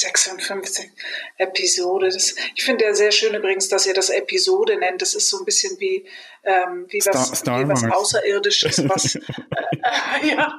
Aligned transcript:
56 0.00 0.90
Episode. 1.36 2.08
Das, 2.08 2.34
ich 2.54 2.64
finde 2.64 2.86
ja 2.86 2.94
sehr 2.94 3.12
schön 3.12 3.34
übrigens, 3.34 3.68
dass 3.68 3.86
ihr 3.86 3.92
das 3.92 4.08
Episode 4.08 4.78
nennt. 4.78 5.02
Das 5.02 5.14
ist 5.14 5.28
so 5.28 5.38
ein 5.38 5.44
bisschen 5.44 5.78
wie, 5.78 6.06
ähm, 6.42 6.86
wie, 6.88 7.00
was, 7.04 7.26
Star, 7.26 7.36
Star 7.36 7.60
wie 7.60 7.68
was 7.68 7.84
Außerirdisches, 7.84 8.88
was, 8.88 9.14
äh, 9.16 9.20
äh, 10.22 10.32
ja. 10.32 10.58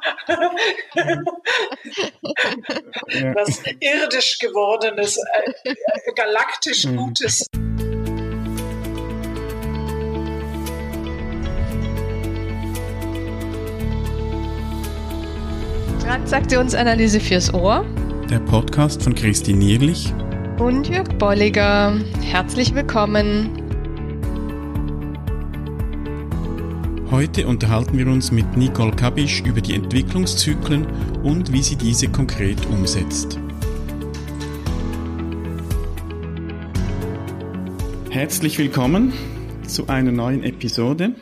was 3.33 3.61
irdisch 3.79 4.37
gewordenes, 4.37 5.17
äh, 5.17 5.71
äh 5.71 6.13
galaktisch 6.15 6.85
mhm. 6.85 6.97
Gutes. 6.97 7.47
Transaktionsanalyse 16.03 17.19
fürs 17.19 17.51
Ohr 17.53 17.85
der 18.31 18.39
Podcast 18.39 19.03
von 19.03 19.13
Christine 19.13 19.59
Nierlich 19.59 20.13
und 20.57 20.87
Jörg 20.87 21.09
Bolliger. 21.17 21.99
Herzlich 22.21 22.73
willkommen. 22.73 23.49
Heute 27.11 27.45
unterhalten 27.45 27.97
wir 27.97 28.07
uns 28.07 28.31
mit 28.31 28.55
Nicole 28.55 28.93
Kabisch 28.93 29.41
über 29.41 29.59
die 29.59 29.75
Entwicklungszyklen 29.75 30.87
und 31.23 31.51
wie 31.51 31.61
sie 31.61 31.75
diese 31.75 32.07
konkret 32.07 32.65
umsetzt. 32.67 33.37
Herzlich 38.11 38.57
willkommen 38.57 39.11
zu 39.67 39.89
einer 39.89 40.13
neuen 40.13 40.45
Episode 40.45 41.15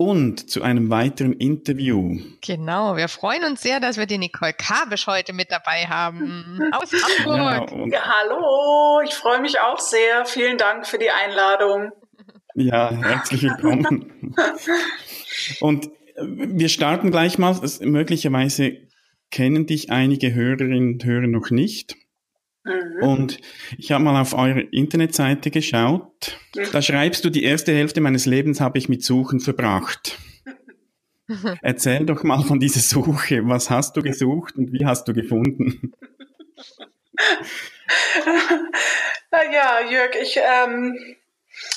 und 0.00 0.48
zu 0.48 0.62
einem 0.62 0.88
weiteren 0.88 1.34
Interview. 1.34 2.18
Genau, 2.40 2.96
wir 2.96 3.06
freuen 3.08 3.44
uns 3.44 3.60
sehr, 3.60 3.80
dass 3.80 3.98
wir 3.98 4.06
die 4.06 4.16
Nicole 4.16 4.54
Kabisch 4.54 5.06
heute 5.06 5.34
mit 5.34 5.50
dabei 5.50 5.84
haben 5.88 6.58
aus 6.72 6.90
Hamburg. 6.90 7.70
Ja, 7.70 7.98
ja, 7.98 8.04
hallo, 8.06 9.02
ich 9.04 9.12
freue 9.12 9.42
mich 9.42 9.60
auch 9.60 9.78
sehr. 9.78 10.24
Vielen 10.24 10.56
Dank 10.56 10.86
für 10.86 10.96
die 10.96 11.10
Einladung. 11.10 11.90
Ja, 12.54 12.90
herzlich 12.90 13.42
willkommen. 13.42 14.34
und 15.60 15.90
wir 16.16 16.70
starten 16.70 17.10
gleich 17.10 17.36
mal. 17.36 17.60
Möglicherweise 17.82 18.78
kennen 19.30 19.66
dich 19.66 19.90
einige 19.90 20.32
Hörerinnen 20.32 20.94
und 20.94 21.04
Hörer 21.04 21.26
noch 21.26 21.50
nicht. 21.50 21.94
Mhm. 22.64 23.02
Und 23.02 23.40
ich 23.78 23.92
habe 23.92 24.04
mal 24.04 24.20
auf 24.20 24.34
eure 24.34 24.60
Internetseite 24.60 25.50
geschaut. 25.50 26.38
Mhm. 26.54 26.68
Da 26.72 26.82
schreibst 26.82 27.24
du, 27.24 27.30
die 27.30 27.44
erste 27.44 27.72
Hälfte 27.72 28.00
meines 28.00 28.26
Lebens 28.26 28.60
habe 28.60 28.78
ich 28.78 28.88
mit 28.88 29.02
Suchen 29.02 29.40
verbracht. 29.40 30.18
Erzähl 31.62 32.06
doch 32.06 32.22
mal 32.22 32.42
von 32.42 32.60
dieser 32.60 32.80
Suche. 32.80 33.46
Was 33.46 33.70
hast 33.70 33.96
du 33.96 34.02
gesucht 34.02 34.56
und 34.56 34.72
wie 34.72 34.84
hast 34.84 35.08
du 35.08 35.14
gefunden? 35.14 35.92
ja, 39.52 39.80
Jörg, 39.90 40.14
ich, 40.20 40.38
ähm, 40.38 40.98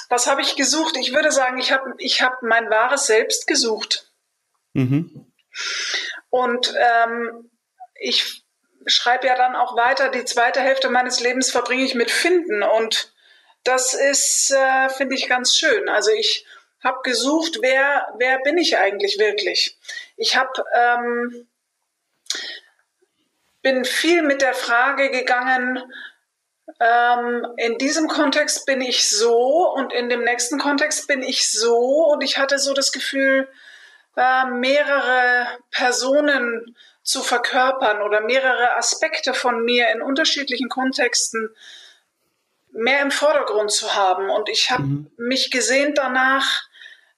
was 0.10 0.28
habe 0.28 0.42
ich 0.42 0.56
gesucht? 0.56 0.98
Ich 1.00 1.14
würde 1.14 1.32
sagen, 1.32 1.60
ich 1.60 1.72
habe 1.72 1.94
ich 1.98 2.22
hab 2.22 2.42
mein 2.42 2.70
wahres 2.70 3.08
Selbst 3.08 3.48
gesucht. 3.48 4.12
Mhm. 4.74 5.28
Und 6.30 6.74
ähm, 6.78 7.50
ich 8.00 8.43
schreibe 8.86 9.28
ja 9.28 9.36
dann 9.36 9.56
auch 9.56 9.76
weiter, 9.76 10.10
die 10.10 10.26
zweite 10.26 10.62
Hälfte 10.62 10.90
meines 10.90 11.20
Lebens 11.20 11.52
verbringe 11.52 11.84
ich 11.84 11.96
mit 11.96 12.12
Finden 12.12 12.64
und 12.64 13.14
das 13.64 13.94
ist, 13.94 14.52
äh, 14.52 14.90
finde 14.90 15.16
ich, 15.16 15.30
ganz 15.30 15.56
schön. 15.56 15.88
Also 15.88 16.12
ich 16.12 16.46
habe 16.84 17.00
gesucht, 17.04 17.60
wer, 17.62 18.14
wer 18.18 18.40
bin 18.40 18.58
ich 18.58 18.78
eigentlich 18.78 19.18
wirklich? 19.20 19.78
Ich 20.18 20.36
habe 20.36 20.52
ähm, 20.76 21.48
bin 23.62 23.86
viel 23.86 24.22
mit 24.22 24.42
der 24.42 24.54
Frage 24.54 25.10
gegangen, 25.10 25.82
ähm, 26.80 27.48
in 27.58 27.78
diesem 27.78 28.08
Kontext 28.08 28.66
bin 28.66 28.82
ich 28.82 29.10
so 29.10 29.72
und 29.74 29.94
in 29.94 30.10
dem 30.10 30.24
nächsten 30.24 30.60
Kontext 30.60 31.08
bin 31.08 31.22
ich 31.24 31.50
so 31.50 32.06
und 32.08 32.22
ich 32.22 32.38
hatte 32.38 32.60
so 32.60 32.74
das 32.74 32.92
Gefühl, 32.92 33.50
äh, 34.16 34.46
mehrere 34.46 35.48
Personen 35.72 36.76
zu 37.04 37.22
verkörpern 37.22 38.02
oder 38.02 38.22
mehrere 38.22 38.76
Aspekte 38.78 39.34
von 39.34 39.64
mir 39.64 39.90
in 39.92 40.02
unterschiedlichen 40.02 40.70
Kontexten 40.70 41.54
mehr 42.72 43.02
im 43.02 43.12
Vordergrund 43.12 43.72
zu 43.72 43.94
haben. 43.94 44.30
Und 44.30 44.50
ich 44.50 44.72
habe 44.72 44.84
mhm. 44.84 45.12
mich 45.18 45.52
gesehnt 45.52 45.98
danach, 45.98 46.64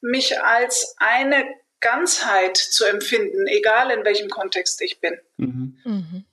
mich 0.01 0.41
als 0.43 0.95
eine 0.97 1.45
Ganzheit 1.79 2.57
zu 2.57 2.85
empfinden, 2.85 3.47
egal 3.47 3.91
in 3.91 4.03
welchem 4.05 4.29
Kontext 4.29 4.81
ich 4.81 4.99
bin. 4.99 5.19
Mhm. 5.37 5.79
Mhm. 5.83 6.25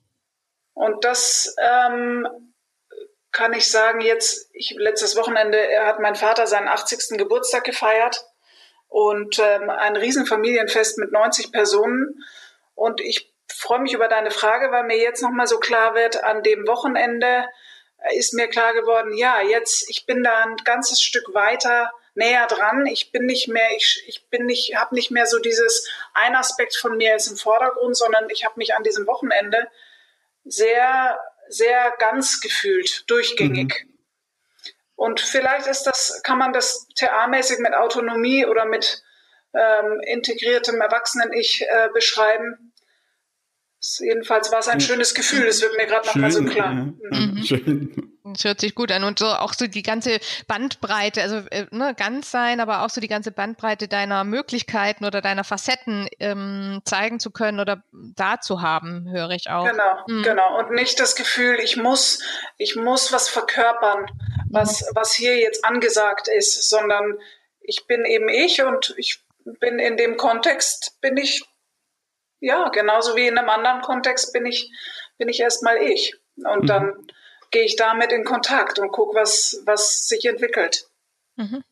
Und 0.73 1.05
das 1.05 1.55
ähm, 1.61 2.27
kann 3.31 3.53
ich 3.53 3.69
sagen, 3.69 4.01
jetzt, 4.01 4.49
ich, 4.53 4.75
letztes 4.77 5.15
Wochenende 5.15 5.59
hat 5.83 5.99
mein 5.99 6.15
Vater 6.15 6.47
seinen 6.47 6.67
80. 6.67 7.17
Geburtstag 7.17 7.63
gefeiert 7.63 8.25
und 8.87 9.39
ähm, 9.39 9.69
ein 9.69 9.95
Riesenfamilienfest 9.95 10.97
mit 10.97 11.11
90 11.11 11.51
Personen. 11.51 12.23
Und 12.75 13.01
ich 13.01 13.32
freue 13.63 13.79
mich 13.79 13.93
über 13.93 14.07
deine 14.07 14.31
Frage, 14.31 14.71
weil 14.71 14.83
mir 14.83 14.97
jetzt 14.97 15.21
nochmal 15.21 15.47
so 15.47 15.57
klar 15.59 15.95
wird, 15.95 16.23
an 16.23 16.43
dem 16.43 16.67
Wochenende 16.67 17.45
ist 18.15 18.33
mir 18.33 18.47
klar 18.47 18.73
geworden, 18.73 19.15
ja, 19.15 19.41
jetzt, 19.41 19.89
ich 19.89 20.05
bin 20.05 20.23
da 20.23 20.43
ein 20.43 20.57
ganzes 20.57 21.01
Stück 21.01 21.33
weiter 21.33 21.91
näher 22.15 22.45
dran. 22.47 22.85
Ich 22.85 23.11
bin 23.11 23.25
nicht 23.25 23.47
mehr, 23.47 23.69
ich, 23.75 24.03
ich 24.07 24.27
bin 24.29 24.45
nicht, 24.45 24.75
habe 24.75 24.93
nicht 24.93 25.09
mehr 25.09 25.25
so 25.25 25.39
dieses 25.39 25.89
ein 26.13 26.35
Aspekt 26.35 26.75
von 26.75 26.97
mir 26.97 27.15
ist 27.15 27.27
im 27.27 27.37
Vordergrund, 27.37 27.97
sondern 27.97 28.29
ich 28.29 28.45
habe 28.45 28.55
mich 28.57 28.75
an 28.75 28.83
diesem 28.83 29.07
Wochenende 29.07 29.67
sehr, 30.43 31.19
sehr 31.47 31.93
ganz 31.97 32.41
gefühlt, 32.41 33.09
durchgängig. 33.09 33.85
Mhm. 33.85 33.93
Und 34.95 35.21
vielleicht 35.21 35.67
ist 35.67 35.83
das, 35.83 36.21
kann 36.23 36.37
man 36.37 36.53
das 36.53 36.87
theamäßig 36.95 37.59
mit 37.59 37.73
Autonomie 37.73 38.45
oder 38.45 38.65
mit 38.65 39.01
ähm, 39.53 39.99
integriertem 40.01 40.79
Erwachsenen-Ich 40.79 41.63
äh, 41.63 41.89
beschreiben. 41.93 42.72
Jedenfalls 43.99 44.49
war 44.51 44.59
es 44.59 44.69
ein 44.69 44.79
schönes 44.79 45.13
Gefühl, 45.13 45.45
das 45.45 45.61
wird 45.61 45.75
mir 45.75 45.85
gerade 45.85 46.07
nochmal 46.07 46.31
so 46.31 46.43
klar. 46.45 46.71
Ja, 46.73 47.19
mhm. 47.19 47.43
Schön. 47.43 48.13
Das 48.23 48.45
hört 48.45 48.61
sich 48.61 48.75
gut 48.75 48.91
an. 48.93 49.03
Und 49.03 49.19
so 49.19 49.25
auch 49.25 49.53
so 49.53 49.67
die 49.67 49.83
ganze 49.83 50.19
Bandbreite, 50.47 51.21
also 51.21 51.37
äh, 51.51 51.65
ne, 51.71 51.93
ganz 51.97 52.31
sein, 52.31 52.61
aber 52.61 52.83
auch 52.83 52.89
so 52.89 53.01
die 53.01 53.09
ganze 53.09 53.31
Bandbreite 53.31 53.89
deiner 53.89 54.23
Möglichkeiten 54.23 55.03
oder 55.03 55.21
deiner 55.21 55.43
Facetten 55.43 56.07
ähm, 56.19 56.81
zeigen 56.85 57.19
zu 57.19 57.31
können 57.31 57.59
oder 57.59 57.83
da 57.91 58.39
zu 58.39 58.61
haben, 58.61 59.11
höre 59.11 59.31
ich 59.31 59.49
auch. 59.49 59.69
Genau, 59.69 59.97
mhm. 60.07 60.23
genau. 60.23 60.59
Und 60.59 60.71
nicht 60.71 61.01
das 61.01 61.15
Gefühl, 61.15 61.57
ich 61.61 61.75
muss, 61.75 62.23
ich 62.57 62.77
muss 62.77 63.11
was 63.11 63.27
verkörpern, 63.27 64.05
was, 64.49 64.81
mhm. 64.81 64.85
was 64.95 65.13
hier 65.13 65.37
jetzt 65.37 65.65
angesagt 65.65 66.29
ist, 66.29 66.69
sondern 66.69 67.19
ich 67.59 67.85
bin 67.87 68.05
eben 68.05 68.29
ich 68.29 68.63
und 68.63 68.93
ich 68.97 69.21
bin 69.59 69.79
in 69.79 69.97
dem 69.97 70.15
Kontext, 70.15 70.97
bin 71.01 71.17
ich 71.17 71.43
ja, 72.43 72.67
genauso 72.69 73.15
wie 73.15 73.27
in 73.27 73.37
einem 73.37 73.49
anderen 73.49 73.81
Kontext 73.81 74.33
bin 74.33 74.45
ich, 74.45 74.69
bin 75.17 75.29
ich 75.29 75.39
erstmal 75.39 75.77
ich. 75.77 76.13
Und 76.35 76.63
mhm. 76.63 76.67
dann 76.67 76.93
gehe 77.51 77.63
ich 77.63 77.77
damit 77.77 78.11
in 78.11 78.25
Kontakt 78.25 78.79
und 78.79 78.91
gucke, 78.91 79.15
was, 79.15 79.63
was 79.65 80.09
sich 80.09 80.25
entwickelt. 80.25 80.89
Mhm. 81.37 81.63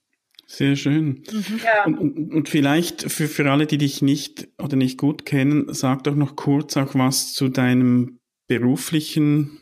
Sehr 0.47 0.77
schön. 0.77 1.23
Mhm. 1.29 1.61
Ja. 1.63 1.83
Und, 1.85 1.99
und, 1.99 2.33
und, 2.33 2.49
vielleicht 2.49 3.11
für, 3.11 3.27
für 3.27 3.49
alle, 3.51 3.67
die 3.67 3.77
dich 3.77 4.01
nicht 4.01 4.47
oder 4.57 4.77
nicht 4.77 4.97
gut 4.97 5.25
kennen, 5.25 5.73
sag 5.73 6.05
doch 6.05 6.15
noch 6.15 6.37
kurz 6.37 6.77
auch 6.77 6.95
was 6.95 7.33
zu 7.33 7.49
deinem 7.49 8.19
beruflichen 8.47 9.61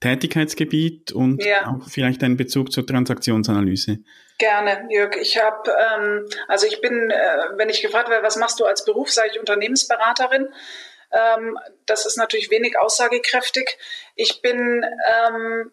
Tätigkeitsgebiet 0.00 1.12
und 1.12 1.44
ja. 1.44 1.68
auch 1.68 1.88
vielleicht 1.88 2.24
einen 2.24 2.36
Bezug 2.36 2.72
zur 2.72 2.84
Transaktionsanalyse. 2.84 3.98
Gerne, 4.42 4.88
Jörg. 4.90 5.14
Ich 5.18 5.38
habe, 5.40 5.70
ähm, 5.70 6.28
also 6.48 6.66
ich 6.66 6.80
bin, 6.80 7.12
äh, 7.12 7.38
wenn 7.52 7.68
ich 7.68 7.80
gefragt 7.80 8.08
werde, 8.08 8.24
was 8.24 8.34
machst 8.34 8.58
du 8.58 8.64
als 8.64 8.84
Beruf, 8.84 9.08
sage 9.08 9.28
ich 9.30 9.38
Unternehmensberaterin. 9.38 10.52
Ähm, 11.12 11.56
das 11.86 12.06
ist 12.06 12.16
natürlich 12.16 12.50
wenig 12.50 12.76
aussagekräftig. 12.76 13.78
Ich 14.16 14.42
bin 14.42 14.84
ähm, 15.08 15.70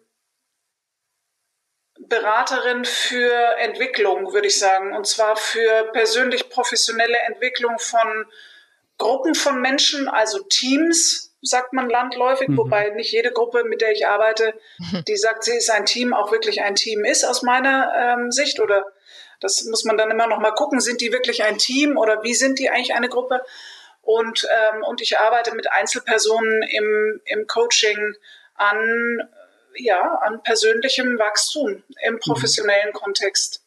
Beraterin 1.98 2.84
für 2.84 3.34
Entwicklung, 3.58 4.32
würde 4.32 4.46
ich 4.46 4.60
sagen, 4.60 4.94
und 4.94 5.04
zwar 5.04 5.34
für 5.34 5.90
persönlich 5.92 6.48
professionelle 6.48 7.18
Entwicklung 7.26 7.76
von 7.80 8.30
Gruppen 8.98 9.34
von 9.34 9.60
Menschen, 9.60 10.06
also 10.06 10.44
Teams, 10.44 11.29
sagt 11.42 11.72
man 11.72 11.88
landläufig, 11.88 12.48
mhm. 12.48 12.58
wobei 12.58 12.90
nicht 12.90 13.12
jede 13.12 13.32
Gruppe, 13.32 13.64
mit 13.64 13.80
der 13.80 13.92
ich 13.92 14.06
arbeite, 14.06 14.54
die 15.08 15.16
sagt, 15.16 15.44
sie 15.44 15.56
ist 15.56 15.70
ein 15.70 15.86
Team, 15.86 16.12
auch 16.12 16.32
wirklich 16.32 16.62
ein 16.62 16.74
Team 16.74 17.04
ist 17.04 17.24
aus 17.24 17.42
meiner 17.42 17.92
ähm, 17.96 18.30
Sicht 18.30 18.60
oder 18.60 18.86
das 19.40 19.64
muss 19.64 19.84
man 19.84 19.96
dann 19.96 20.10
immer 20.10 20.26
noch 20.26 20.38
mal 20.38 20.52
gucken, 20.52 20.80
sind 20.80 21.00
die 21.00 21.12
wirklich 21.12 21.42
ein 21.42 21.58
Team 21.58 21.96
oder 21.96 22.22
wie 22.22 22.34
sind 22.34 22.58
die 22.58 22.68
eigentlich 22.68 22.94
eine 22.94 23.08
Gruppe? 23.08 23.42
Und, 24.02 24.46
ähm, 24.50 24.82
und 24.82 25.00
ich 25.00 25.18
arbeite 25.18 25.54
mit 25.54 25.70
Einzelpersonen 25.72 26.62
im, 26.62 27.20
im 27.24 27.46
Coaching 27.46 28.14
an, 28.54 29.28
ja, 29.76 30.00
an 30.22 30.42
persönlichem 30.42 31.18
Wachstum 31.18 31.82
im 32.02 32.14
mhm. 32.14 32.18
professionellen 32.18 32.90
mhm. 32.90 32.98
Kontext. 32.98 33.64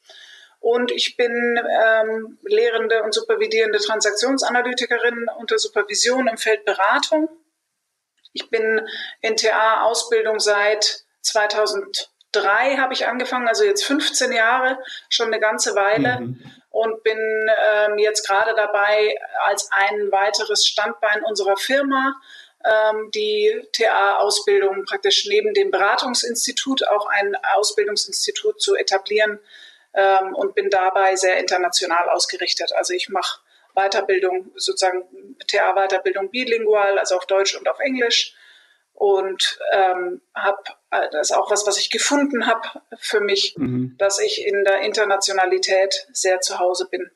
Und 0.60 0.92
ich 0.92 1.18
bin 1.18 1.60
ähm, 1.84 2.38
lehrende 2.44 3.04
und 3.04 3.14
supervidierende 3.14 3.80
Transaktionsanalytikerin 3.80 5.28
unter 5.40 5.58
Supervision 5.58 6.28
im 6.28 6.38
Feld 6.38 6.66
Beratung 6.66 7.30
Ich 8.34 8.50
bin 8.50 8.88
in 9.22 9.38
TA-Ausbildung 9.38 10.40
seit 10.40 11.06
2003 11.22 12.78
habe 12.78 12.94
ich 12.94 13.08
angefangen, 13.08 13.48
also 13.48 13.64
jetzt 13.64 13.86
15 13.86 14.32
Jahre, 14.32 14.80
schon 15.10 15.28
eine 15.28 15.40
ganze 15.40 15.76
Weile. 15.76 16.20
Mhm. 16.20 16.44
Und 16.72 17.04
bin 17.04 17.18
ähm, 17.18 18.00
jetzt 18.00 18.28
gerade 18.28 18.56
dabei, 18.56 19.16
als 19.46 19.70
ein 19.72 20.12
weiteres 20.12 20.66
Standbein 20.66 21.24
unserer 21.24 21.56
Firma 21.56 22.16
ähm, 22.64 23.12
die 23.12 23.68
TA-Ausbildung 23.74 24.86
praktisch 24.86 25.26
neben 25.28 25.54
dem 25.54 25.70
Beratungsinstitut 25.70 26.88
auch 26.88 27.06
ein 27.08 27.36
Ausbildungsinstitut 27.56 28.62
zu 28.62 28.76
etablieren 28.76 29.40
ähm, 29.94 30.34
und 30.34 30.56
bin 30.56 30.70
dabei 30.70 31.16
sehr 31.16 31.38
international 31.38 32.10
ausgerichtet. 32.10 32.72
Also 32.74 32.94
ich 32.94 33.10
mache 33.10 33.40
Weiterbildung, 33.76 34.52
sozusagen 34.56 35.04
TA-Weiterbildung 35.48 36.30
bilingual, 36.30 37.00
also 37.00 37.16
auf 37.16 37.26
Deutsch 37.26 37.56
und 37.56 37.68
auf 37.68 37.80
Englisch. 37.80 38.36
Und 38.94 39.60
ähm, 39.72 40.22
habe 40.36 40.62
äh, 40.92 41.10
das 41.12 41.32
ist 41.32 41.36
auch 41.36 41.50
was, 41.50 41.66
was 41.66 41.80
ich 41.80 41.90
gefunden 41.90 42.46
habe 42.46 42.68
für 43.00 43.22
mich, 43.22 43.56
mhm. 43.58 43.96
dass 43.98 44.20
ich 44.20 44.46
in 44.46 44.64
der 44.64 44.82
Internationalität 44.82 46.08
sehr 46.14 46.42
zu 46.42 46.60
Hause 46.60 46.88
bin. 46.90 47.10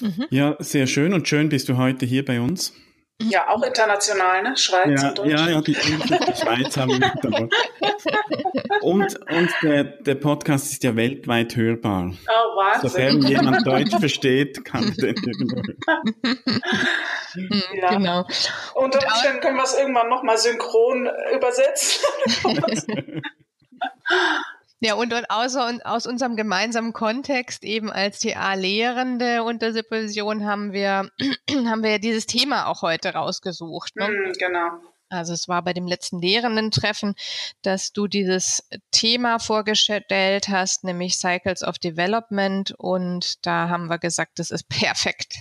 Mhm. 0.00 0.26
Ja, 0.30 0.56
sehr 0.58 0.86
schön 0.86 1.12
und 1.12 1.28
schön 1.28 1.50
bist 1.50 1.68
du 1.68 1.76
heute 1.76 2.06
hier 2.06 2.24
bei 2.24 2.40
uns. 2.40 2.72
Ja, 3.22 3.48
auch 3.48 3.62
international, 3.62 4.42
ne? 4.42 4.56
Schweiz 4.56 5.02
ja, 5.02 5.08
und 5.08 5.26
Ja, 5.26 5.48
ja, 5.48 5.60
die, 5.62 5.72
die 5.72 6.36
Schweiz 6.36 6.76
haben 6.76 7.00
wir 7.00 7.48
Und, 8.82 9.18
und 9.30 9.50
der, 9.62 9.84
der 9.84 10.14
Podcast 10.16 10.70
ist 10.72 10.84
ja 10.84 10.94
weltweit 10.94 11.56
hörbar. 11.56 12.12
Oh, 12.12 12.56
Wahnsinn. 12.56 12.90
Sofern 12.90 13.22
jemand 13.22 13.66
Deutsch 13.66 13.96
versteht, 13.98 14.64
kann 14.66 14.94
den 14.96 15.14
ja. 17.80 17.88
Genau. 17.90 18.26
Unter 18.74 18.98
Umständen 19.06 19.40
können 19.40 19.56
wir 19.56 19.64
es 19.64 19.78
irgendwann 19.78 20.10
nochmal 20.10 20.36
synchron 20.36 21.08
übersetzen. 21.34 22.04
Ja, 24.80 24.94
und, 24.94 25.12
und 25.14 25.30
außer, 25.30 25.66
und 25.66 25.86
aus 25.86 26.06
unserem 26.06 26.36
gemeinsamen 26.36 26.92
Kontext 26.92 27.64
eben 27.64 27.90
als 27.90 28.18
TA-Lehrende 28.20 29.42
unter 29.42 29.72
Supervision 29.72 30.44
haben 30.44 30.72
wir, 30.72 31.10
haben 31.50 31.82
wir 31.82 31.98
dieses 31.98 32.26
Thema 32.26 32.66
auch 32.66 32.82
heute 32.82 33.14
rausgesucht. 33.14 33.96
Ne? 33.96 34.08
Mm, 34.08 34.32
genau. 34.38 34.70
Also 35.08 35.32
es 35.32 35.48
war 35.48 35.62
bei 35.62 35.72
dem 35.72 35.86
letzten 35.86 36.20
Lehrenden-Treffen, 36.20 37.14
dass 37.62 37.92
du 37.92 38.08
dieses 38.08 38.68
Thema 38.90 39.38
vorgestellt 39.38 40.48
hast, 40.48 40.84
nämlich 40.84 41.16
Cycles 41.16 41.62
of 41.62 41.78
Development. 41.78 42.74
Und 42.76 43.46
da 43.46 43.68
haben 43.68 43.88
wir 43.88 43.98
gesagt, 43.98 44.38
das 44.38 44.50
ist 44.50 44.68
perfekt. 44.68 45.36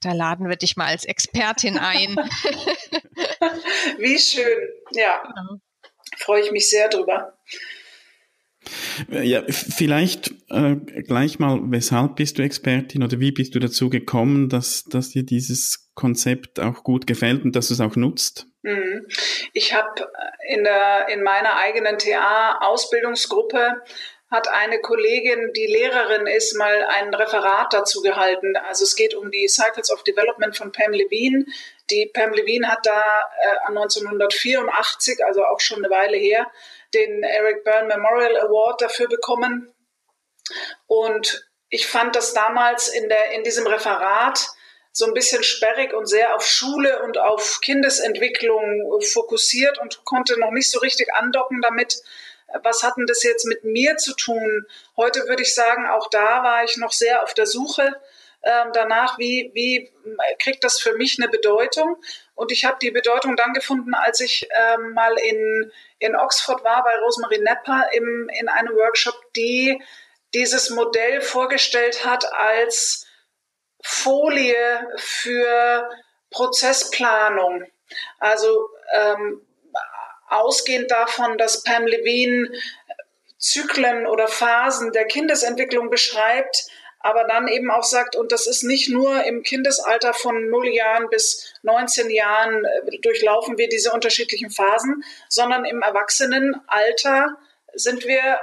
Da 0.00 0.12
laden 0.12 0.48
wir 0.48 0.56
dich 0.56 0.76
mal 0.76 0.86
als 0.88 1.04
Expertin 1.04 1.78
ein. 1.78 2.16
Wie 3.98 4.18
schön. 4.18 4.68
Ja. 4.92 5.22
Genau. 5.22 5.60
Freue 6.18 6.42
ich 6.42 6.50
mich 6.50 6.68
sehr 6.70 6.88
drüber. 6.88 7.36
Ja, 9.10 9.42
vielleicht 9.48 10.32
äh, 10.48 10.76
gleich 11.02 11.38
mal, 11.38 11.60
weshalb 11.64 12.16
bist 12.16 12.38
du 12.38 12.42
Expertin 12.42 13.02
oder 13.02 13.20
wie 13.20 13.32
bist 13.32 13.54
du 13.54 13.58
dazu 13.58 13.90
gekommen, 13.90 14.48
dass, 14.48 14.84
dass 14.84 15.10
dir 15.10 15.24
dieses 15.24 15.90
Konzept 15.94 16.60
auch 16.60 16.82
gut 16.82 17.06
gefällt 17.06 17.44
und 17.44 17.54
dass 17.54 17.68
du 17.68 17.74
es 17.74 17.80
auch 17.80 17.96
nutzt? 17.96 18.46
Mhm. 18.62 19.06
Ich 19.52 19.74
habe 19.74 20.08
in, 20.48 20.64
der, 20.64 21.08
in 21.08 21.22
meiner 21.22 21.56
eigenen 21.56 21.98
TA-Ausbildungsgruppe 21.98 23.82
hat 24.28 24.48
eine 24.48 24.80
Kollegin, 24.80 25.52
die 25.54 25.66
Lehrerin 25.66 26.26
ist, 26.26 26.56
mal 26.56 26.84
ein 26.84 27.14
Referat 27.14 27.72
dazu 27.72 28.02
gehalten. 28.02 28.56
Also 28.68 28.82
es 28.82 28.96
geht 28.96 29.14
um 29.14 29.30
die 29.30 29.46
Cycles 29.46 29.90
of 29.90 30.02
Development 30.02 30.56
von 30.56 30.72
Pam 30.72 30.92
Levine. 30.92 31.46
Die 31.90 32.10
Pam 32.12 32.32
Levine 32.32 32.68
hat 32.68 32.84
da 32.84 33.00
äh, 33.00 33.68
1984, 33.68 35.24
also 35.24 35.44
auch 35.44 35.60
schon 35.60 35.84
eine 35.84 35.94
Weile 35.94 36.16
her, 36.16 36.50
den 36.94 37.22
Eric 37.22 37.64
Byrne 37.64 37.88
Memorial 37.88 38.36
Award 38.38 38.82
dafür 38.82 39.08
bekommen. 39.08 39.72
Und 40.86 41.48
ich 41.68 41.86
fand 41.86 42.14
das 42.14 42.34
damals 42.34 42.88
in, 42.88 43.08
der, 43.08 43.32
in 43.32 43.42
diesem 43.42 43.66
Referat 43.66 44.48
so 44.92 45.04
ein 45.04 45.14
bisschen 45.14 45.42
sperrig 45.42 45.92
und 45.92 46.06
sehr 46.06 46.34
auf 46.34 46.46
Schule 46.46 47.02
und 47.02 47.18
auf 47.18 47.60
Kindesentwicklung 47.60 49.00
fokussiert 49.02 49.78
und 49.78 50.04
konnte 50.04 50.40
noch 50.40 50.52
nicht 50.52 50.70
so 50.70 50.78
richtig 50.78 51.14
andocken 51.14 51.60
damit, 51.60 52.02
was 52.62 52.82
hat 52.82 52.96
denn 52.96 53.06
das 53.06 53.22
jetzt 53.22 53.44
mit 53.44 53.64
mir 53.64 53.96
zu 53.96 54.14
tun? 54.14 54.66
Heute 54.96 55.26
würde 55.26 55.42
ich 55.42 55.54
sagen, 55.54 55.86
auch 55.86 56.08
da 56.08 56.42
war 56.42 56.64
ich 56.64 56.76
noch 56.76 56.92
sehr 56.92 57.22
auf 57.22 57.34
der 57.34 57.46
Suche 57.46 58.00
ähm, 58.46 58.70
danach, 58.72 59.18
wie, 59.18 59.50
wie 59.54 59.90
kriegt 60.38 60.62
das 60.62 60.78
für 60.80 60.94
mich 60.94 61.18
eine 61.18 61.28
Bedeutung? 61.28 61.96
Und 62.34 62.52
ich 62.52 62.64
habe 62.64 62.78
die 62.80 62.92
Bedeutung 62.92 63.34
dann 63.36 63.52
gefunden, 63.52 63.92
als 63.94 64.20
ich 64.20 64.48
ähm, 64.56 64.92
mal 64.92 65.18
in, 65.18 65.72
in 65.98 66.14
Oxford 66.14 66.62
war 66.62 66.84
bei 66.84 66.96
Rosemary 66.98 67.38
Nepper 67.38 67.88
im, 67.92 68.30
in 68.38 68.48
einem 68.48 68.74
Workshop, 68.76 69.16
die 69.34 69.82
dieses 70.32 70.70
Modell 70.70 71.20
vorgestellt 71.20 72.04
hat 72.04 72.24
als 72.32 73.06
Folie 73.82 74.86
für 74.96 75.90
Prozessplanung. 76.30 77.64
Also 78.20 78.68
ähm, 78.92 79.44
ausgehend 80.28 80.90
davon, 80.90 81.36
dass 81.36 81.64
Pam 81.64 81.86
Levine 81.86 82.50
Zyklen 83.38 84.06
oder 84.06 84.28
Phasen 84.28 84.92
der 84.92 85.06
Kindesentwicklung 85.06 85.90
beschreibt, 85.90 86.68
aber 87.06 87.24
dann 87.24 87.46
eben 87.46 87.70
auch 87.70 87.84
sagt, 87.84 88.16
und 88.16 88.32
das 88.32 88.48
ist 88.48 88.64
nicht 88.64 88.88
nur 88.88 89.22
im 89.24 89.44
Kindesalter 89.44 90.12
von 90.12 90.50
0 90.50 90.68
Jahren 90.68 91.08
bis 91.08 91.54
19 91.62 92.10
Jahren 92.10 92.64
äh, 92.64 92.98
durchlaufen 92.98 93.56
wir 93.58 93.68
diese 93.68 93.92
unterschiedlichen 93.92 94.50
Phasen, 94.50 95.04
sondern 95.28 95.64
im 95.64 95.82
Erwachsenenalter 95.82 97.36
sind 97.74 98.04
wir 98.06 98.40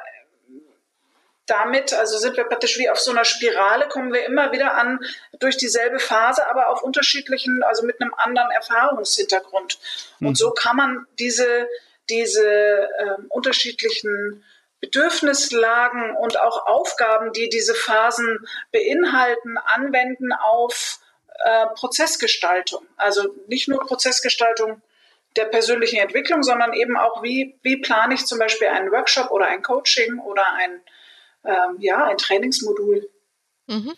damit, 1.46 1.94
also 1.94 2.18
sind 2.18 2.38
wir 2.38 2.46
praktisch 2.46 2.78
wie 2.78 2.90
auf 2.90 3.00
so 3.00 3.12
einer 3.12 3.26
Spirale, 3.26 3.90
kommen 3.90 4.14
wir 4.14 4.26
immer 4.26 4.54
wieder 4.54 4.76
an 4.76 5.00
durch 5.40 5.58
dieselbe 5.58 6.00
Phase, 6.00 6.48
aber 6.50 6.70
auf 6.70 6.84
unterschiedlichen, 6.84 7.64
also 7.64 7.86
mit 7.86 8.00
einem 8.00 8.14
anderen 8.14 8.50
Erfahrungshintergrund. 8.52 9.78
Mhm. 10.20 10.28
Und 10.30 10.38
so 10.38 10.52
kann 10.52 10.78
man 10.78 11.06
diese, 11.20 11.68
diese 12.10 12.48
äh, 12.48 13.22
unterschiedlichen 13.28 14.46
Bedürfnislagen 14.84 16.14
und 16.18 16.38
auch 16.42 16.66
Aufgaben, 16.66 17.32
die 17.32 17.48
diese 17.48 17.74
Phasen 17.74 18.40
beinhalten, 18.74 19.58
anwenden 19.58 20.34
auf 20.34 21.00
äh, 21.40 21.68
Prozessgestaltung. 21.74 22.86
Also 22.98 23.34
nicht 23.48 23.70
nur 23.70 23.80
Prozessgestaltung 23.80 24.82
der 25.38 25.46
persönlichen 25.46 26.00
Entwicklung, 26.00 26.44
sondern 26.44 26.74
eben 26.74 26.98
auch, 26.98 27.24
wie, 27.24 27.58
wie 27.64 27.78
plane 27.78 28.14
ich 28.14 28.26
zum 28.26 28.40
Beispiel 28.40 28.68
einen 28.68 28.92
Workshop 28.92 29.32
oder 29.32 29.48
ein 29.48 29.62
Coaching 29.62 30.20
oder 30.20 30.44
ein, 30.58 30.82
ähm, 31.46 31.78
ja, 31.80 32.06
ein 32.06 32.18
Trainingsmodul. 32.18 33.10
Mhm. 33.68 33.94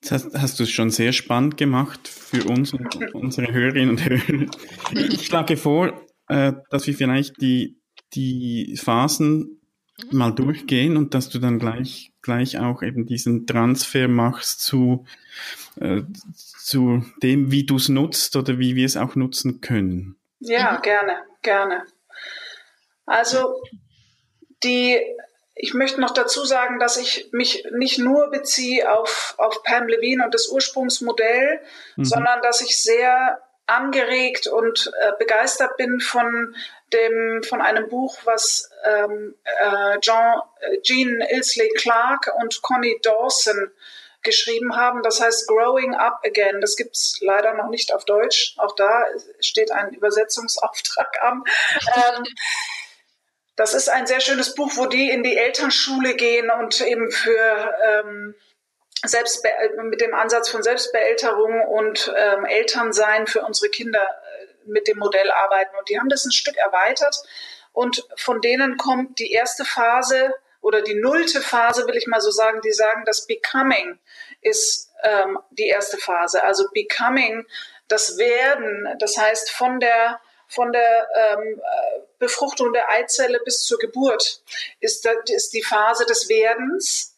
Das 0.00 0.10
hast, 0.10 0.34
hast 0.34 0.58
du 0.58 0.64
es 0.64 0.70
schon 0.70 0.90
sehr 0.90 1.12
spannend 1.12 1.56
gemacht 1.56 2.08
für 2.08 2.42
uns 2.44 2.72
und 2.72 3.14
unsere 3.14 3.52
Hörerinnen 3.52 3.90
und 3.90 4.04
Hörer. 4.04 4.50
Ich 4.90 5.26
schlage 5.26 5.56
vor, 5.56 6.04
äh, 6.26 6.52
dass 6.70 6.88
wir 6.88 6.94
vielleicht 6.94 7.40
die, 7.40 7.80
die 8.12 8.76
Phasen 8.76 9.55
Mhm. 9.98 10.18
mal 10.18 10.30
durchgehen 10.30 10.96
und 10.96 11.14
dass 11.14 11.28
du 11.28 11.38
dann 11.38 11.58
gleich, 11.58 12.12
gleich 12.20 12.58
auch 12.58 12.82
eben 12.82 13.06
diesen 13.06 13.46
Transfer 13.46 14.08
machst 14.08 14.60
zu, 14.60 15.06
äh, 15.80 16.02
zu 16.34 17.04
dem, 17.22 17.50
wie 17.50 17.64
du 17.64 17.76
es 17.76 17.88
nutzt 17.88 18.36
oder 18.36 18.58
wie 18.58 18.76
wir 18.76 18.84
es 18.84 18.96
auch 18.96 19.14
nutzen 19.14 19.60
können. 19.60 20.16
Ja, 20.40 20.72
mhm. 20.72 20.82
gerne, 20.82 21.16
gerne. 21.42 21.84
Also 23.06 23.62
die, 24.62 25.00
ich 25.54 25.72
möchte 25.72 26.00
noch 26.00 26.12
dazu 26.12 26.44
sagen, 26.44 26.78
dass 26.78 26.98
ich 26.98 27.30
mich 27.32 27.64
nicht 27.72 27.98
nur 27.98 28.30
beziehe 28.30 28.92
auf, 28.92 29.34
auf 29.38 29.62
Pam 29.62 29.88
Levine 29.88 30.26
und 30.26 30.34
das 30.34 30.48
Ursprungsmodell, 30.48 31.60
mhm. 31.96 32.04
sondern 32.04 32.42
dass 32.42 32.60
ich 32.60 32.76
sehr 32.76 33.40
angeregt 33.66 34.46
und 34.46 34.92
äh, 35.00 35.12
begeistert 35.18 35.76
bin 35.76 36.00
von 36.00 36.54
dem 36.92 37.42
von 37.42 37.60
einem 37.60 37.88
Buch, 37.88 38.16
was 38.24 38.70
ähm, 38.84 39.34
äh, 39.44 39.98
Jean, 40.00 40.40
äh, 40.60 40.80
Jean 40.82 41.20
Ilsley 41.20 41.68
Clark 41.76 42.32
und 42.38 42.62
Connie 42.62 42.98
Dawson 43.02 43.72
geschrieben 44.22 44.76
haben. 44.76 45.02
Das 45.02 45.20
heißt 45.20 45.48
Growing 45.48 45.94
Up 45.94 46.20
Again. 46.24 46.60
Das 46.60 46.76
gibt 46.76 46.96
es 46.96 47.18
leider 47.20 47.54
noch 47.54 47.68
nicht 47.68 47.94
auf 47.94 48.04
Deutsch. 48.04 48.54
Auch 48.58 48.74
da 48.74 49.04
steht 49.40 49.70
ein 49.70 49.94
Übersetzungsauftrag 49.94 51.22
an. 51.22 51.42
Ähm, 51.96 52.24
das 53.56 53.72
ist 53.72 53.88
ein 53.88 54.06
sehr 54.06 54.20
schönes 54.20 54.54
Buch, 54.54 54.72
wo 54.74 54.86
die 54.86 55.10
in 55.10 55.22
die 55.22 55.36
Elternschule 55.36 56.14
gehen 56.14 56.50
und 56.50 56.80
eben 56.82 57.10
für 57.10 57.74
ähm, 57.88 58.34
Selbstbe 59.02 59.48
mit 59.84 60.00
dem 60.00 60.14
Ansatz 60.14 60.48
von 60.50 60.62
Selbstbeälterung 60.62 61.62
und 61.62 62.12
ähm, 62.16 62.44
Elternsein 62.44 63.26
für 63.26 63.42
unsere 63.42 63.70
Kinder 63.70 64.06
mit 64.66 64.88
dem 64.88 64.98
Modell 64.98 65.30
arbeiten. 65.30 65.76
Und 65.76 65.88
die 65.88 65.98
haben 65.98 66.08
das 66.08 66.24
ein 66.24 66.32
Stück 66.32 66.56
erweitert. 66.56 67.16
Und 67.72 68.06
von 68.16 68.40
denen 68.40 68.76
kommt 68.76 69.18
die 69.18 69.32
erste 69.32 69.64
Phase 69.64 70.34
oder 70.60 70.82
die 70.82 70.94
nullte 70.94 71.40
Phase, 71.40 71.86
will 71.86 71.96
ich 71.96 72.06
mal 72.06 72.20
so 72.20 72.30
sagen, 72.30 72.60
die 72.64 72.72
sagen, 72.72 73.04
das 73.04 73.26
Becoming 73.26 73.98
ist 74.40 74.90
ähm, 75.02 75.38
die 75.50 75.68
erste 75.68 75.98
Phase. 75.98 76.42
Also 76.42 76.64
Becoming, 76.72 77.46
das 77.88 78.18
Werden, 78.18 78.88
das 78.98 79.16
heißt 79.16 79.50
von 79.50 79.80
der 79.80 80.20
von 80.48 80.72
der 80.72 81.08
ähm, 81.14 81.60
äh, 81.60 82.00
Befruchtung 82.18 82.72
der 82.72 82.88
Eizelle 82.90 83.40
bis 83.44 83.64
zur 83.64 83.78
Geburt 83.78 84.42
ist, 84.80 85.04
das, 85.04 85.16
ist 85.28 85.52
die 85.54 85.62
Phase 85.62 86.06
des 86.06 86.28
Werdens. 86.28 87.16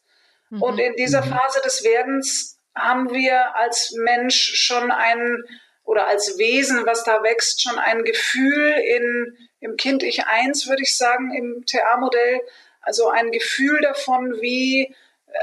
Mhm. 0.50 0.62
Und 0.62 0.78
in 0.78 0.94
dieser 0.96 1.24
mhm. 1.24 1.30
Phase 1.30 1.60
des 1.60 1.84
Werdens 1.84 2.58
haben 2.74 3.10
wir 3.10 3.54
als 3.56 3.92
Mensch 3.92 4.54
schon 4.54 4.90
ein 4.90 5.44
oder 5.88 6.06
als 6.06 6.36
Wesen, 6.36 6.84
was 6.84 7.02
da 7.02 7.22
wächst, 7.22 7.62
schon 7.62 7.78
ein 7.78 8.04
Gefühl 8.04 8.74
in, 8.86 9.38
im 9.60 9.76
Kind 9.78 10.02
Ich 10.02 10.26
eins, 10.26 10.68
würde 10.68 10.82
ich 10.82 10.94
sagen, 10.94 11.34
im 11.34 11.64
TA-Modell, 11.64 12.42
also 12.82 13.08
ein 13.08 13.32
Gefühl 13.32 13.80
davon, 13.80 14.38
wie 14.42 14.94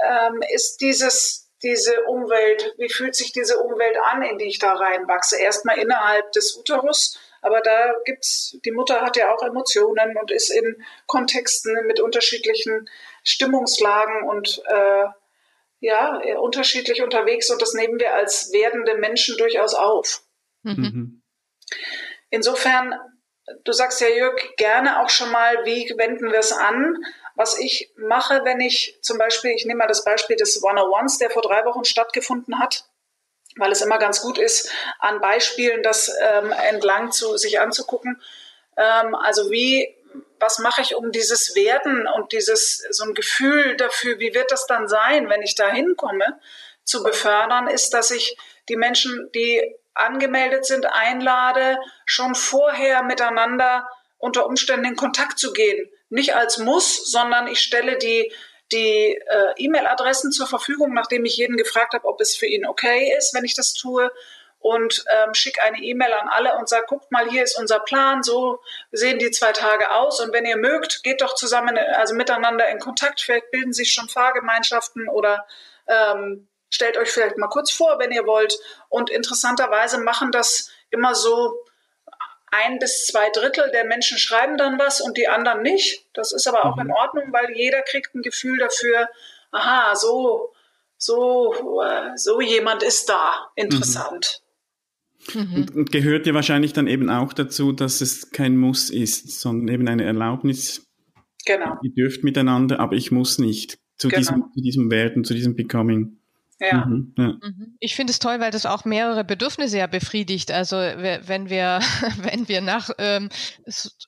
ähm, 0.08 0.44
ist 0.54 0.82
dieses, 0.82 1.50
diese 1.64 2.04
Umwelt, 2.04 2.75
wie 2.78 2.90
fühlt 2.90 3.16
sich 3.16 3.32
diese 3.32 3.58
Umwelt 3.58 3.98
an, 4.06 4.22
in 4.22 4.38
die 4.38 4.46
ich 4.46 4.60
da 4.60 4.74
reinwachse? 4.74 5.40
Erstmal 5.40 5.80
innerhalb 5.80 6.32
des 6.34 6.56
Uterus, 6.56 7.18
aber 7.42 7.62
da 7.62 7.96
gibt's, 8.06 8.56
die 8.66 8.72
Mutter 8.72 9.02
hat 9.02 9.18
ja 9.18 9.34
auch 9.34 9.42
Emotionen 9.42 10.16
und 10.16 10.30
ist 10.30 10.52
in 10.52 10.86
Kontexten 11.08 11.88
mit 11.88 12.00
unterschiedlichen 12.00 12.88
Stimmungslagen 13.24 14.30
und 14.30 14.62
äh, 14.68 15.06
ja, 15.80 16.20
unterschiedlich 16.38 17.02
unterwegs 17.02 17.50
und 17.50 17.64
das 17.64 17.74
nehmen 17.74 18.00
wir 18.00 18.14
als 18.14 18.54
werdende 18.54 18.96
Menschen 18.96 19.38
durchaus 19.38 19.74
auf. 19.74 20.22
Mhm. 20.65 20.84
mhm. 20.84 21.22
Insofern, 22.29 22.93
du 23.63 23.72
sagst 23.72 24.01
ja, 24.01 24.07
Jörg, 24.07 24.36
gerne 24.57 25.01
auch 25.01 25.10
schon 25.10 25.31
mal, 25.31 25.63
wie 25.63 25.93
wenden 25.98 26.31
wir 26.31 26.39
es 26.39 26.51
an? 26.51 26.98
Was 27.36 27.57
ich 27.60 27.93
mache, 27.95 28.41
wenn 28.43 28.60
ich 28.60 28.98
zum 29.01 29.17
Beispiel, 29.17 29.51
ich 29.51 29.65
nehme 29.65 29.79
mal 29.79 29.88
das 29.88 30.03
Beispiel 30.03 30.36
des 30.36 30.62
One-on-Ones, 30.63 31.17
der 31.17 31.29
vor 31.29 31.41
drei 31.41 31.63
Wochen 31.65 31.86
stattgefunden 31.86 32.60
hat, 32.60 32.86
weil 33.57 33.72
es 33.72 33.81
immer 33.81 34.00
ganz 34.00 34.22
gut 34.22 34.38
ist, 34.38 34.72
an 35.00 35.22
Beispielen 35.22 35.84
das 35.84 36.12
ähm, 36.19 36.51
entlang 36.51 37.12
zu 37.12 37.38
sich 37.38 37.60
anzugucken. 37.60 38.22
Ähm, 38.77 39.15
also 39.15 39.51
wie, 39.51 39.95
was 40.39 40.60
mache 40.60 40.81
ich, 40.81 40.95
um 40.95 41.12
dieses 41.12 41.55
Werden 41.55 42.07
und 42.07 42.31
dieses 42.31 42.86
so 42.89 43.03
ein 43.05 43.13
Gefühl 43.13 43.77
dafür, 43.77 44.19
wie 44.19 44.34
wird 44.34 44.51
das 44.51 44.65
dann 44.65 44.88
sein, 44.88 45.29
wenn 45.29 45.41
ich 45.41 45.55
da 45.55 45.69
hinkomme, 45.69 46.39
zu 46.84 47.03
befördern, 47.03 47.67
ist, 47.67 47.93
dass 47.93 48.12
ich 48.12 48.38
die 48.69 48.75
Menschen, 48.75 49.29
die 49.34 49.75
angemeldet 49.96 50.66
sind, 50.66 50.86
einlade, 50.86 51.80
schon 52.06 52.36
vorher 52.36 53.04
miteinander 53.04 53.88
unter 54.18 54.46
Umständen 54.46 54.86
in 54.86 54.96
Kontakt 54.96 55.40
zu 55.40 55.54
gehen. 55.54 55.90
Nicht 56.10 56.36
als 56.36 56.58
Muss, 56.58 57.12
sondern 57.12 57.48
ich 57.48 57.60
stelle 57.60 57.98
die 57.98 58.32
die 58.72 59.16
äh, 59.28 59.54
E-Mail-Adressen 59.58 60.32
zur 60.32 60.48
Verfügung, 60.48 60.94
nachdem 60.94 61.25
ich 61.25 61.38
jeden 61.38 61.58
gefragt 61.58 61.94
habe, 61.94 62.08
ob 62.08 62.20
es 62.20 62.36
für 62.36 62.48
ihn 62.48 62.66
okay 62.66 63.14
ist, 63.18 63.34
wenn 63.34 63.46
ich 63.46 63.56
das 63.56 63.74
tue. 63.74 64.12
Und 64.58 65.06
ähm, 65.16 65.36
schicke 65.36 65.62
eine 65.62 65.78
E-Mail 65.78 66.12
an 66.12 66.28
alle 66.28 66.58
und 66.58 66.68
sage, 66.68 66.88
guckt 66.88 67.12
mal, 67.12 67.30
hier 67.30 67.44
ist 67.44 67.60
unser 67.60 67.80
Plan, 67.82 68.24
so 68.24 68.60
sehen 68.92 69.20
die 69.20 69.30
zwei 69.30 69.52
Tage 69.52 69.94
aus. 69.94 70.20
Und 70.20 70.34
wenn 70.34 70.46
ihr 70.46 70.58
mögt, 70.58 71.04
geht 71.04 71.22
doch 71.22 71.36
zusammen, 71.36 71.78
also 71.78 72.16
miteinander 72.16 72.68
in 72.70 72.80
Kontakt. 72.80 73.22
Vielleicht 73.22 73.52
bilden 73.52 73.74
sich 73.74 73.94
schon 73.94 74.10
Fahrgemeinschaften 74.10 75.08
oder 75.08 75.46
ähm, 75.88 76.48
stellt 76.75 76.98
euch 76.98 77.10
vielleicht 77.10 77.38
mal 77.38 77.48
kurz 77.48 77.72
vor, 77.72 77.98
wenn 78.00 78.12
ihr 78.12 78.27
wollt. 78.27 78.60
Und 78.89 79.10
interessanterweise 79.10 80.00
machen 80.00 80.32
das 80.32 80.70
immer 80.91 81.15
so 81.15 81.53
ein 82.51 82.79
bis 82.79 83.08
zwei 83.08 83.29
Drittel 83.32 83.70
der 83.72 83.86
Menschen 83.86 84.17
schreiben 84.17 84.58
dann 84.58 84.77
was 84.77 85.01
und 85.01 85.17
die 85.17 85.27
anderen 85.27 85.62
nicht. 85.62 86.05
Das 86.13 86.32
ist 86.32 86.48
aber 86.48 86.65
auch 86.65 86.75
mhm. 86.75 86.84
in 86.84 86.91
Ordnung, 86.91 87.24
weil 87.32 87.55
jeder 87.55 87.82
kriegt 87.82 88.13
ein 88.13 88.22
Gefühl 88.22 88.58
dafür, 88.60 89.08
aha, 89.51 89.96
so, 89.96 90.53
so, 90.98 91.53
äh, 91.82 92.17
so 92.17 92.41
jemand 92.41 92.84
ist 92.84 93.10
da. 93.10 93.48
Interessant. 93.55 94.41
Mhm. 95.34 95.55
Und, 95.55 95.75
und 95.75 95.91
gehört 95.91 96.27
ja 96.27 96.34
wahrscheinlich 96.34 96.74
dann 96.74 96.88
eben 96.88 97.10
auch 97.10 97.34
dazu, 97.34 97.72
dass 97.72 98.01
es 98.01 98.32
kein 98.32 98.58
Muss 98.58 98.89
ist, 98.89 99.39
sondern 99.39 99.74
eben 99.74 99.88
eine 99.88 100.03
Erlaubnis. 100.03 100.86
Genau. 101.46 101.77
Ihr 101.84 101.94
dürft 101.94 102.24
miteinander, 102.24 102.79
aber 102.79 102.96
ich 102.96 103.12
muss 103.12 103.39
nicht 103.39 103.79
zu, 103.98 104.10
genau. 104.10 104.20
diesem, 104.20 104.44
zu 104.53 104.62
diesem 104.62 104.91
Werden, 104.91 105.24
zu 105.24 105.34
diesem 105.34 105.55
Becoming. 105.55 106.17
Ja. 106.59 106.85
Mhm, 106.85 107.13
ja. 107.17 107.27
Mhm. 107.27 107.75
Ich 107.79 107.95
finde 107.95 108.12
es 108.12 108.19
toll, 108.19 108.39
weil 108.39 108.51
das 108.51 108.65
auch 108.65 108.85
mehrere 108.85 109.25
Bedürfnisse 109.25 109.77
ja 109.77 109.88
befriedigt. 109.88 110.51
Also 110.51 110.77
wenn 110.77 111.50
wir, 111.50 111.79
wenn 112.17 112.47
wir 112.47 112.62
nach 112.62 112.89
ähm, 112.97 113.29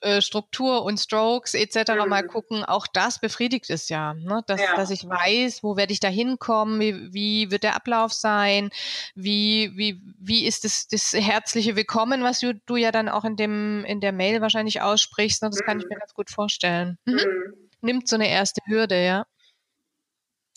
äh, 0.02 0.22
Struktur 0.22 0.84
und 0.84 0.98
Strokes 0.98 1.54
etc. 1.54 1.92
Mhm. 1.92 2.10
mal 2.10 2.24
gucken, 2.26 2.64
auch 2.64 2.88
das 2.88 3.20
befriedigt 3.20 3.70
es 3.70 3.90
ja, 3.90 4.14
ne? 4.14 4.44
dass, 4.48 4.62
ja. 4.62 4.76
dass 4.76 4.92
ich 4.92 5.04
weiß, 5.04 5.62
wo 5.62 5.76
werde 5.76 5.92
ich 5.92 6.00
da 6.00 6.08
hinkommen, 6.08 6.80
wie, 6.80 7.14
wie 7.14 7.52
wird 7.52 7.64
der 7.64 7.76
Ablauf 7.76 8.14
sein, 8.14 8.70
wie, 9.14 9.72
wie, 9.76 10.02
wie 10.18 10.46
ist 10.46 10.64
das, 10.64 10.88
das 10.88 11.14
herzliche 11.14 11.76
Willkommen, 11.76 12.24
was 12.24 12.40
du, 12.40 12.54
du 12.66 12.78
ja 12.78 12.92
dann 12.92 13.10
auch 13.10 13.26
in 13.26 13.36
dem 13.36 13.84
in 13.84 14.00
der 14.00 14.14
Mail 14.14 14.40
wahrscheinlich 14.42 14.82
aussprichst. 14.82 15.44
Ne? 15.44 15.50
Das 15.50 15.64
kann 15.64 15.80
ich 15.80 15.86
mir 15.86 15.96
mhm. 15.96 16.00
ganz 16.00 16.14
gut 16.14 16.30
vorstellen. 16.30 16.98
Mhm. 17.06 17.14
mhm. 17.14 17.54
Nimmt 17.80 18.08
so 18.08 18.16
eine 18.16 18.28
erste 18.28 18.60
Hürde, 18.66 19.06
ja. 19.06 19.26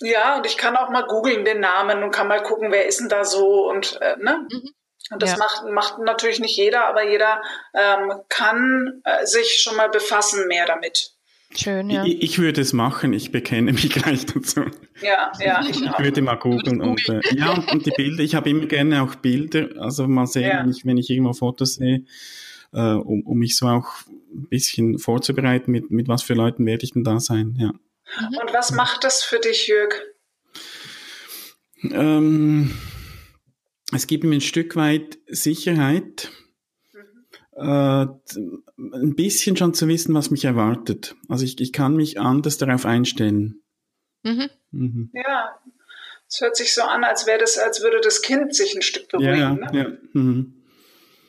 Ja, 0.00 0.36
und 0.36 0.46
ich 0.46 0.56
kann 0.56 0.76
auch 0.76 0.90
mal 0.90 1.06
googeln 1.06 1.44
den 1.44 1.60
Namen 1.60 2.02
und 2.02 2.10
kann 2.10 2.28
mal 2.28 2.42
gucken, 2.42 2.72
wer 2.72 2.86
ist 2.86 3.00
denn 3.00 3.08
da 3.08 3.24
so 3.24 3.68
und 3.68 3.98
äh, 4.00 4.16
ne? 4.16 4.46
Mhm. 4.50 4.70
Und 5.12 5.22
das 5.22 5.32
ja. 5.32 5.38
macht, 5.38 5.64
macht 5.72 5.98
natürlich 5.98 6.38
nicht 6.38 6.56
jeder, 6.56 6.86
aber 6.86 7.08
jeder 7.08 7.42
ähm, 7.74 8.12
kann 8.28 9.02
äh, 9.04 9.26
sich 9.26 9.60
schon 9.60 9.76
mal 9.76 9.88
befassen 9.88 10.46
mehr 10.46 10.66
damit. 10.66 11.12
Schön, 11.52 11.90
ja. 11.90 12.04
Ich, 12.04 12.22
ich, 12.22 12.38
würde 12.38 12.60
es 12.60 12.72
machen, 12.72 13.12
ich 13.12 13.32
bekenne 13.32 13.72
mich 13.72 13.90
gleich 13.90 14.24
dazu. 14.26 14.66
Ja, 15.02 15.32
ja. 15.40 15.62
Ich, 15.68 15.82
ich 15.82 15.98
würde 15.98 16.22
mal 16.22 16.36
googeln 16.36 16.80
und 16.80 17.08
äh, 17.08 17.20
ja, 17.34 17.52
und 17.72 17.84
die 17.84 17.90
Bilder, 17.90 18.22
ich 18.22 18.36
habe 18.36 18.50
immer 18.50 18.66
gerne 18.66 19.02
auch 19.02 19.16
Bilder, 19.16 19.68
also 19.78 20.06
mal 20.06 20.26
sehen, 20.26 20.48
ja. 20.48 20.60
wenn, 20.60 20.70
ich, 20.70 20.86
wenn 20.86 20.96
ich 20.96 21.10
irgendwo 21.10 21.32
Fotos 21.32 21.74
sehe, 21.74 22.04
äh, 22.72 22.80
um, 22.80 23.22
um 23.22 23.38
mich 23.38 23.56
so 23.56 23.66
auch 23.66 23.88
ein 24.32 24.46
bisschen 24.48 25.00
vorzubereiten, 25.00 25.72
mit, 25.72 25.90
mit 25.90 26.06
was 26.06 26.22
für 26.22 26.34
Leuten 26.34 26.66
werde 26.66 26.84
ich 26.84 26.92
denn 26.92 27.02
da 27.02 27.18
sein, 27.18 27.56
ja. 27.58 27.72
Mhm. 28.18 28.38
Und 28.40 28.52
was 28.52 28.72
macht 28.72 29.04
das 29.04 29.22
für 29.22 29.38
dich, 29.38 29.66
Jörg? 29.68 29.94
Ähm, 31.82 32.76
es 33.92 34.06
gibt 34.06 34.24
mir 34.24 34.36
ein 34.36 34.40
Stück 34.40 34.76
weit 34.76 35.18
Sicherheit, 35.26 36.30
mhm. 36.92 37.26
äh, 37.56 38.06
ein 38.76 39.14
bisschen 39.14 39.56
schon 39.56 39.74
zu 39.74 39.88
wissen, 39.88 40.14
was 40.14 40.30
mich 40.30 40.44
erwartet. 40.44 41.14
Also 41.28 41.44
ich, 41.44 41.60
ich 41.60 41.72
kann 41.72 41.96
mich 41.96 42.20
anders 42.20 42.58
darauf 42.58 42.86
einstellen. 42.86 43.62
Mhm. 44.22 44.50
Mhm. 44.70 45.10
Ja, 45.14 45.58
es 46.28 46.40
hört 46.40 46.56
sich 46.56 46.74
so 46.74 46.82
an, 46.82 47.02
als 47.04 47.26
wäre 47.26 47.38
das, 47.38 47.58
als 47.58 47.82
würde 47.82 48.00
das 48.00 48.22
Kind 48.22 48.54
sich 48.54 48.74
ein 48.74 48.82
Stück 48.82 49.08
beruhigen. 49.08 49.38
Ja, 49.38 49.54
ne? 49.54 49.68
ja. 49.72 49.86
Mhm. 50.12 50.59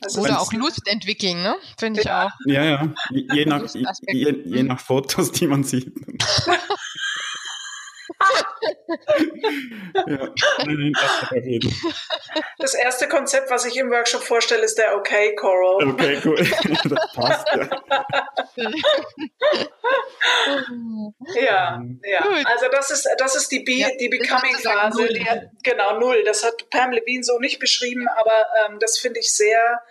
Also 0.03 0.22
Oder 0.22 0.41
auch 0.41 0.51
Lust 0.53 0.88
entwickeln, 0.88 1.43
ne? 1.43 1.55
Finde 1.77 2.01
ich 2.01 2.10
auch. 2.10 2.31
Ja, 2.46 2.63
ja. 2.63 2.93
Je 3.12 3.46
nach, 3.46 3.63
je, 3.74 4.36
je 4.46 4.63
nach 4.63 4.79
Fotos, 4.79 5.31
die 5.31 5.48
man 5.48 5.63
sieht. 5.63 5.93
Das 12.57 12.73
erste 12.73 13.07
Konzept, 13.07 13.49
was 13.49 13.65
ich 13.65 13.77
im 13.77 13.89
Workshop 13.89 14.23
vorstelle, 14.23 14.63
ist 14.63 14.77
der 14.77 14.95
Okay 14.95 15.35
Coral. 15.35 15.89
Okay, 15.89 16.19
cool. 16.25 16.37
das 16.83 17.13
passt 17.13 17.47
ja. 18.55 18.63
ja, 21.35 21.83
ja. 22.03 22.19
Also 22.45 22.65
das 22.71 22.91
ist, 22.91 23.07
das 23.17 23.35
ist 23.35 23.51
die, 23.51 23.59
Be 23.59 23.73
ja, 23.73 23.89
die 23.99 24.09
Becoming-Phase. 24.09 25.49
Genau, 25.63 25.99
null. 25.99 26.23
Das 26.25 26.43
hat 26.43 26.69
Pam 26.69 26.91
Levine 26.91 27.23
so 27.23 27.39
nicht 27.39 27.59
beschrieben, 27.59 28.07
aber 28.07 28.45
ähm, 28.65 28.79
das 28.79 28.97
finde 28.97 29.19
ich 29.19 29.33
sehr 29.33 29.81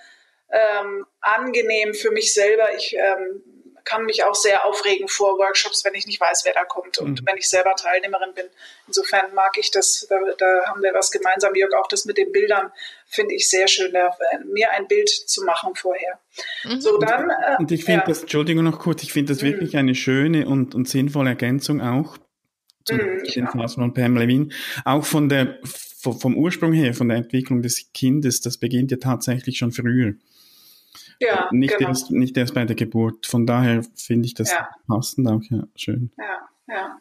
ähm, 0.53 1.07
angenehm 1.21 1.95
für 1.95 2.11
mich 2.11 2.33
selber. 2.33 2.75
Ich 2.77 2.95
ähm, 2.95 3.43
kann 3.85 4.05
mich 4.05 4.25
auch 4.25 4.35
sehr 4.35 4.65
aufregen 4.65 5.09
vor 5.09 5.39
Workshops, 5.39 5.85
wenn 5.85 5.95
ich 5.95 6.07
nicht 6.07 6.21
weiß, 6.21 6.45
wer 6.45 6.55
da 6.55 6.65
kommt 6.65 6.99
und 6.99 7.21
mhm. 7.21 7.27
wenn 7.27 7.37
ich 7.37 7.49
selber 7.49 7.75
Teilnehmerin 7.75 8.35
bin. 8.35 8.47
Insofern 8.87 9.35
mag 9.35 9.57
ich 9.59 9.71
das, 9.71 10.07
da, 10.09 10.17
da, 10.39 10.67
haben 10.67 10.83
wir 10.83 10.93
was 10.95 11.11
gemeinsam, 11.11 11.55
Jörg, 11.55 11.73
auch 11.75 11.89
das 11.89 12.05
mit 12.05 12.19
den 12.19 12.33
Bildern 12.33 12.73
finde 13.07 13.35
ich 13.35 13.49
sehr 13.49 13.69
schön, 13.69 13.93
da, 13.93 14.17
mir 14.53 14.71
ein 14.71 14.87
Bild 14.87 15.09
zu 15.09 15.45
machen 15.45 15.75
vorher. 15.75 16.19
Mhm. 16.65 16.81
So, 16.81 16.99
dann, 16.99 17.31
äh, 17.31 17.57
und 17.59 17.73
ich 17.73 17.85
finde 17.85 18.01
ja. 18.01 18.07
das, 18.07 18.23
Entschuldigung 18.23 18.65
noch 18.65 18.79
kurz, 18.79 19.03
ich 19.03 19.13
finde 19.13 19.33
das 19.33 19.43
mhm. 19.43 19.47
wirklich 19.47 19.77
eine 19.77 19.95
schöne 19.95 20.47
und, 20.47 20.75
und 20.75 20.89
sinnvolle 20.89 21.31
Ergänzung 21.31 21.81
auch 21.81 22.19
zu 22.85 22.95
mhm, 22.95 23.23
den 23.25 23.47
Phasen 23.49 23.83
von 23.83 23.95
Pam 23.95 24.17
Levine. 24.17 24.49
Auch 24.85 25.05
von 25.05 25.29
der, 25.29 25.59
vom 26.01 26.37
Ursprung 26.37 26.73
her, 26.73 26.95
von 26.95 27.09
der 27.09 27.19
Entwicklung 27.19 27.63
des 27.63 27.93
Kindes, 27.93 28.41
das 28.41 28.59
beginnt 28.59 28.91
ja 28.91 28.97
tatsächlich 28.99 29.59
schon 29.59 29.73
früher. 29.73 30.15
Ja, 31.21 31.49
nicht, 31.53 31.77
genau. 31.77 31.91
erst, 31.91 32.11
nicht 32.11 32.37
erst 32.37 32.55
bei 32.55 32.65
der 32.65 32.77
Geburt. 32.77 33.27
Von 33.27 33.47
daher 33.47 33.85
finde 33.95 34.27
ich 34.27 34.35
das 34.35 34.51
ja. 34.51 34.71
passend 34.89 35.29
auch, 35.29 35.43
ja, 35.51 35.65
schön. 35.77 36.11
Ja, 36.17 36.49
ja. 36.67 36.99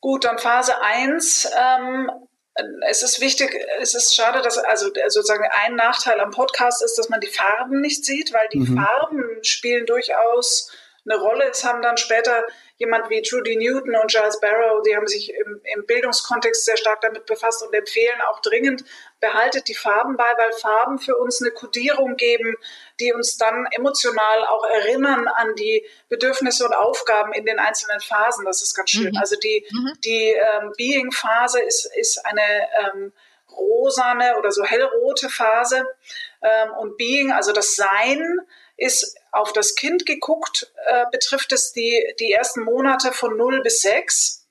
Gut, 0.00 0.24
dann 0.24 0.38
Phase 0.38 0.82
1. 0.82 1.48
Ähm, 1.58 2.10
es 2.88 3.02
ist 3.02 3.20
wichtig, 3.20 3.54
es 3.80 3.94
ist 3.94 4.14
schade, 4.14 4.42
dass 4.42 4.58
also 4.58 4.90
sozusagen 5.08 5.44
ein 5.64 5.76
Nachteil 5.76 6.18
am 6.20 6.30
Podcast 6.30 6.82
ist, 6.82 6.98
dass 6.98 7.08
man 7.08 7.20
die 7.20 7.28
Farben 7.28 7.80
nicht 7.80 8.04
sieht, 8.04 8.32
weil 8.32 8.48
die 8.52 8.58
mhm. 8.58 8.76
Farben 8.76 9.24
spielen 9.42 9.86
durchaus 9.86 10.70
eine 11.08 11.18
Rolle. 11.20 11.44
Es 11.50 11.64
haben 11.64 11.82
dann 11.82 11.96
später 11.96 12.44
jemand 12.80 13.10
wie 13.10 13.20
Trudy 13.20 13.56
Newton 13.56 13.94
und 13.94 14.10
Giles 14.10 14.40
Barrow, 14.40 14.82
die 14.82 14.96
haben 14.96 15.06
sich 15.06 15.34
im, 15.34 15.60
im 15.74 15.84
Bildungskontext 15.84 16.64
sehr 16.64 16.78
stark 16.78 17.02
damit 17.02 17.26
befasst 17.26 17.62
und 17.62 17.74
empfehlen 17.74 18.18
auch 18.30 18.40
dringend, 18.40 18.84
behaltet 19.20 19.68
die 19.68 19.74
Farben 19.74 20.16
bei, 20.16 20.24
weil 20.38 20.52
Farben 20.54 20.98
für 20.98 21.16
uns 21.18 21.42
eine 21.42 21.50
Kodierung 21.50 22.16
geben, 22.16 22.56
die 22.98 23.12
uns 23.12 23.36
dann 23.36 23.66
emotional 23.72 24.46
auch 24.46 24.64
erinnern 24.64 25.28
an 25.28 25.54
die 25.56 25.86
Bedürfnisse 26.08 26.64
und 26.64 26.72
Aufgaben 26.72 27.34
in 27.34 27.44
den 27.44 27.58
einzelnen 27.58 28.00
Phasen. 28.00 28.46
Das 28.46 28.62
ist 28.62 28.74
ganz 28.74 28.88
schön. 28.88 29.12
Mhm. 29.12 29.18
Also 29.18 29.36
die, 29.36 29.66
mhm. 29.70 29.92
die 30.02 30.30
ähm, 30.30 30.72
Being-Phase 30.78 31.60
ist, 31.60 31.84
ist 31.96 32.24
eine 32.24 32.40
ähm, 32.82 33.12
rosane 33.52 34.38
oder 34.38 34.52
so 34.52 34.64
hellrote 34.64 35.28
Phase. 35.28 35.84
Ähm, 36.42 36.70
und 36.78 36.96
Being, 36.96 37.30
also 37.30 37.52
das 37.52 37.74
Sein, 37.74 38.40
ist 38.78 39.19
auf 39.32 39.52
das 39.52 39.74
Kind 39.74 40.06
geguckt, 40.06 40.72
äh, 40.86 41.04
betrifft 41.12 41.52
es 41.52 41.72
die, 41.72 42.14
die 42.18 42.32
ersten 42.32 42.64
Monate 42.64 43.12
von 43.12 43.36
0 43.36 43.62
bis 43.62 43.80
6. 43.82 44.46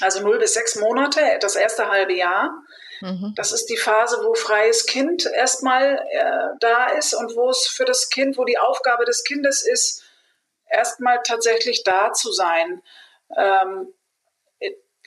Also 0.00 0.20
0 0.20 0.38
bis 0.38 0.54
6 0.54 0.76
Monate, 0.76 1.20
das 1.40 1.56
erste 1.56 1.88
halbe 1.88 2.14
Jahr. 2.14 2.50
Mhm. 3.00 3.32
Das 3.36 3.52
ist 3.52 3.66
die 3.66 3.76
Phase, 3.76 4.24
wo 4.24 4.34
freies 4.34 4.86
Kind 4.86 5.26
erstmal 5.26 5.98
äh, 6.10 6.56
da 6.60 6.88
ist 6.88 7.14
und 7.14 7.34
wo 7.36 7.50
es 7.50 7.66
für 7.66 7.84
das 7.84 8.10
Kind, 8.10 8.36
wo 8.36 8.44
die 8.44 8.58
Aufgabe 8.58 9.04
des 9.04 9.24
Kindes 9.24 9.62
ist, 9.62 10.02
erstmal 10.68 11.20
tatsächlich 11.22 11.84
da 11.84 12.12
zu 12.12 12.32
sein, 12.32 12.82
ähm, 13.36 13.92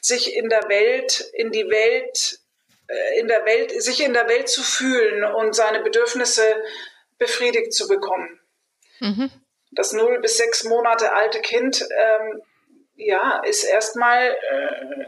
sich 0.01 0.35
in 0.35 0.49
der 0.49 0.69
Welt, 0.69 1.21
in 1.33 1.51
die 1.51 1.69
Welt, 1.69 2.39
äh, 2.87 3.19
in 3.19 3.27
der 3.27 3.45
Welt, 3.45 3.71
sich 3.81 4.01
in 4.01 4.13
der 4.13 4.27
Welt 4.27 4.49
zu 4.49 4.63
fühlen 4.63 5.23
und 5.23 5.53
seine 5.53 5.81
Bedürfnisse 5.81 6.43
befriedigt 7.17 7.73
zu 7.73 7.87
bekommen. 7.87 8.39
Mhm. 8.99 9.31
Das 9.71 9.93
null 9.93 10.19
bis 10.21 10.37
sechs 10.37 10.63
Monate 10.63 11.13
alte 11.13 11.39
Kind, 11.41 11.81
ähm, 11.81 12.41
ja, 12.95 13.41
ist 13.45 13.63
erstmal, 13.63 14.29
äh, 14.29 15.05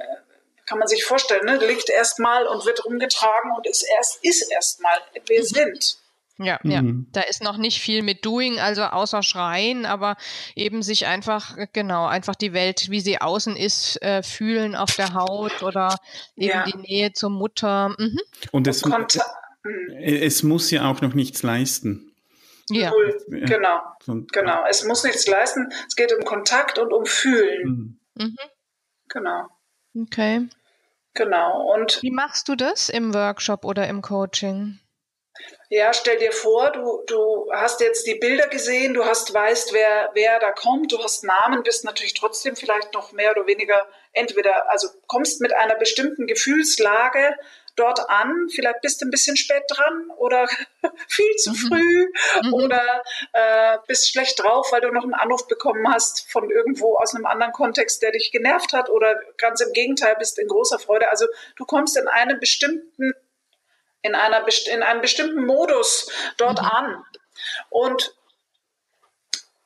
kann 0.66 0.80
man 0.80 0.88
sich 0.88 1.04
vorstellen, 1.04 1.46
ne, 1.46 1.58
liegt 1.66 1.90
erstmal 1.90 2.46
und 2.46 2.66
wird 2.66 2.86
rumgetragen 2.86 3.52
und 3.56 3.66
ist 3.66 3.84
erst, 3.98 4.24
ist 4.24 4.52
erstmal, 4.52 4.98
wir 5.26 5.40
mhm. 5.40 5.44
sind. 5.44 5.98
Ja, 6.42 6.58
mhm. 6.64 6.72
ja, 6.72 6.82
da 7.12 7.22
ist 7.22 7.44
noch 7.44 7.58
nicht 7.58 7.82
viel 7.82 8.02
mit 8.02 8.24
Doing, 8.24 8.60
also 8.60 8.84
außer 8.84 9.24
Schreien, 9.24 9.86
aber 9.86 10.16
eben 10.56 10.84
sich 10.84 11.06
einfach, 11.06 11.58
genau, 11.74 12.06
einfach 12.06 12.36
die 12.36 12.54
Welt, 12.54 12.90
wie 12.90 13.02
sie 13.02 13.20
außen 13.20 13.58
ist, 13.58 14.02
äh, 14.02 14.24
fühlen 14.24 14.76
auf 14.76 14.96
der 14.96 15.14
Haut 15.14 15.64
oder 15.64 15.98
eben 16.38 16.50
ja. 16.50 16.64
die 16.64 16.78
Nähe 16.78 17.12
zur 17.12 17.30
Mutter. 17.30 17.90
Mhm. 17.98 18.20
Und 18.52 18.68
es, 18.68 18.84
und 18.84 19.20
es 20.02 20.44
muss 20.44 20.72
ja 20.72 20.90
auch 20.90 21.02
noch 21.02 21.14
nichts 21.14 21.44
leisten. 21.44 22.09
Ja. 22.70 22.92
Null. 22.92 23.18
Genau. 23.28 23.82
Genau. 24.32 24.66
Es 24.68 24.84
muss 24.84 25.04
nichts 25.04 25.28
leisten. 25.28 25.70
Es 25.88 25.96
geht 25.96 26.14
um 26.14 26.24
Kontakt 26.24 26.78
und 26.80 26.94
um 26.94 27.06
Fühlen. 27.06 28.00
Mhm. 28.16 28.26
mhm. 28.26 28.38
Genau. 29.10 29.48
Okay. 29.96 30.48
Genau. 31.14 31.74
Und 31.74 32.02
wie 32.04 32.12
machst 32.12 32.48
du 32.48 32.56
das 32.56 32.90
im 32.90 33.14
Workshop 33.14 33.66
oder 33.66 33.88
im 33.88 34.02
Coaching? 34.02 34.80
Ja, 35.70 35.94
stell 35.94 36.18
dir 36.18 36.32
vor, 36.32 36.72
du, 36.72 37.04
du 37.08 37.50
hast 37.54 37.80
jetzt 37.80 38.06
die 38.08 38.16
Bilder 38.16 38.48
gesehen, 38.48 38.94
du 38.94 39.06
hast 39.06 39.34
weißt, 39.34 39.74
wer, 39.74 40.10
wer 40.14 40.40
da 40.40 40.52
kommt, 40.52 40.92
du 40.92 41.02
hast 41.02 41.24
Namen, 41.24 41.64
bist 41.64 41.86
natürlich 41.86 42.14
trotzdem 42.14 42.56
vielleicht 42.56 42.94
noch 42.94 43.12
mehr 43.12 43.32
oder 43.32 43.48
weniger 43.48 43.88
entweder, 44.12 44.70
also 44.70 44.88
kommst 45.08 45.42
mit 45.42 45.54
einer 45.54 45.76
bestimmten 45.76 46.28
Gefühlslage 46.28 47.36
dort 47.80 48.10
an, 48.10 48.50
vielleicht 48.54 48.82
bist 48.82 49.02
du 49.02 49.06
ein 49.06 49.10
bisschen 49.12 49.38
spät 49.38 49.64
dran 49.70 50.10
oder 50.18 50.48
viel 51.08 51.36
zu 51.36 51.52
mhm. 51.52 51.56
früh 51.56 52.08
mhm. 52.44 52.54
oder 52.54 53.04
äh, 53.34 53.78
bist 53.88 54.12
schlecht 54.12 54.42
drauf, 54.42 54.72
weil 54.72 54.82
du 54.82 54.92
noch 54.92 55.04
einen 55.04 55.14
Anruf 55.14 55.48
bekommen 55.48 55.92
hast 55.92 56.30
von 56.32 56.50
irgendwo 56.50 56.98
aus 56.98 57.16
einem 57.16 57.26
anderen 57.26 57.54
Kontext, 57.54 58.02
der 58.02 58.12
dich 58.12 58.32
genervt 58.32 58.74
hat 58.74 58.90
oder 58.90 59.20
ganz 59.38 59.62
im 59.62 59.72
Gegenteil 59.74 60.16
bist 60.20 60.38
in 60.40 60.48
großer 60.48 60.80
Freude. 60.80 61.10
Also 61.10 61.26
du 61.56 61.66
kommst 61.66 61.98
in 61.98 62.08
einem 62.08 62.40
bestimmten 62.40 63.14
in, 64.02 64.16
einer, 64.16 64.46
in 64.72 64.84
einem 64.84 65.02
bestimmten 65.02 65.46
Modus 65.46 66.10
dort 66.38 66.62
mhm. 66.62 66.68
an. 66.68 67.06
Und 67.70 68.16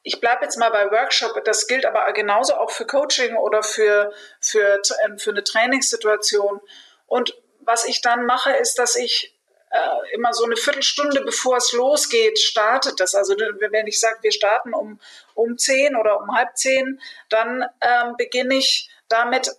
ich 0.04 0.20
bleibe 0.20 0.44
jetzt 0.44 0.58
mal 0.58 0.70
bei 0.70 0.92
Workshop, 0.92 1.44
das 1.46 1.68
gilt 1.68 1.86
aber 1.86 2.12
genauso 2.14 2.56
auch 2.56 2.72
für 2.72 2.86
Coaching 2.86 3.38
oder 3.38 3.64
für, 3.64 4.12
für, 4.40 4.82
ähm, 5.06 5.18
für 5.18 5.32
eine 5.32 5.44
Trainingssituation. 5.44 6.60
Und 7.08 7.38
was 7.66 7.86
ich 7.86 8.02
dann 8.02 8.26
mache, 8.26 8.52
ist, 8.52 8.80
dass 8.80 8.96
ich 8.96 9.36
äh, 9.74 10.14
immer 10.14 10.34
so 10.34 10.46
eine 10.46 10.56
Viertelstunde, 10.56 11.22
bevor 11.22 11.58
es 11.58 11.74
losgeht, 11.74 12.38
startet 12.38 13.00
das. 13.00 13.16
Also 13.16 13.36
wenn 13.36 13.88
ich 13.88 14.00
sage, 14.00 14.20
wir 14.22 14.32
starten 14.32 14.74
um, 14.74 15.00
um 15.34 15.58
zehn 15.58 15.96
oder 15.96 16.20
um 16.20 16.36
halb 16.36 16.56
zehn, 16.56 17.02
dann 17.30 17.66
ähm, 17.82 18.16
beginne 18.18 18.56
ich 18.56 18.90
damit 19.10 19.48
äh, 19.48 19.52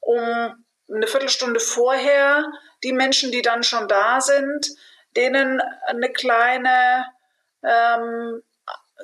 um 0.00 0.64
eine 0.88 1.06
Viertelstunde 1.08 1.58
vorher 1.58 2.44
die 2.84 2.92
Menschen, 2.92 3.32
die 3.32 3.42
dann 3.42 3.64
schon 3.64 3.88
da 3.88 4.20
sind, 4.20 4.68
denen 5.16 5.60
eine 5.86 6.12
kleine, 6.12 7.06
ähm, 7.64 8.42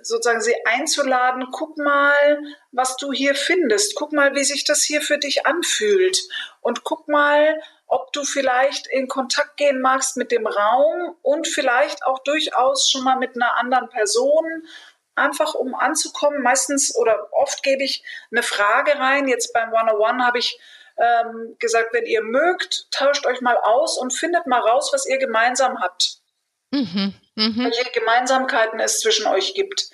sozusagen 0.02 0.40
sie 0.40 0.54
einzuladen, 0.66 1.48
guck 1.50 1.78
mal, 1.78 2.38
was 2.70 2.96
du 2.96 3.12
hier 3.12 3.34
findest, 3.34 3.96
guck 3.96 4.12
mal, 4.12 4.34
wie 4.34 4.44
sich 4.44 4.64
das 4.64 4.82
hier 4.82 5.02
für 5.02 5.18
dich 5.18 5.46
anfühlt 5.46 6.18
und 6.60 6.84
guck 6.84 7.08
mal, 7.08 7.60
ob 7.92 8.10
du 8.14 8.24
vielleicht 8.24 8.86
in 8.86 9.06
Kontakt 9.06 9.58
gehen 9.58 9.82
magst 9.82 10.16
mit 10.16 10.32
dem 10.32 10.46
Raum 10.46 11.14
und 11.20 11.46
vielleicht 11.46 12.04
auch 12.06 12.20
durchaus 12.20 12.88
schon 12.90 13.04
mal 13.04 13.16
mit 13.16 13.36
einer 13.36 13.58
anderen 13.58 13.90
Person, 13.90 14.66
einfach 15.14 15.54
um 15.54 15.74
anzukommen. 15.74 16.40
Meistens 16.42 16.96
oder 16.96 17.28
oft 17.32 17.62
gebe 17.62 17.84
ich 17.84 18.02
eine 18.30 18.42
Frage 18.42 18.98
rein. 18.98 19.28
Jetzt 19.28 19.52
beim 19.52 19.74
101 19.74 20.22
habe 20.22 20.38
ich 20.38 20.58
ähm, 20.96 21.54
gesagt, 21.58 21.92
wenn 21.92 22.06
ihr 22.06 22.22
mögt, 22.22 22.90
tauscht 22.92 23.26
euch 23.26 23.42
mal 23.42 23.58
aus 23.58 23.98
und 23.98 24.14
findet 24.14 24.46
mal 24.46 24.60
raus, 24.60 24.90
was 24.94 25.06
ihr 25.06 25.18
gemeinsam 25.18 25.78
habt. 25.82 26.22
Mhm, 26.70 27.12
mh. 27.34 27.64
Welche 27.64 27.90
Gemeinsamkeiten 27.90 28.80
es 28.80 29.00
zwischen 29.00 29.26
euch 29.26 29.52
gibt. 29.52 29.90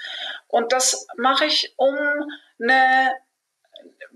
Und 0.46 0.72
das 0.72 1.08
mache 1.16 1.46
ich, 1.46 1.74
um 1.76 1.96
eine, 2.62 3.12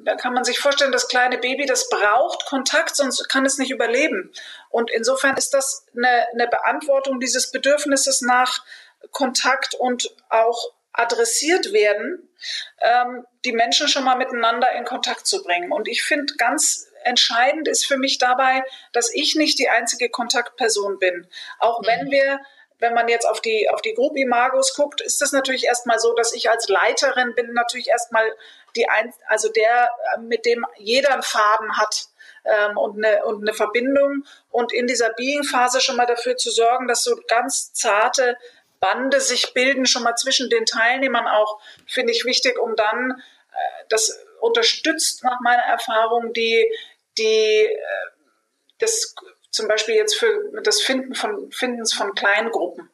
da 0.05 0.17
kann 0.17 0.35
man 0.35 0.45
sich 0.45 0.59
vorstellen, 0.59 0.93
das 0.93 1.09
kleine 1.09 1.38
Baby, 1.38 1.67
das 1.67 1.88
braucht 1.88 2.47
Kontakt, 2.47 2.97
sonst 2.97 3.29
kann 3.29 3.47
es 3.47 3.59
nicht 3.59 3.71
überleben. 3.71 4.33
Und 4.71 4.91
insofern 4.91 5.37
ist 5.37 5.55
das 5.55 5.87
eine, 5.97 6.27
eine 6.33 6.49
Beantwortung 6.49 7.21
dieses 7.21 7.51
Bedürfnisses 7.51 8.23
nach 8.23 8.65
Kontakt 9.11 9.75
und 9.75 10.15
auch 10.29 10.73
adressiert 10.93 11.73
werden, 11.73 12.29
ähm, 12.81 13.27
die 13.45 13.53
Menschen 13.53 13.88
schon 13.88 14.05
mal 14.05 14.17
miteinander 14.17 14.71
in 14.73 14.85
Kontakt 14.85 15.27
zu 15.27 15.43
bringen. 15.43 15.73
Und 15.73 15.88
ich 15.88 16.03
finde 16.03 16.35
ganz 16.37 16.88
entscheidend 17.05 17.67
ist 17.67 17.87
für 17.87 17.97
mich 17.97 18.19
dabei, 18.19 18.62
dass 18.93 19.12
ich 19.12 19.35
nicht 19.35 19.59
die 19.59 19.69
einzige 19.69 20.09
Kontaktperson 20.09 20.99
bin. 20.99 21.27
Auch 21.59 21.81
mhm. 21.81 21.87
wenn 21.87 22.11
wir 22.11 22.41
wenn 22.83 22.95
man 22.95 23.09
jetzt 23.09 23.25
auf 23.27 23.40
die, 23.40 23.71
auf 23.71 23.81
die 23.81 23.95
Group 23.95 24.16
Imagos 24.16 24.75
guckt, 24.75 25.01
ist 25.01 25.23
das 25.23 25.33
natürlich 25.33 25.64
erstmal 25.64 26.01
so, 26.01 26.14
dass 26.14 26.35
ich 26.35 26.51
als 26.51 26.68
Leiterin 26.68 27.35
bin 27.35 27.53
natürlich 27.55 27.88
erstmal 27.88 28.25
die 28.75 28.88
ein, 28.88 29.14
also 29.29 29.49
der, 29.51 29.90
mit 30.21 30.45
dem 30.45 30.66
jeder 30.79 31.12
einen 31.12 31.23
Faden 31.23 31.79
hat 31.79 32.09
ähm, 32.45 32.77
und, 32.77 33.03
eine, 33.05 33.25
und 33.25 33.42
eine 33.42 33.55
Verbindung. 33.55 34.25
Und 34.51 34.73
in 34.73 34.88
dieser 34.88 35.11
Being-Phase 35.11 35.81
schon 35.81 35.97
mal 35.97 36.07
dafür 36.07 36.37
zu 36.37 36.51
sorgen, 36.51 36.88
dass 36.88 37.05
so 37.05 37.16
ganz 37.29 37.73
zarte 37.73 38.37
Bande 38.81 39.21
sich 39.21 39.55
bilden, 39.55 39.87
schon 39.87 40.03
mal 40.03 40.16
zwischen 40.16 40.51
den 40.51 40.66
Teilnehmern 40.66 41.29
auch, 41.29 41.61
finde 41.87 42.12
ich 42.12 42.25
wichtig, 42.25 42.59
um 42.59 42.75
dann, 42.75 43.23
äh, 43.53 43.85
das 43.90 44.18
unterstützt 44.40 45.23
nach 45.23 45.38
meiner 45.40 45.62
Erfahrung 45.62 46.33
die, 46.33 46.66
die, 47.16 47.64
äh, 47.64 47.79
das 48.79 49.14
zum 49.53 49.69
Beispiel 49.69 49.95
jetzt 49.95 50.19
für 50.19 50.51
das 50.65 50.81
Finden 50.81 51.15
von, 51.15 51.53
Findens 51.53 51.93
von 51.93 52.12
Kleingruppen. 52.15 52.88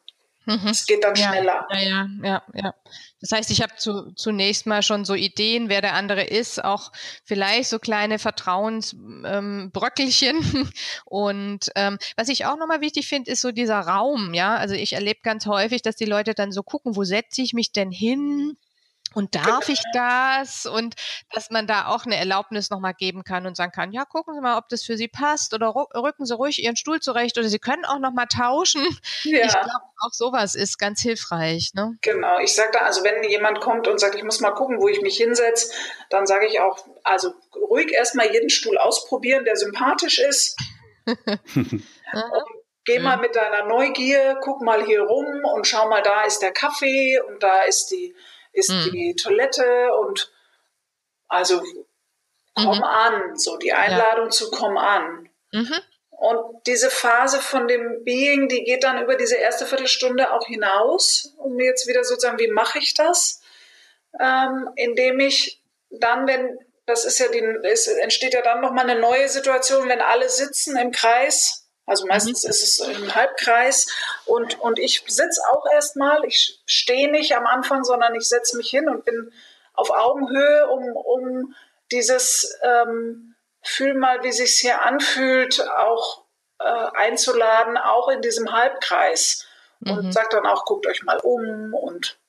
Mhm. 0.45 0.67
Es 0.67 0.85
geht 0.85 1.03
dann 1.03 1.15
schneller. 1.15 1.67
Ja, 1.71 1.79
ja, 1.79 2.07
ja, 2.23 2.43
ja. 2.53 2.75
Das 3.21 3.31
heißt, 3.31 3.49
ich 3.51 3.61
habe 3.61 3.75
zu, 3.75 4.11
zunächst 4.13 4.65
mal 4.65 4.81
schon 4.81 5.05
so 5.05 5.13
Ideen, 5.13 5.69
wer 5.69 5.81
der 5.81 5.93
andere 5.93 6.23
ist, 6.23 6.63
auch 6.63 6.91
vielleicht 7.23 7.69
so 7.69 7.77
kleine 7.77 8.17
Vertrauensbröckelchen. 8.17 10.37
Ähm, 10.37 10.71
und 11.05 11.69
ähm, 11.75 11.99
was 12.15 12.29
ich 12.29 12.45
auch 12.45 12.57
nochmal 12.57 12.81
wichtig 12.81 13.07
finde, 13.07 13.29
ist 13.31 13.41
so 13.41 13.51
dieser 13.51 13.79
Raum, 13.79 14.33
ja. 14.33 14.55
Also 14.55 14.73
ich 14.75 14.93
erlebe 14.93 15.19
ganz 15.21 15.45
häufig, 15.45 15.83
dass 15.83 15.95
die 15.95 16.05
Leute 16.05 16.33
dann 16.33 16.51
so 16.51 16.63
gucken, 16.63 16.95
wo 16.95 17.03
setze 17.03 17.41
ich 17.41 17.53
mich 17.53 17.71
denn 17.71 17.91
hin? 17.91 18.57
Und 19.15 19.35
darf 19.35 19.69
ich 19.69 19.81
das? 19.93 20.65
Und 20.65 20.95
dass 21.33 21.49
man 21.49 21.65
da 21.65 21.87
auch 21.87 22.05
eine 22.05 22.15
Erlaubnis 22.17 22.69
nochmal 22.69 22.93
geben 22.93 23.23
kann 23.23 23.47
und 23.47 23.57
sagen 23.57 23.71
kann, 23.71 23.91
ja, 23.91 24.05
gucken 24.05 24.35
Sie 24.35 24.41
mal, 24.41 24.57
ob 24.57 24.69
das 24.69 24.83
für 24.83 24.97
Sie 24.97 25.07
passt 25.07 25.53
oder 25.53 25.73
rücken 25.73 26.25
Sie 26.25 26.35
ruhig 26.35 26.63
Ihren 26.63 26.75
Stuhl 26.75 26.99
zurecht 26.99 27.37
oder 27.37 27.47
Sie 27.47 27.59
können 27.59 27.85
auch 27.85 27.99
nochmal 27.99 28.27
tauschen. 28.27 28.83
Ja. 29.23 29.45
Ich 29.45 29.51
glaube, 29.51 29.69
auch 29.99 30.13
sowas 30.13 30.55
ist 30.55 30.77
ganz 30.77 31.01
hilfreich. 31.01 31.71
Ne? 31.73 31.97
Genau, 32.01 32.39
ich 32.39 32.53
sage 32.53 32.69
da, 32.73 32.79
also 32.79 33.03
wenn 33.03 33.23
jemand 33.23 33.59
kommt 33.59 33.87
und 33.87 33.99
sagt, 33.99 34.15
ich 34.15 34.23
muss 34.23 34.39
mal 34.39 34.51
gucken, 34.51 34.79
wo 34.79 34.87
ich 34.87 35.01
mich 35.01 35.17
hinsetze, 35.17 35.71
dann 36.09 36.25
sage 36.25 36.47
ich 36.47 36.59
auch, 36.59 36.77
also 37.03 37.33
ruhig 37.55 37.91
erstmal 37.91 38.31
jeden 38.31 38.49
Stuhl 38.49 38.77
ausprobieren, 38.77 39.45
der 39.45 39.55
sympathisch 39.55 40.19
ist. 40.19 40.57
Geh 42.85 42.99
mal 42.99 43.17
mit 43.17 43.35
deiner 43.35 43.65
Neugier, 43.65 44.39
guck 44.41 44.61
mal 44.61 44.83
hier 44.83 45.01
rum 45.01 45.43
und 45.53 45.67
schau 45.67 45.87
mal, 45.89 46.01
da 46.01 46.23
ist 46.23 46.39
der 46.39 46.51
Kaffee 46.51 47.19
und 47.19 47.43
da 47.43 47.63
ist 47.63 47.87
die 47.91 48.15
ist 48.51 48.69
mhm. 48.69 48.91
die 48.91 49.15
Toilette 49.15 49.93
und 49.93 50.31
also 51.27 51.61
komm 52.55 52.77
mhm. 52.77 52.83
an, 52.83 53.35
so 53.37 53.57
die 53.57 53.73
Einladung 53.73 54.25
ja. 54.25 54.31
zu 54.31 54.51
komm 54.51 54.77
an. 54.77 55.29
Mhm. 55.51 55.75
Und 56.09 56.67
diese 56.67 56.89
Phase 56.89 57.39
von 57.39 57.67
dem 57.67 58.03
Being, 58.03 58.49
die 58.49 58.63
geht 58.65 58.83
dann 58.83 59.01
über 59.01 59.15
diese 59.15 59.35
erste 59.35 59.65
Viertelstunde 59.65 60.33
auch 60.33 60.45
hinaus, 60.45 61.33
um 61.37 61.57
jetzt 61.59 61.87
wieder 61.87 62.03
sozusagen, 62.03 62.39
wie 62.39 62.51
mache 62.51 62.79
ich 62.79 62.93
das? 62.93 63.41
Ähm, 64.19 64.69
indem 64.75 65.21
ich 65.21 65.63
dann, 65.89 66.27
wenn, 66.27 66.59
das 66.85 67.05
ist 67.05 67.19
ja 67.19 67.29
die, 67.29 67.39
es 67.63 67.87
entsteht 67.87 68.33
ja 68.33 68.41
dann 68.41 68.59
nochmal 68.59 68.89
eine 68.89 68.99
neue 68.99 69.29
Situation, 69.29 69.87
wenn 69.87 70.01
alle 70.01 70.27
sitzen 70.27 70.77
im 70.77 70.91
Kreis, 70.91 71.58
also 71.89 72.05
meistens 72.05 72.43
mhm. 72.43 72.49
ist 72.51 72.63
es 72.63 72.79
im 72.87 73.15
Halbkreis 73.15 73.87
und, 74.25 74.59
und 74.59 74.77
ich 74.79 75.03
sitze 75.07 75.41
auch 75.51 75.65
erstmal, 75.71 76.23
ich 76.25 76.61
stehe 76.65 77.11
nicht 77.11 77.35
am 77.35 77.47
Anfang, 77.47 77.83
sondern 77.83 78.13
ich 78.15 78.27
setze 78.27 78.57
mich 78.57 78.69
hin 78.69 78.87
und 78.87 79.05
bin 79.05 79.33
auf 79.73 79.89
Augenhöhe, 79.89 80.67
um, 80.67 80.95
um 80.95 81.55
dieses 81.91 82.57
ähm, 82.61 83.35
Fühl 83.63 83.95
mal, 83.95 84.23
wie 84.23 84.31
sich 84.31 84.59
hier 84.59 84.81
anfühlt, 84.81 85.67
auch 85.67 86.25
äh, 86.59 86.63
einzuladen, 86.63 87.77
auch 87.77 88.09
in 88.09 88.21
diesem 88.21 88.51
Halbkreis. 88.51 89.47
Und 89.83 90.05
mhm. 90.05 90.11
sagt 90.11 90.33
dann 90.33 90.45
auch, 90.45 90.65
guckt 90.65 90.85
euch 90.87 91.03
mal 91.03 91.19
um 91.23 91.73
und 91.73 92.19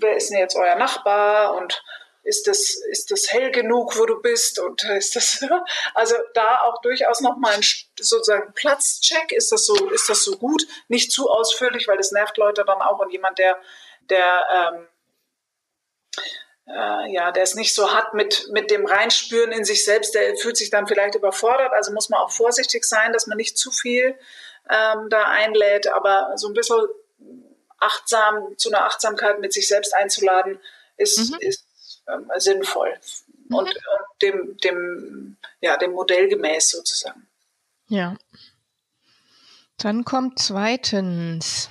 wer 0.00 0.16
ist 0.16 0.30
denn 0.30 0.38
jetzt 0.38 0.56
euer 0.56 0.74
Nachbar 0.74 1.54
und 1.54 1.82
ist 2.24 2.46
das, 2.46 2.74
ist 2.90 3.10
das 3.10 3.30
hell 3.30 3.50
genug, 3.52 3.98
wo 3.98 4.06
du 4.06 4.20
bist? 4.20 4.58
Und 4.58 4.82
ist 4.84 5.14
das, 5.14 5.44
also 5.94 6.16
da 6.32 6.62
auch 6.62 6.80
durchaus 6.80 7.20
nochmal 7.20 7.54
ein 7.54 7.62
sozusagen 8.00 8.52
Platzcheck, 8.54 9.32
ist 9.32 9.52
das 9.52 9.66
so, 9.66 9.90
ist 9.90 10.08
das 10.08 10.24
so 10.24 10.36
gut, 10.36 10.66
nicht 10.88 11.12
zu 11.12 11.28
ausführlich, 11.28 11.86
weil 11.86 11.98
das 11.98 12.12
nervt 12.12 12.36
Leute 12.38 12.64
dann 12.64 12.80
auch. 12.80 12.98
Und 12.98 13.12
jemand, 13.12 13.38
der, 13.38 13.58
der, 14.08 14.74
ähm, 14.74 14.88
äh, 16.66 17.12
ja, 17.12 17.30
der 17.30 17.42
es 17.42 17.54
nicht 17.54 17.74
so 17.74 17.92
hat 17.92 18.14
mit, 18.14 18.48
mit 18.50 18.70
dem 18.70 18.86
Reinspüren 18.86 19.52
in 19.52 19.64
sich 19.64 19.84
selbst, 19.84 20.14
der 20.14 20.34
fühlt 20.36 20.56
sich 20.56 20.70
dann 20.70 20.86
vielleicht 20.86 21.14
überfordert. 21.14 21.72
Also 21.72 21.92
muss 21.92 22.08
man 22.08 22.20
auch 22.20 22.30
vorsichtig 22.30 22.84
sein, 22.84 23.12
dass 23.12 23.26
man 23.26 23.36
nicht 23.36 23.58
zu 23.58 23.70
viel 23.70 24.18
ähm, 24.70 25.08
da 25.10 25.24
einlädt, 25.24 25.88
aber 25.88 26.32
so 26.36 26.48
ein 26.48 26.54
bisschen 26.54 26.86
achtsam, 27.78 28.56
zu 28.56 28.70
einer 28.70 28.86
Achtsamkeit 28.86 29.40
mit 29.40 29.52
sich 29.52 29.68
selbst 29.68 29.94
einzuladen, 29.94 30.58
ist, 30.96 31.32
mhm. 31.32 31.38
ist 31.40 31.63
ähm, 32.08 32.30
sinnvoll 32.36 32.94
mhm. 33.48 33.56
und, 33.56 33.68
und 33.68 34.22
dem, 34.22 34.56
dem, 34.58 35.36
ja, 35.60 35.76
dem 35.76 35.92
Modell 35.92 36.28
gemäß 36.28 36.70
sozusagen. 36.70 37.26
Ja. 37.88 38.16
Dann 39.78 40.04
kommt 40.04 40.38
zweitens. 40.38 41.68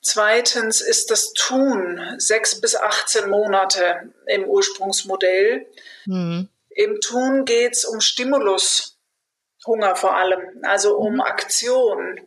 Zweitens 0.00 0.80
ist 0.80 1.10
das 1.10 1.32
Tun 1.32 2.00
sechs 2.18 2.60
bis 2.60 2.76
18 2.76 3.28
Monate 3.28 4.12
im 4.26 4.44
Ursprungsmodell. 4.44 5.66
Mhm. 6.06 6.48
Im 6.70 7.00
Tun 7.00 7.44
geht 7.44 7.74
es 7.74 7.84
um 7.84 8.00
Stimulus, 8.00 8.98
Hunger 9.66 9.96
vor 9.96 10.16
allem, 10.16 10.40
also 10.62 10.96
um 10.96 11.14
mhm. 11.14 11.20
Aktion 11.20 12.20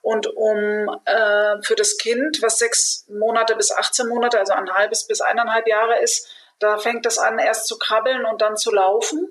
und 0.00 0.26
um 0.26 0.90
äh, 1.04 1.62
für 1.62 1.76
das 1.76 1.96
Kind, 1.96 2.42
was 2.42 2.58
sechs 2.58 3.06
Monate 3.08 3.54
bis 3.54 3.70
18 3.70 4.08
Monate, 4.08 4.38
also 4.38 4.52
ein 4.54 4.70
halbes 4.70 5.06
bis 5.06 5.20
eineinhalb 5.20 5.66
Jahre 5.68 6.00
ist, 6.02 6.28
da 6.58 6.78
fängt 6.78 7.06
es 7.06 7.18
an, 7.18 7.38
erst 7.38 7.66
zu 7.66 7.78
krabbeln 7.78 8.24
und 8.24 8.40
dann 8.40 8.56
zu 8.56 8.70
laufen 8.70 9.28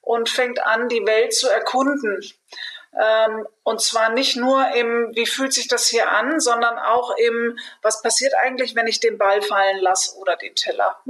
und 0.00 0.28
fängt 0.28 0.60
an, 0.64 0.88
die 0.88 1.06
Welt 1.06 1.34
zu 1.34 1.48
erkunden. 1.48 2.20
Ähm, 3.00 3.46
und 3.62 3.80
zwar 3.80 4.10
nicht 4.10 4.36
nur 4.36 4.68
im, 4.74 5.12
wie 5.14 5.26
fühlt 5.26 5.52
sich 5.52 5.68
das 5.68 5.86
hier 5.86 6.10
an, 6.10 6.40
sondern 6.40 6.76
auch 6.76 7.16
im, 7.16 7.56
was 7.82 8.02
passiert 8.02 8.34
eigentlich, 8.34 8.74
wenn 8.74 8.88
ich 8.88 8.98
den 8.98 9.16
Ball 9.16 9.42
fallen 9.42 9.78
lasse 9.78 10.16
oder 10.16 10.36
den 10.36 10.54
Teller. 10.56 11.00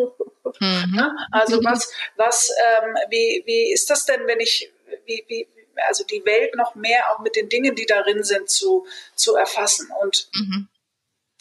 Mhm. 0.59 1.11
Also 1.33 1.65
was, 1.65 1.91
was, 2.17 2.51
ähm, 2.51 2.97
wie, 3.09 3.43
wie 3.47 3.73
ist 3.73 3.89
das 3.89 4.05
denn, 4.05 4.27
wenn 4.27 4.41
ich, 4.41 4.71
wie, 5.07 5.25
wie, 5.29 5.49
also 5.89 6.05
die 6.05 6.25
Welt 6.27 6.55
noch 6.57 6.75
mehr 6.75 7.11
auch 7.11 7.21
mit 7.21 7.37
den 7.37 7.49
Dingen, 7.49 7.75
die 7.75 7.87
darin 7.87 8.25
sind, 8.25 8.51
zu, 8.51 8.87
zu 9.15 9.37
erfassen 9.37 9.91
und 10.03 10.29
mhm. 10.35 10.69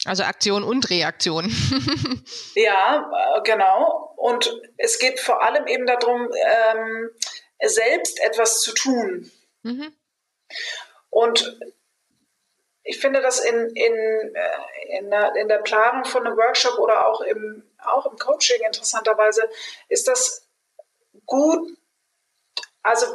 Also 0.06 0.22
Aktion 0.22 0.64
und 0.64 0.88
Reaktion. 0.88 1.44
ja, 2.54 3.10
äh, 3.36 3.42
genau. 3.42 4.14
Und 4.16 4.60
es 4.78 4.98
geht 4.98 5.20
vor 5.20 5.42
allem 5.42 5.66
eben 5.66 5.86
darum, 5.86 6.28
ähm, 6.32 7.10
selbst 7.62 8.18
etwas 8.20 8.60
zu 8.60 8.72
tun. 8.72 9.30
Mhm. 9.62 9.94
Und 11.10 11.58
ich 12.82 12.98
finde 12.98 13.20
das 13.20 13.40
in, 13.40 13.66
in, 13.74 14.34
äh, 14.34 14.98
in, 14.98 15.10
der, 15.10 15.36
in 15.36 15.48
der 15.48 15.58
Planung 15.58 16.04
von 16.04 16.26
einem 16.26 16.36
Workshop 16.36 16.78
oder 16.78 17.06
auch 17.06 17.20
im, 17.20 17.62
auch 17.84 18.06
im 18.06 18.16
Coaching 18.16 18.60
interessanterweise, 18.64 19.48
ist 19.88 20.08
das 20.08 20.48
gut, 21.26 21.76
also 22.82 23.06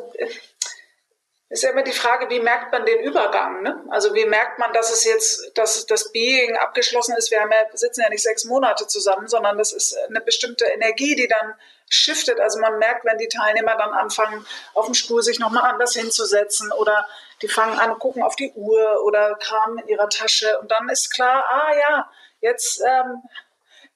ist 1.49 1.63
ja 1.63 1.69
immer 1.69 1.83
die 1.83 1.91
Frage, 1.91 2.29
wie 2.29 2.39
merkt 2.39 2.71
man 2.71 2.85
den 2.85 3.01
Übergang? 3.01 3.61
Ne? 3.61 3.83
Also 3.89 4.15
wie 4.15 4.25
merkt 4.25 4.57
man, 4.57 4.73
dass 4.73 4.91
es 4.91 5.03
jetzt, 5.03 5.51
dass 5.55 5.85
das 5.85 6.11
Being 6.11 6.57
abgeschlossen 6.57 7.15
ist? 7.17 7.29
Wir 7.29 7.39
haben 7.39 7.51
ja, 7.51 7.65
sitzen 7.73 8.01
ja 8.01 8.09
nicht 8.09 8.23
sechs 8.23 8.45
Monate 8.45 8.87
zusammen, 8.87 9.27
sondern 9.27 9.57
das 9.57 9.71
ist 9.71 9.95
eine 10.09 10.21
bestimmte 10.21 10.65
Energie, 10.65 11.15
die 11.15 11.27
dann 11.27 11.53
shiftet. 11.87 12.39
Also 12.39 12.59
man 12.59 12.79
merkt, 12.79 13.05
wenn 13.05 13.19
die 13.19 13.27
Teilnehmer 13.27 13.75
dann 13.77 13.91
anfangen, 13.91 14.45
auf 14.73 14.85
dem 14.85 14.95
Stuhl 14.95 15.21
sich 15.21 15.37
nochmal 15.37 15.69
anders 15.69 15.93
hinzusetzen 15.93 16.71
oder 16.71 17.05
die 17.43 17.47
fangen 17.47 17.77
an, 17.77 17.99
gucken 17.99 18.23
auf 18.23 18.35
die 18.35 18.51
Uhr 18.55 19.03
oder 19.05 19.35
kramen 19.35 19.77
in 19.79 19.89
ihrer 19.89 20.09
Tasche 20.09 20.59
und 20.59 20.71
dann 20.71 20.89
ist 20.89 21.13
klar, 21.13 21.45
ah 21.47 21.75
ja, 21.77 22.11
jetzt 22.41 22.81
ähm, 22.81 23.21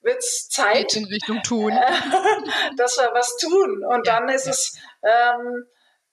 wird 0.01 0.19
es 0.19 0.49
Zeit. 0.49 0.95
in 0.95 1.05
Richtung 1.05 1.41
tun. 1.41 1.71
dass 2.77 2.97
wir 2.97 3.09
was 3.13 3.37
tun. 3.37 3.83
Und 3.83 4.05
ja, 4.05 4.19
dann 4.19 4.29
ist 4.29 4.45
ja. 4.45 4.51
es, 4.51 4.77
ähm, 5.01 5.67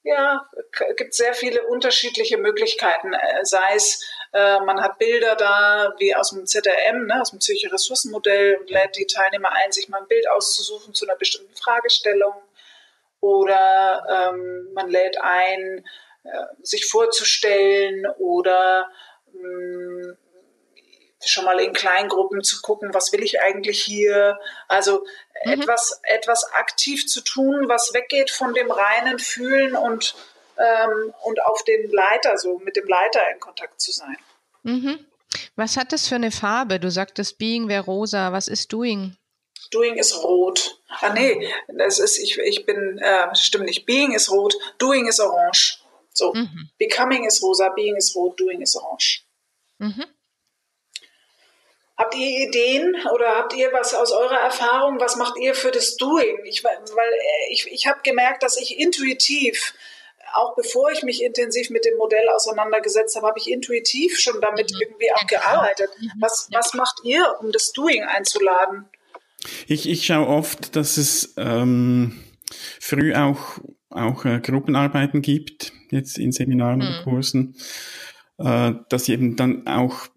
ja, 0.06 0.48
gibt 0.96 1.14
sehr 1.14 1.34
viele 1.34 1.66
unterschiedliche 1.66 2.38
Möglichkeiten. 2.38 3.12
Äh, 3.12 3.44
sei 3.44 3.74
es, 3.74 4.04
äh, 4.32 4.60
man 4.60 4.80
hat 4.80 4.98
Bilder 4.98 5.34
da, 5.34 5.94
wie 5.98 6.14
aus 6.14 6.30
dem 6.30 6.46
ZRM, 6.46 7.06
ne, 7.06 7.20
aus 7.20 7.30
dem 7.30 7.40
Psychische 7.40 7.72
Ressourcenmodell 7.72 8.56
und 8.56 8.70
lädt 8.70 8.96
die 8.96 9.06
Teilnehmer 9.06 9.50
ein, 9.50 9.72
sich 9.72 9.88
mal 9.88 10.00
ein 10.00 10.06
Bild 10.06 10.28
auszusuchen 10.30 10.94
zu 10.94 11.06
einer 11.06 11.16
bestimmten 11.16 11.54
Fragestellung. 11.56 12.34
Oder 13.20 14.30
ähm, 14.32 14.68
man 14.74 14.88
lädt 14.88 15.20
ein, 15.20 15.84
äh, 16.22 16.44
sich 16.62 16.86
vorzustellen 16.86 18.06
oder 18.18 18.88
mh, 19.32 19.48
mm, 19.48 20.18
schon 21.28 21.44
mal 21.44 21.60
in 21.60 21.72
Kleingruppen 21.72 22.42
zu 22.42 22.60
gucken, 22.62 22.94
was 22.94 23.12
will 23.12 23.22
ich 23.22 23.40
eigentlich 23.40 23.82
hier? 23.82 24.38
Also 24.68 25.04
mhm. 25.44 25.52
etwas, 25.52 26.00
etwas 26.02 26.52
aktiv 26.52 27.06
zu 27.06 27.22
tun, 27.22 27.68
was 27.68 27.94
weggeht 27.94 28.30
von 28.30 28.54
dem 28.54 28.70
reinen 28.70 29.18
Fühlen 29.18 29.76
und, 29.76 30.14
ähm, 30.58 31.14
und 31.22 31.42
auf 31.42 31.64
den 31.64 31.90
Leiter, 31.90 32.38
so 32.38 32.58
mit 32.58 32.76
dem 32.76 32.86
Leiter 32.86 33.20
in 33.32 33.40
Kontakt 33.40 33.80
zu 33.80 33.92
sein. 33.92 34.16
Mhm. 34.62 35.06
Was 35.56 35.76
hat 35.76 35.92
das 35.92 36.08
für 36.08 36.14
eine 36.14 36.30
Farbe? 36.30 36.80
Du 36.80 36.90
sagtest 36.90 37.38
Being 37.38 37.68
wäre 37.68 37.84
rosa. 37.84 38.32
Was 38.32 38.48
ist 38.48 38.72
Doing? 38.72 39.16
Doing 39.70 39.96
ist 39.96 40.22
rot. 40.22 40.80
Ah 41.00 41.12
nee, 41.12 41.52
das 41.68 41.98
ist, 41.98 42.18
ich, 42.18 42.38
ich 42.38 42.66
bin, 42.66 42.98
äh, 42.98 43.34
stimmt 43.34 43.64
nicht. 43.64 43.86
Being 43.86 44.12
ist 44.12 44.30
rot, 44.30 44.54
Doing 44.78 45.06
ist 45.06 45.20
orange. 45.20 45.80
So, 46.12 46.32
mhm. 46.32 46.70
Becoming 46.78 47.24
ist 47.24 47.42
rosa, 47.42 47.68
Being 47.70 47.96
ist 47.96 48.14
rot, 48.16 48.38
Doing 48.40 48.62
ist 48.62 48.76
orange. 48.76 49.24
Mhm. 49.78 50.04
Habt 51.98 52.14
ihr 52.14 52.48
Ideen 52.48 52.94
oder 53.14 53.36
habt 53.36 53.54
ihr 53.56 53.72
was 53.72 53.94
aus 53.94 54.12
eurer 54.12 54.38
Erfahrung? 54.38 55.00
Was 55.00 55.16
macht 55.16 55.38
ihr 55.38 55.54
für 55.54 55.70
das 55.70 55.96
Doing? 55.96 56.36
Ich, 56.44 56.62
weil 56.62 56.74
äh, 56.74 57.52
ich, 57.52 57.66
ich 57.72 57.86
habe 57.86 58.00
gemerkt, 58.02 58.42
dass 58.42 58.60
ich 58.60 58.78
intuitiv, 58.78 59.72
auch 60.34 60.54
bevor 60.54 60.90
ich 60.90 61.02
mich 61.02 61.22
intensiv 61.22 61.70
mit 61.70 61.86
dem 61.86 61.96
Modell 61.96 62.28
auseinandergesetzt 62.28 63.16
habe, 63.16 63.28
habe 63.28 63.38
ich 63.38 63.50
intuitiv 63.50 64.18
schon 64.18 64.42
damit 64.42 64.72
mhm. 64.72 64.80
irgendwie 64.82 65.12
auch 65.12 65.26
gearbeitet. 65.26 65.88
Mhm. 65.98 66.10
Was, 66.20 66.48
was 66.52 66.74
macht 66.74 67.00
ihr, 67.04 67.34
um 67.40 67.50
das 67.50 67.72
Doing 67.72 68.04
einzuladen? 68.04 68.84
Ich, 69.66 69.88
ich 69.88 70.04
schaue 70.04 70.26
oft, 70.26 70.76
dass 70.76 70.98
es 70.98 71.32
ähm, 71.38 72.22
früh 72.78 73.14
auch, 73.14 73.58
auch 73.88 74.26
äh, 74.26 74.40
Gruppenarbeiten 74.40 75.22
gibt, 75.22 75.72
jetzt 75.90 76.18
in 76.18 76.32
Seminaren 76.32 76.80
mhm. 76.80 76.86
oder 76.86 77.02
Kursen, 77.04 77.56
äh, 78.38 78.72
dass 78.90 79.08
eben 79.08 79.36
dann 79.36 79.66
auch 79.66 80.08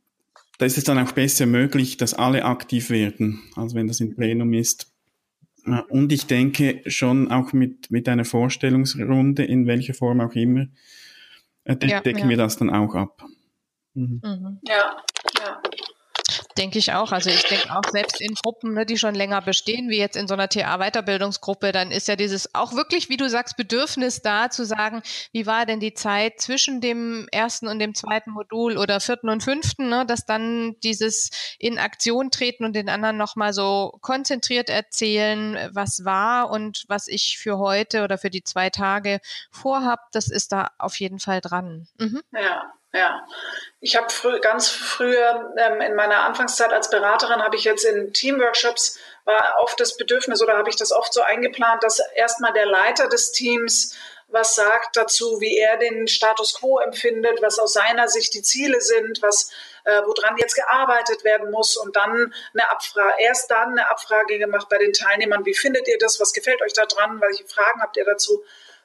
da 0.60 0.66
ist 0.66 0.78
es 0.78 0.84
dann 0.84 1.00
auch 1.00 1.14
besser 1.14 1.46
möglich, 1.46 1.98
dass 1.98 2.14
alle 2.14 2.44
aktiv 2.44 2.90
werden, 2.90 3.42
als 3.56 3.74
wenn 3.74 3.88
das 3.88 4.02
im 4.02 4.16
Plenum 4.16 4.54
ist. 4.54 4.94
Und 5.88 6.12
ich 6.12 6.26
denke 6.26 6.82
schon 6.86 7.32
auch 7.32 7.54
mit, 7.54 7.90
mit 7.92 8.10
einer 8.10 8.26
Vorstellungsrunde, 8.26 9.46
in 9.46 9.68
welcher 9.68 9.94
Form 9.94 10.20
auch 10.20 10.34
immer, 10.34 10.68
äh, 11.64 11.76
de 11.76 11.90
ja, 11.90 12.02
decken 12.02 12.24
ja. 12.24 12.30
wir 12.30 12.38
das 12.38 12.58
dann 12.58 12.70
auch 12.70 12.94
ab. 12.94 13.24
Mhm. 13.94 14.22
Mhm. 14.24 14.60
Ja, 14.68 14.98
ja. 15.38 15.62
Denke 16.58 16.80
ich 16.80 16.94
auch. 16.94 17.12
Also 17.12 17.30
ich 17.30 17.44
denke 17.44 17.70
auch 17.72 17.90
selbst 17.92 18.20
in 18.20 18.34
Gruppen, 18.34 18.74
ne, 18.74 18.86
die 18.86 18.98
schon 18.98 19.16
länger 19.16 19.42
bestehen, 19.42 19.90
wie 19.90 19.98
jetzt 19.98 20.18
in 20.18 20.28
so 20.28 20.34
einer 20.34 20.50
TA-Weiterbildungsgruppe, 20.50 21.72
dann 21.72 21.92
ist 21.92 22.08
ja 22.08 22.16
dieses 22.16 22.54
auch 22.56 22.74
wirklich, 22.74 23.08
wie 23.10 23.18
du 23.18 23.30
sagst, 23.30 23.56
Bedürfnis 23.56 24.22
da 24.22 24.50
zu 24.50 24.66
sagen, 24.66 25.04
wie 25.32 25.46
war 25.46 25.66
denn 25.66 25.80
die 25.80 25.94
Zeit 25.94 26.42
zwischen 26.42 26.82
dem 26.82 27.28
ersten 27.32 27.68
und 27.68 27.80
dem 27.80 27.94
zweiten 27.94 28.32
Modul 28.32 28.78
oder 28.78 29.00
vierten 29.00 29.30
und 29.30 29.44
fünften, 29.44 29.90
ne, 29.90 30.06
dass 30.06 30.26
dann 30.26 30.76
dieses 30.84 31.30
in 31.60 31.78
Aktion 31.78 32.32
treten 32.32 32.66
und 32.66 32.76
den 32.76 32.90
anderen 32.90 33.18
nochmal 33.18 33.54
so 33.54 33.98
konzentriert 34.02 34.70
erzählen, 34.70 35.70
was 35.72 36.04
war 36.04 36.50
und 36.50 36.84
was 36.88 37.08
ich 37.08 37.38
für 37.38 37.60
heute 37.60 38.04
oder 38.04 38.18
für 38.18 38.30
die 38.30 38.44
zwei 38.44 38.70
Tage 38.70 39.22
vorhab, 39.52 40.12
das 40.12 40.30
ist 40.30 40.52
da 40.52 40.72
auf 40.80 41.00
jeden 41.00 41.20
Fall 41.20 41.42
dran. 41.42 41.88
Mhm. 42.00 42.22
Ja. 42.34 42.74
Ja, 42.92 43.24
ich 43.82 43.96
habe 43.96 44.10
frü 44.10 44.40
ganz 44.40 44.68
früher 44.70 45.54
ähm, 45.58 45.80
in 45.80 45.94
meiner 45.94 46.22
Anfangszeit 46.50 46.74
als 46.74 46.90
Beraterin 46.90 47.44
habe 47.44 47.56
ich 47.56 47.64
jetzt 47.64 47.86
in 47.86 48.14
Teamworkshops 48.14 48.98
war 49.26 49.58
oft 49.60 49.80
das 49.80 49.96
Bedürfnis 49.98 50.42
oder 50.42 50.58
habe 50.58 50.70
ich 50.70 50.76
das 50.76 50.92
oft 50.92 51.14
so 51.14 51.22
eingeplant, 51.22 51.84
dass 51.84 52.02
erstmal 52.16 52.54
der 52.54 52.66
Leiter 52.66 53.08
des 53.08 53.32
Teams 53.32 53.96
was 54.32 54.54
sagt 54.54 54.96
dazu, 54.96 55.42
wie 55.42 55.58
er 55.58 55.78
den 55.78 56.08
Status 56.08 56.54
quo 56.54 56.78
empfindet, 56.78 57.42
was 57.42 57.58
aus 57.58 57.74
seiner 57.74 58.08
Sicht 58.08 58.32
die 58.36 58.44
Ziele 58.44 58.80
sind, 58.80 59.24
was 59.24 59.52
äh, 59.86 60.02
woran 60.06 60.38
jetzt 60.38 60.54
gearbeitet 60.54 61.24
werden 61.24 61.50
muss 61.50 61.76
und 61.76 61.96
dann 61.96 62.32
eine 62.54 62.70
Abfrage, 62.70 63.16
erst 63.18 63.50
dann 63.50 63.72
eine 63.72 63.90
Abfrage 63.90 64.38
gemacht 64.38 64.68
bei 64.70 64.78
den 64.78 64.94
Teilnehmern, 64.94 65.48
wie 65.48 65.56
findet 65.56 65.88
ihr 65.88 65.98
das, 65.98 66.20
was 66.20 66.32
gefällt 66.34 66.62
euch 66.62 66.74
da 66.74 66.86
dran, 66.86 67.20
welche 67.22 67.44
Fragen 67.48 67.82
habt 67.82 67.98
ihr 67.98 68.06
dazu? 68.06 68.44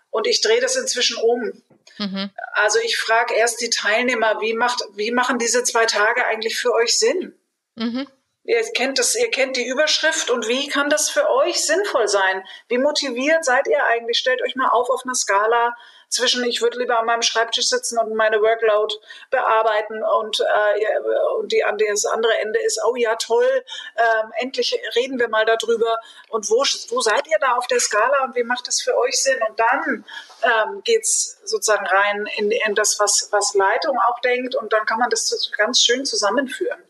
Und 0.09 0.27
ich 0.27 0.40
drehe 0.40 0.62
das 0.62 0.77
inzwischen 0.77 1.18
um. 1.18 1.62
Mhm. 1.98 2.31
Also 2.55 2.79
ich 2.79 2.96
frage 2.96 3.35
erst 3.35 3.61
die 3.61 3.68
Teilnehmer, 3.68 4.40
wie, 4.40 4.55
macht, 4.55 4.83
wie 4.94 5.11
machen 5.11 5.38
diese 5.38 5.62
zwei 5.62 5.85
Tage 5.85 6.24
eigentlich 6.24 6.57
für 6.57 6.72
euch 6.72 6.98
Sinn? 6.98 7.38
Mhm. 7.76 8.06
Ihr 8.46 8.62
kennt 8.74 8.98
das, 8.98 9.14
ihr 9.14 9.30
kennt 9.30 9.56
die 9.56 9.66
Überschrift 9.66 10.28
und 10.28 10.48
wie 10.48 10.68
kann 10.68 10.90
das 10.90 11.08
für 11.08 11.30
euch 11.30 11.64
sinnvoll 11.64 12.08
sein? 12.08 12.44
Wie 12.68 12.76
motiviert 12.76 13.42
seid 13.42 13.66
ihr 13.68 13.82
eigentlich? 13.87 14.18
Stellt 14.18 14.42
euch 14.42 14.54
mal 14.54 14.68
auf 14.68 14.90
auf 14.90 15.00
einer 15.04 15.14
Skala 15.14 15.74
zwischen, 16.10 16.44
ich 16.44 16.60
würde 16.60 16.78
lieber 16.78 16.98
an 16.98 17.06
meinem 17.06 17.22
Schreibtisch 17.22 17.68
sitzen 17.68 17.98
und 17.98 18.14
meine 18.14 18.42
Workload 18.42 18.94
bearbeiten 19.30 20.02
und, 20.02 20.40
äh, 20.40 20.98
und 21.38 21.52
die, 21.52 21.64
an 21.64 21.78
das 21.78 22.04
andere 22.04 22.37
Ende 22.38 22.60
ist, 22.60 22.78
oh 22.87 22.94
ja, 22.96 23.16
toll, 23.16 23.64
ähm, 23.96 24.32
endlich 24.37 24.78
reden 24.94 25.18
wir 25.18 25.28
mal 25.28 25.46
darüber. 25.46 25.98
Und 26.28 26.48
wo, 26.50 26.64
wo 26.90 27.00
seid 27.00 27.26
ihr 27.26 27.38
da 27.40 27.54
auf 27.54 27.66
der 27.66 27.80
Skala 27.80 28.24
und 28.24 28.37
wie 28.37 28.44
macht 28.44 28.68
das 28.68 28.82
für 28.82 28.96
euch 28.98 29.22
Sinn? 29.22 29.40
Und 29.48 29.58
dann 29.58 30.04
ähm, 30.42 30.82
geht 30.84 31.02
es 31.02 31.40
sozusagen 31.44 31.87
rein 31.87 32.26
in, 32.37 32.50
in 32.50 32.74
das, 32.74 33.00
was, 33.00 33.28
was 33.32 33.54
Leitung 33.54 33.98
auch 33.98 34.20
denkt 34.20 34.54
und 34.54 34.72
dann 34.74 34.84
kann 34.84 34.98
man 34.98 35.08
das 35.08 35.50
ganz 35.56 35.80
schön 35.80 36.04
zusammenführen. 36.04 36.82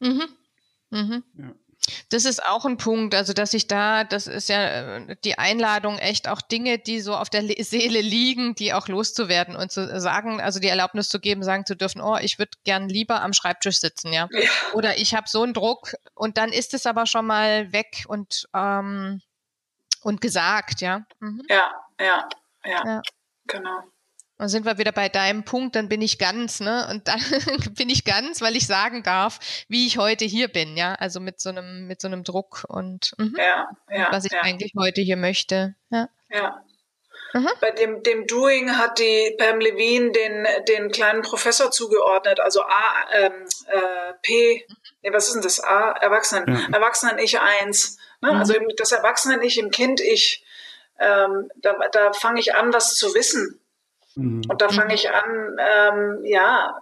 Mhm. 0.00 0.28
Mhm. 0.90 1.24
Ja. 1.38 1.54
Das 2.10 2.24
ist 2.24 2.44
auch 2.44 2.66
ein 2.66 2.76
Punkt, 2.76 3.14
also 3.14 3.32
dass 3.32 3.54
ich 3.54 3.66
da, 3.66 4.04
das 4.04 4.26
ist 4.26 4.48
ja 4.48 4.98
äh, 4.98 5.16
die 5.24 5.38
Einladung, 5.38 5.98
echt 5.98 6.28
auch 6.28 6.42
Dinge, 6.42 6.78
die 6.78 7.00
so 7.00 7.16
auf 7.16 7.30
der 7.30 7.42
Seele 7.64 8.00
liegen, 8.00 8.54
die 8.54 8.74
auch 8.74 8.88
loszuwerden 8.88 9.56
und 9.56 9.72
zu 9.72 9.98
sagen, 10.00 10.40
also 10.40 10.60
die 10.60 10.68
Erlaubnis 10.68 11.08
zu 11.08 11.20
geben, 11.20 11.42
sagen 11.42 11.64
zu 11.64 11.76
dürfen, 11.76 12.00
oh, 12.00 12.18
ich 12.20 12.38
würde 12.38 12.52
gern 12.64 12.88
lieber 12.88 13.22
am 13.22 13.32
Schreibtisch 13.32 13.80
sitzen, 13.80 14.12
ja. 14.12 14.28
ja. 14.30 14.48
Oder 14.74 14.98
ich 14.98 15.14
habe 15.14 15.28
so 15.28 15.42
einen 15.42 15.54
Druck 15.54 15.94
und 16.14 16.36
dann 16.36 16.52
ist 16.52 16.74
es 16.74 16.86
aber 16.86 17.06
schon 17.06 17.26
mal 17.26 17.72
weg 17.72 18.04
und, 18.08 18.46
ähm, 18.54 19.22
und 20.02 20.20
gesagt, 20.20 20.82
ja. 20.82 21.06
Mhm. 21.20 21.42
Ja, 21.48 21.72
ja, 21.98 22.28
ja, 22.64 22.82
ja, 22.84 23.02
genau. 23.46 23.80
Dann 24.40 24.48
sind 24.48 24.64
wir 24.64 24.78
wieder 24.78 24.90
bei 24.90 25.10
deinem 25.10 25.44
Punkt, 25.44 25.76
dann 25.76 25.90
bin 25.90 26.00
ich 26.00 26.18
ganz, 26.18 26.60
ne? 26.60 26.88
Und 26.90 27.08
dann 27.08 27.20
bin 27.76 27.90
ich 27.90 28.06
ganz, 28.06 28.40
weil 28.40 28.56
ich 28.56 28.66
sagen 28.66 29.02
darf, 29.02 29.38
wie 29.68 29.86
ich 29.86 29.98
heute 29.98 30.24
hier 30.24 30.48
bin, 30.48 30.78
ja. 30.78 30.94
Also 30.94 31.20
mit 31.20 31.42
so 31.42 31.50
einem, 31.50 31.86
mit 31.86 32.00
so 32.00 32.08
einem 32.08 32.24
Druck 32.24 32.64
und 32.66 33.12
mhm. 33.18 33.36
ja, 33.36 33.68
ja, 33.90 34.08
was 34.10 34.24
ich 34.24 34.32
ja. 34.32 34.40
eigentlich 34.40 34.72
heute 34.78 35.02
hier 35.02 35.18
möchte. 35.18 35.74
Ja. 35.90 36.08
ja. 36.30 36.64
Mhm. 37.34 37.48
Bei 37.60 37.70
dem, 37.72 38.02
dem 38.02 38.26
Doing 38.26 38.78
hat 38.78 38.98
die 38.98 39.36
Pam 39.38 39.60
Levine 39.60 40.10
den, 40.10 40.46
den 40.66 40.90
kleinen 40.90 41.20
Professor 41.20 41.70
zugeordnet, 41.70 42.40
also 42.40 42.62
A, 42.62 43.12
ähm, 43.12 43.32
äh, 43.66 44.14
P, 44.22 44.66
nee, 45.02 45.12
was 45.12 45.26
ist 45.26 45.34
denn 45.34 45.42
das? 45.42 45.62
A, 45.62 45.90
Erwachsenen, 46.00 46.46
ja. 46.48 46.76
Erwachsenen-Ich 46.78 47.38
1. 47.38 47.98
Ne? 48.22 48.32
Mhm. 48.32 48.38
Also 48.38 48.54
das 48.78 48.92
Erwachsenen-Ich 48.92 49.58
im 49.58 49.70
Kind-Ich, 49.70 50.46
ähm, 50.98 51.50
da, 51.56 51.76
da 51.92 52.14
fange 52.14 52.40
ich 52.40 52.54
an, 52.54 52.72
was 52.72 52.94
zu 52.94 53.14
wissen. 53.14 53.59
Mhm. 54.20 54.42
Und 54.48 54.60
da 54.60 54.68
fange 54.68 54.90
mhm. 54.90 54.94
ich 54.94 55.10
an, 55.10 55.56
ähm, 55.58 56.24
ja, 56.24 56.78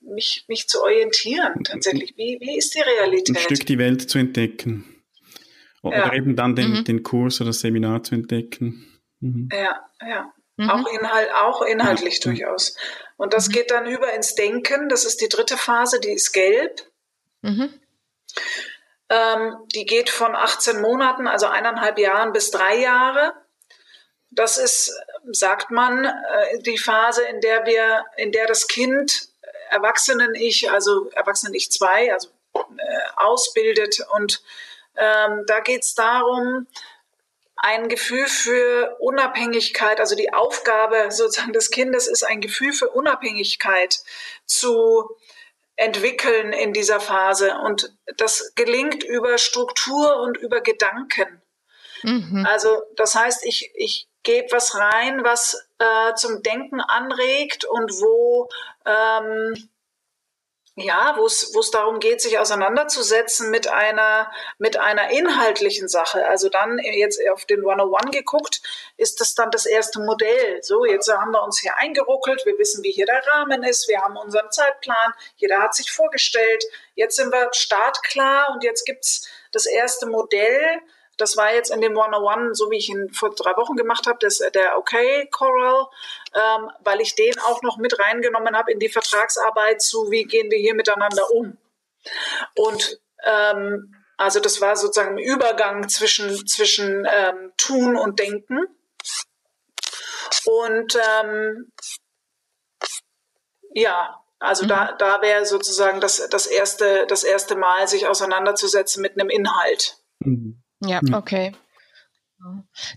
mich, 0.00 0.44
mich 0.48 0.68
zu 0.68 0.82
orientieren 0.82 1.64
tatsächlich. 1.64 2.16
Wie, 2.16 2.38
wie 2.40 2.56
ist 2.56 2.74
die 2.74 2.80
Realität? 2.80 3.36
Ein 3.36 3.42
Stück 3.42 3.66
die 3.66 3.78
Welt 3.78 4.08
zu 4.08 4.18
entdecken. 4.18 5.02
Oder 5.82 5.96
ja. 5.96 6.14
eben 6.14 6.36
dann 6.36 6.54
den, 6.54 6.70
mhm. 6.70 6.84
den 6.84 7.02
Kurs 7.02 7.40
oder 7.40 7.50
das 7.50 7.60
Seminar 7.60 8.02
zu 8.02 8.14
entdecken. 8.14 8.86
Mhm. 9.20 9.48
Ja, 9.52 9.86
ja. 10.06 10.32
Mhm. 10.56 10.70
Auch, 10.70 10.92
Inhalt, 10.92 11.30
auch 11.34 11.62
inhaltlich 11.62 12.16
ja. 12.16 12.30
durchaus. 12.30 12.76
Und 13.16 13.32
das 13.32 13.48
mhm. 13.48 13.52
geht 13.52 13.70
dann 13.70 13.86
über 13.86 14.12
ins 14.12 14.34
Denken. 14.34 14.88
Das 14.88 15.04
ist 15.04 15.20
die 15.20 15.28
dritte 15.28 15.56
Phase, 15.56 16.00
die 16.00 16.12
ist 16.12 16.32
gelb. 16.32 16.82
Ähm, 17.42 17.70
die 19.74 19.86
geht 19.86 20.10
von 20.10 20.34
18 20.34 20.80
Monaten, 20.80 21.26
also 21.26 21.46
eineinhalb 21.46 21.98
Jahren 21.98 22.32
bis 22.32 22.50
drei 22.50 22.78
Jahre. 22.78 23.32
Das 24.30 24.58
ist 24.58 24.92
sagt 25.32 25.70
man, 25.70 26.04
äh, 26.04 26.58
die 26.60 26.78
Phase, 26.78 27.22
in 27.24 27.40
der 27.40 27.66
wir, 27.66 28.04
in 28.16 28.32
der 28.32 28.46
das 28.46 28.68
Kind 28.68 29.28
Erwachsenen-Ich, 29.70 30.70
also 30.70 31.10
Erwachsenen-Ich 31.10 31.70
2, 31.70 32.12
also 32.12 32.28
äh, 32.54 32.60
ausbildet. 33.16 34.00
Und 34.14 34.42
ähm, 34.96 35.44
da 35.46 35.60
geht 35.60 35.82
es 35.82 35.94
darum, 35.94 36.66
ein 37.56 37.88
Gefühl 37.88 38.26
für 38.26 38.96
Unabhängigkeit, 39.00 40.00
also 40.00 40.16
die 40.16 40.32
Aufgabe 40.32 41.10
sozusagen 41.10 41.52
des 41.52 41.70
Kindes 41.70 42.06
ist, 42.08 42.22
ein 42.22 42.40
Gefühl 42.40 42.72
für 42.72 42.88
Unabhängigkeit 42.88 43.98
zu 44.46 45.10
entwickeln 45.76 46.52
in 46.52 46.72
dieser 46.72 47.00
Phase. 47.00 47.56
Und 47.58 47.94
das 48.16 48.54
gelingt 48.54 49.04
über 49.04 49.38
Struktur 49.38 50.20
und 50.20 50.36
über 50.38 50.60
Gedanken. 50.60 51.42
Mhm. 52.02 52.46
Also 52.48 52.82
das 52.96 53.14
heißt, 53.14 53.44
ich, 53.44 53.70
ich 53.74 54.08
gebe 54.22 54.52
was 54.52 54.74
rein, 54.76 55.24
was 55.24 55.68
äh, 55.78 56.14
zum 56.14 56.42
Denken 56.42 56.80
anregt 56.80 57.64
und 57.64 57.90
wo 58.00 58.48
ähm, 58.84 59.70
ja, 60.76 61.14
wo 61.16 61.26
es 61.26 61.54
es 61.54 61.70
darum 61.70 62.00
geht, 62.00 62.20
sich 62.20 62.38
auseinanderzusetzen 62.38 63.50
mit 63.50 63.68
einer 63.68 64.30
mit 64.58 64.76
einer 64.76 65.10
inhaltlichen 65.10 65.88
Sache. 65.88 66.26
Also 66.26 66.48
dann 66.48 66.78
jetzt 66.78 67.20
auf 67.32 67.44
den 67.44 67.60
101 67.60 68.10
geguckt, 68.12 68.62
ist 68.96 69.20
das 69.20 69.34
dann 69.34 69.50
das 69.50 69.66
erste 69.66 70.00
Modell. 70.00 70.62
So, 70.62 70.84
jetzt 70.84 71.12
haben 71.12 71.32
wir 71.32 71.42
uns 71.42 71.60
hier 71.60 71.76
eingeruckelt, 71.76 72.46
wir 72.46 72.58
wissen, 72.58 72.82
wie 72.82 72.92
hier 72.92 73.06
der 73.06 73.22
Rahmen 73.26 73.62
ist, 73.62 73.88
wir 73.88 74.00
haben 74.00 74.16
unseren 74.16 74.50
Zeitplan, 74.50 75.12
jeder 75.36 75.58
hat 75.60 75.74
sich 75.74 75.90
vorgestellt, 75.90 76.64
jetzt 76.94 77.16
sind 77.16 77.32
wir 77.32 77.48
startklar 77.52 78.50
und 78.52 78.64
jetzt 78.64 78.84
gibt's 78.86 79.28
das 79.52 79.66
erste 79.66 80.06
Modell 80.06 80.80
das 81.20 81.36
war 81.36 81.54
jetzt 81.54 81.70
in 81.70 81.80
dem 81.80 81.98
101, 81.98 82.56
so 82.56 82.70
wie 82.70 82.78
ich 82.78 82.88
ihn 82.88 83.12
vor 83.12 83.34
drei 83.34 83.56
Wochen 83.56 83.76
gemacht 83.76 84.06
habe, 84.06 84.18
das, 84.20 84.38
der 84.38 84.78
OK 84.78 84.94
Coral, 85.30 85.86
ähm, 86.34 86.70
weil 86.80 87.00
ich 87.00 87.14
den 87.14 87.38
auch 87.40 87.62
noch 87.62 87.76
mit 87.76 87.98
reingenommen 87.98 88.56
habe 88.56 88.72
in 88.72 88.78
die 88.78 88.88
Vertragsarbeit 88.88 89.82
zu, 89.82 90.10
wie 90.10 90.24
gehen 90.24 90.50
wir 90.50 90.58
hier 90.58 90.74
miteinander 90.74 91.30
um. 91.30 91.56
Und 92.54 93.00
ähm, 93.24 93.94
also 94.16 94.40
das 94.40 94.60
war 94.60 94.76
sozusagen 94.76 95.16
ein 95.16 95.18
Übergang 95.18 95.88
zwischen, 95.88 96.46
zwischen 96.46 97.06
ähm, 97.10 97.52
Tun 97.56 97.96
und 97.96 98.18
Denken. 98.18 98.66
Und 100.44 100.98
ähm, 101.20 101.72
ja, 103.72 104.20
also 104.38 104.64
mhm. 104.64 104.68
da, 104.68 104.92
da 104.92 105.22
wäre 105.22 105.44
sozusagen 105.46 106.00
das, 106.00 106.28
das, 106.28 106.46
erste, 106.46 107.06
das 107.06 107.24
erste 107.24 107.56
Mal, 107.56 107.86
sich 107.88 108.06
auseinanderzusetzen 108.06 109.02
mit 109.02 109.18
einem 109.18 109.30
Inhalt. 109.30 109.98
Mhm. 110.20 110.62
Ja, 110.80 111.00
hm. 111.00 111.14
okay. 111.14 111.52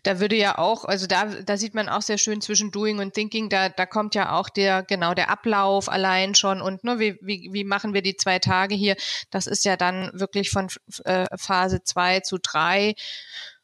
Da 0.03 0.21
würde 0.21 0.37
ja 0.37 0.57
auch, 0.57 0.85
also 0.85 1.05
da, 1.05 1.25
da 1.25 1.57
sieht 1.57 1.73
man 1.73 1.89
auch 1.89 2.01
sehr 2.01 2.17
schön 2.17 2.39
zwischen 2.39 2.71
Doing 2.71 2.99
und 2.99 3.13
Thinking, 3.13 3.49
da, 3.49 3.67
da 3.67 3.85
kommt 3.85 4.15
ja 4.15 4.31
auch 4.31 4.47
der, 4.47 4.83
genau, 4.83 5.13
der 5.13 5.29
Ablauf 5.29 5.89
allein 5.89 6.33
schon 6.33 6.61
und 6.61 6.85
ne, 6.85 6.97
wie, 6.99 7.17
wie, 7.21 7.49
wie 7.51 7.65
machen 7.65 7.93
wir 7.93 8.01
die 8.01 8.15
zwei 8.15 8.39
Tage 8.39 8.73
hier? 8.73 8.95
Das 9.31 9.47
ist 9.47 9.65
ja 9.65 9.75
dann 9.75 10.11
wirklich 10.13 10.49
von 10.49 10.69
äh, 11.03 11.25
Phase 11.35 11.83
zwei 11.83 12.21
zu 12.21 12.37
drei. 12.37 12.95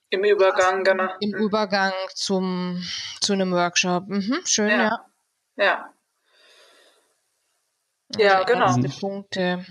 Im 0.09 0.25
Übergang, 0.25 0.83
genau. 0.83 1.13
Im 1.21 1.29
mhm. 1.29 1.35
Übergang 1.35 1.93
zum, 2.13 2.83
zu 3.21 3.31
einem 3.31 3.53
Workshop. 3.53 4.07
Mhm, 4.07 4.39
schön, 4.43 4.69
ja. 4.69 5.05
Ja, 5.55 5.65
ja. 5.65 5.93
Also 8.15 8.21
ja 8.21 8.43
genau. 8.43 8.89
Punkte. 8.99 9.65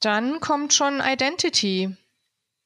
Dann 0.00 0.40
kommt 0.40 0.72
schon 0.72 1.02
Identity. 1.04 1.96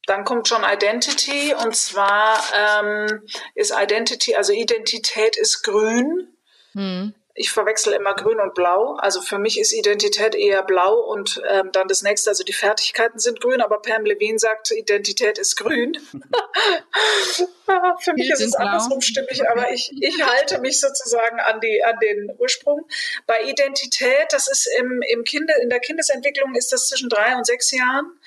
Dann 0.09 0.25
kommt 0.25 0.49
schon 0.49 0.65
Identity 0.65 1.55
und 1.55 1.77
zwar 1.77 2.43
ähm, 2.55 3.23
ist 3.55 3.75
Identity, 3.79 4.35
also 4.37 4.55
Identität 4.55 5.37
ist 5.37 5.63
grün. 5.63 6.35
Hm. 6.73 7.15
ich 7.35 7.51
verwechsel 7.51 7.93
immer 7.93 8.15
grün 8.15 8.41
und 8.41 8.55
blau. 8.55 8.97
Also 9.01 9.21
für 9.21 9.39
mich 9.39 9.61
ist 9.61 9.73
Identität 9.73 10.35
eher 10.35 10.63
blau 10.63 10.95
und 10.95 11.43
ähm, 11.49 11.71
dann 11.73 11.89
das 11.89 12.03
nächste, 12.03 12.31
also 12.31 12.43
die 12.43 12.55
Fertigkeiten 12.55 13.19
sind 13.19 13.41
grün, 13.41 13.61
aber 13.61 13.83
Pam 13.83 14.07
Levine 14.07 14.39
sagt, 14.39 14.71
Identität 14.71 15.39
ist 15.39 15.57
grün. 15.57 15.99
für 18.01 18.13
mich 18.15 18.31
ist 18.31 18.41
es 18.41 18.55
andersrum 18.55 19.03
stimmig, 19.03 19.47
aber 19.49 19.71
ich, 19.73 19.93
ich 20.01 20.23
halte 20.27 20.59
mich 20.61 20.81
sozusagen 20.81 21.39
an, 21.39 21.61
die, 21.61 21.85
an 21.85 21.99
den 22.01 22.35
Ursprung. 22.39 22.89
Bei 23.27 23.43
Identität, 23.45 24.27
das 24.31 24.49
ist 24.49 24.69
im, 24.79 25.03
im 25.03 25.25
Kinder, 25.25 25.55
in 25.63 25.69
der 25.69 25.81
Kindesentwicklung 25.81 26.55
ist 26.55 26.73
das 26.73 26.89
zwischen 26.89 27.11
drei 27.11 27.37
und 27.37 27.47
sechs 27.47 27.71
Jahren. 27.73 28.19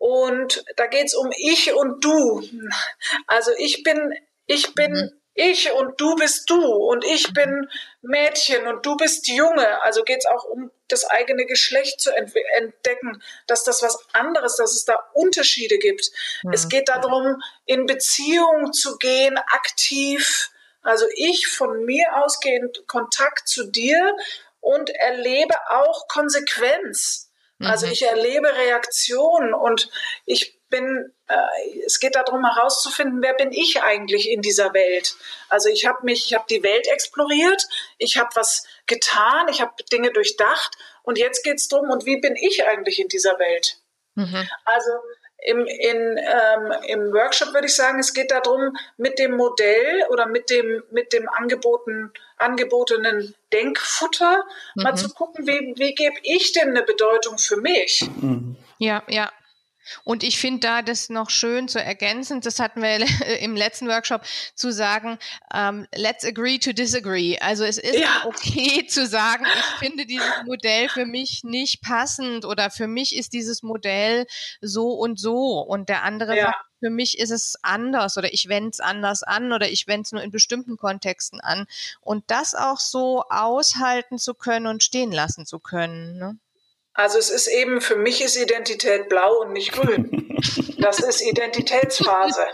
Und 0.00 0.64
da 0.76 0.86
geht 0.86 1.06
es 1.06 1.14
um 1.14 1.30
ich 1.36 1.74
und 1.74 2.02
du. 2.02 2.42
Also 3.26 3.52
ich 3.58 3.82
bin, 3.82 4.14
ich 4.46 4.74
bin 4.74 4.92
mhm 4.92 5.20
ich 5.34 5.72
und 5.72 6.00
du 6.00 6.16
bist 6.16 6.50
du 6.50 6.60
und 6.60 7.04
ich 7.04 7.32
bin 7.32 7.68
Mädchen 8.02 8.66
und 8.66 8.84
du 8.84 8.96
bist 8.96 9.28
Junge. 9.28 9.80
Also 9.82 10.02
geht 10.02 10.18
es 10.18 10.26
auch 10.26 10.44
um 10.44 10.70
das 10.88 11.04
eigene 11.04 11.46
Geschlecht 11.46 12.00
zu 12.00 12.10
entdecken, 12.12 13.22
dass 13.46 13.64
das 13.64 13.82
was 13.82 13.98
anderes, 14.12 14.56
dass 14.56 14.74
es 14.74 14.84
da 14.84 14.98
Unterschiede 15.14 15.78
gibt. 15.78 16.10
Mhm. 16.42 16.52
Es 16.52 16.68
geht 16.68 16.88
darum, 16.88 17.42
in 17.64 17.86
Beziehung 17.86 18.72
zu 18.72 18.98
gehen, 18.98 19.38
aktiv. 19.38 20.50
Also 20.82 21.06
ich 21.14 21.46
von 21.46 21.84
mir 21.84 22.06
ausgehend 22.16 22.86
Kontakt 22.86 23.48
zu 23.48 23.70
dir 23.70 24.16
und 24.60 24.90
erlebe 24.90 25.54
auch 25.68 26.08
Konsequenz. 26.08 27.29
Also 27.60 27.86
mhm. 27.86 27.92
ich 27.92 28.02
erlebe 28.02 28.54
Reaktionen 28.54 29.52
und 29.52 29.90
ich 30.24 30.58
bin, 30.70 31.12
äh, 31.28 31.36
es 31.84 32.00
geht 32.00 32.14
darum 32.14 32.44
herauszufinden, 32.44 33.22
wer 33.22 33.34
bin 33.34 33.52
ich 33.52 33.82
eigentlich 33.82 34.30
in 34.30 34.40
dieser 34.40 34.72
Welt. 34.72 35.16
Also 35.48 35.68
ich 35.68 35.84
habe 35.84 35.98
mich, 36.04 36.26
ich 36.26 36.34
habe 36.34 36.46
die 36.48 36.62
Welt 36.62 36.86
exploriert, 36.86 37.62
ich 37.98 38.16
habe 38.16 38.30
was 38.34 38.64
getan, 38.86 39.48
ich 39.48 39.60
habe 39.60 39.72
Dinge 39.92 40.12
durchdacht 40.12 40.76
und 41.02 41.18
jetzt 41.18 41.42
geht 41.42 41.56
es 41.56 41.68
darum, 41.68 41.90
und 41.90 42.06
wie 42.06 42.20
bin 42.20 42.36
ich 42.36 42.66
eigentlich 42.66 43.00
in 43.00 43.08
dieser 43.08 43.38
Welt? 43.38 43.76
Mhm. 44.14 44.48
Also 44.64 44.90
im, 45.42 45.66
in, 45.66 46.18
ähm, 46.18 46.72
im 46.86 47.12
Workshop 47.12 47.54
würde 47.54 47.66
ich 47.66 47.74
sagen, 47.74 47.98
es 47.98 48.12
geht 48.12 48.30
darum, 48.30 48.76
mit 48.96 49.18
dem 49.18 49.36
Modell 49.36 50.04
oder 50.10 50.26
mit 50.26 50.50
dem, 50.50 50.82
mit 50.90 51.12
dem 51.12 51.28
angeboten, 51.28 52.12
angebotenen 52.36 53.34
Denkfutter 53.52 54.44
mhm. 54.74 54.82
mal 54.82 54.96
zu 54.96 55.10
gucken, 55.10 55.46
wie, 55.46 55.74
wie 55.76 55.94
gebe 55.94 56.16
ich 56.22 56.52
denn 56.52 56.70
eine 56.70 56.82
Bedeutung 56.82 57.38
für 57.38 57.56
mich? 57.56 58.08
Mhm. 58.20 58.56
Ja, 58.78 59.02
ja. 59.08 59.30
Und 60.04 60.22
ich 60.22 60.38
finde 60.38 60.60
da 60.60 60.82
das 60.82 61.08
noch 61.08 61.30
schön 61.30 61.68
zu 61.68 61.82
ergänzen, 61.82 62.40
das 62.40 62.58
hatten 62.58 62.82
wir 62.82 62.98
im 63.40 63.56
letzten 63.56 63.88
Workshop, 63.88 64.22
zu 64.54 64.72
sagen, 64.72 65.18
um, 65.52 65.58
ähm, 65.60 65.86
let's 65.94 66.24
agree 66.24 66.58
to 66.58 66.72
disagree. 66.72 67.38
Also 67.38 67.64
es 67.64 67.78
ist 67.78 67.98
ja. 67.98 68.24
okay 68.24 68.86
zu 68.88 69.06
sagen, 69.06 69.44
ich 69.46 69.78
finde 69.78 70.06
dieses 70.06 70.44
Modell 70.46 70.88
für 70.88 71.06
mich 71.06 71.42
nicht 71.44 71.82
passend 71.82 72.44
oder 72.44 72.70
für 72.70 72.86
mich 72.86 73.16
ist 73.16 73.32
dieses 73.32 73.62
Modell 73.62 74.26
so 74.60 74.90
und 74.92 75.18
so 75.18 75.60
und 75.60 75.88
der 75.88 76.02
andere 76.04 76.36
ja. 76.36 76.46
sagt, 76.46 76.70
für 76.80 76.90
mich 76.90 77.18
ist 77.18 77.30
es 77.30 77.56
anders 77.62 78.16
oder 78.16 78.32
ich 78.32 78.48
wende 78.48 78.70
es 78.70 78.80
anders 78.80 79.22
an 79.22 79.52
oder 79.52 79.70
ich 79.70 79.86
wende 79.86 80.02
es 80.02 80.12
nur 80.12 80.22
in 80.22 80.30
bestimmten 80.30 80.76
Kontexten 80.76 81.40
an. 81.40 81.66
Und 82.00 82.24
das 82.28 82.54
auch 82.54 82.78
so 82.78 83.24
aushalten 83.28 84.18
zu 84.18 84.34
können 84.34 84.66
und 84.66 84.82
stehen 84.82 85.12
lassen 85.12 85.46
zu 85.46 85.58
können. 85.58 86.18
Ne? 86.18 86.38
Also 86.92 87.18
es 87.18 87.30
ist 87.30 87.46
eben, 87.46 87.80
für 87.80 87.96
mich 87.96 88.22
ist 88.22 88.36
Identität 88.36 89.08
blau 89.08 89.40
und 89.40 89.52
nicht 89.52 89.72
grün. 89.72 90.38
Das 90.78 90.98
ist 90.98 91.20
Identitätsphase. 91.20 92.46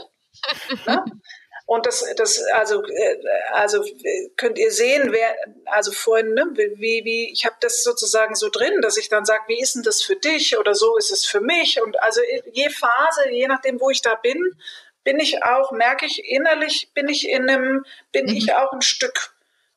Ne? 0.87 1.05
Und 1.67 1.85
das, 1.85 2.05
das, 2.17 2.41
also, 2.53 2.85
äh, 2.85 3.17
also 3.53 3.85
könnt 4.37 4.57
ihr 4.57 4.71
sehen, 4.71 5.11
wer, 5.11 5.35
also 5.65 5.91
vorhin, 5.91 6.33
ne, 6.33 6.47
wie, 6.55 7.05
wie, 7.05 7.33
ich 7.33 7.45
habe 7.45 7.57
das 7.61 7.83
sozusagen 7.83 8.37
so 8.37 8.49
drin, 8.51 8.81
dass 8.83 8.97
ich 8.97 9.09
dann 9.09 9.25
sage, 9.25 9.43
wie 9.49 9.61
ist 9.61 9.75
denn 9.75 9.83
das 9.83 10.01
für 10.01 10.15
dich 10.15 10.59
oder 10.59 10.77
so 10.77 10.97
ist 10.97 11.11
es 11.11 11.27
für 11.27 11.41
mich. 11.41 11.83
Und 11.83 12.01
also 12.01 12.21
je 12.53 12.71
Phase, 12.71 13.31
je 13.31 13.49
nachdem, 13.49 13.81
wo 13.81 13.91
ich 13.91 14.01
da 14.01 14.15
bin, 14.15 14.57
bin 15.03 15.19
ich 15.19 15.43
auch, 15.43 15.73
merke 15.73 16.07
ich 16.07 16.31
innerlich, 16.31 16.93
bin 16.95 17.09
ich 17.09 17.29
in 17.29 17.51
einem, 17.51 17.85
bin 18.13 18.27
mhm. 18.27 18.37
ich 18.37 18.55
auch 18.55 18.73
ein 18.73 18.83
Stück. 18.83 19.35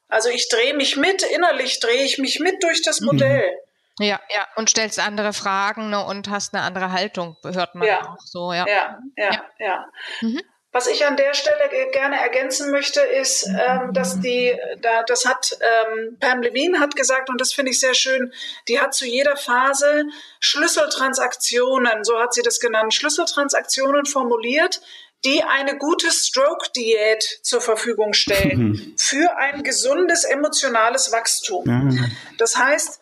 Also 0.07 0.29
ich 0.29 0.47
drehe 0.47 0.75
mich 0.75 0.95
mit, 0.95 1.23
innerlich 1.23 1.79
drehe 1.79 2.03
ich 2.03 2.19
mich 2.19 2.39
mit 2.39 2.61
durch 2.61 2.83
das 2.83 3.01
mhm. 3.01 3.07
Modell. 3.07 3.51
Mhm. 3.51 3.68
Ja, 3.99 4.19
ja, 4.33 4.47
und 4.55 4.69
stellst 4.69 4.99
andere 4.99 5.33
Fragen 5.33 5.89
ne, 5.89 6.03
und 6.03 6.29
hast 6.29 6.53
eine 6.53 6.63
andere 6.63 6.91
Haltung, 6.91 7.37
hört 7.43 7.75
man 7.75 7.87
ja. 7.87 8.01
auch 8.01 8.19
so, 8.23 8.53
ja. 8.53 8.65
Ja, 8.67 8.99
ja, 9.17 9.31
ja. 9.31 9.43
ja. 9.59 9.89
Mhm. 10.21 10.41
Was 10.71 10.85
ich 10.85 11.03
an 11.05 11.17
der 11.17 11.33
Stelle 11.33 11.67
gerne 11.91 12.21
ergänzen 12.21 12.69
möchte, 12.69 13.01
ist, 13.01 13.47
ähm, 13.47 13.91
dass 13.91 14.19
die, 14.19 14.55
da, 14.81 15.01
das 15.01 15.25
hat 15.25 15.57
ähm, 15.59 16.17
Pam 16.19 16.43
Levine 16.43 16.79
hat 16.79 16.95
gesagt, 16.95 17.29
und 17.29 17.41
das 17.41 17.53
finde 17.53 17.71
ich 17.71 17.79
sehr 17.79 17.95
schön, 17.95 18.31
die 18.67 18.79
hat 18.79 18.93
zu 18.93 19.07
jeder 19.07 19.35
Phase 19.35 20.05
Schlüsseltransaktionen, 20.39 22.03
so 22.03 22.19
hat 22.19 22.35
sie 22.35 22.43
das 22.43 22.59
genannt, 22.59 22.93
Schlüsseltransaktionen 22.93 24.05
formuliert, 24.05 24.79
die 25.25 25.43
eine 25.43 25.75
gute 25.77 26.11
Stroke-Diät 26.11 27.39
zur 27.41 27.61
Verfügung 27.61 28.13
stellen 28.13 28.95
für 28.99 29.37
ein 29.37 29.63
gesundes 29.63 30.23
emotionales 30.23 31.11
Wachstum. 31.11 32.11
Das 32.37 32.57
heißt, 32.57 32.98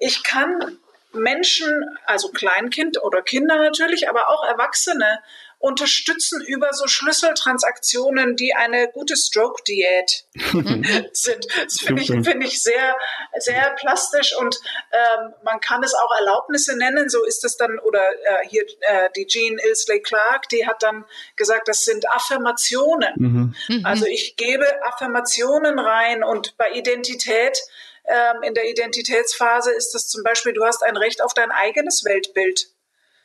ich 0.00 0.22
kann 0.24 0.78
Menschen, 1.12 1.98
also 2.06 2.30
Kleinkind 2.30 3.02
oder 3.02 3.22
Kinder 3.22 3.56
natürlich, 3.58 4.08
aber 4.08 4.28
auch 4.28 4.44
Erwachsene 4.46 5.20
unterstützen 5.60 6.42
über 6.42 6.72
so 6.72 6.86
Schlüsseltransaktionen, 6.86 8.34
die 8.34 8.54
eine 8.54 8.88
gute 8.88 9.14
Stroke-Diät 9.14 10.24
sind. 11.12 11.46
Das 11.62 11.80
finde 11.80 12.00
ich, 12.00 12.08
find 12.08 12.42
ich 12.42 12.62
sehr, 12.62 12.96
sehr 13.38 13.70
plastisch 13.78 14.34
und 14.34 14.58
ähm, 14.90 15.34
man 15.42 15.60
kann 15.60 15.84
es 15.84 15.92
auch 15.92 16.18
Erlaubnisse 16.18 16.78
nennen. 16.78 17.10
So 17.10 17.24
ist 17.24 17.44
es 17.44 17.58
dann, 17.58 17.78
oder 17.78 18.00
äh, 18.00 18.48
hier 18.48 18.64
äh, 18.80 19.10
die 19.14 19.26
Jean 19.26 19.58
Ilsley 19.58 20.00
Clark, 20.00 20.48
die 20.48 20.66
hat 20.66 20.82
dann 20.82 21.04
gesagt, 21.36 21.68
das 21.68 21.84
sind 21.84 22.08
Affirmationen. 22.08 23.12
Mhm. 23.16 23.54
mhm. 23.68 23.84
Also 23.84 24.06
ich 24.06 24.36
gebe 24.36 24.64
Affirmationen 24.84 25.78
rein 25.78 26.24
und 26.24 26.56
bei 26.56 26.70
Identität 26.72 27.58
ähm, 28.10 28.42
in 28.42 28.54
der 28.54 28.68
Identitätsphase 28.68 29.72
ist 29.72 29.94
das 29.94 30.08
zum 30.08 30.22
Beispiel, 30.22 30.52
du 30.52 30.64
hast 30.64 30.82
ein 30.82 30.96
Recht 30.96 31.22
auf 31.22 31.32
dein 31.34 31.50
eigenes 31.50 32.04
Weltbild. 32.04 32.66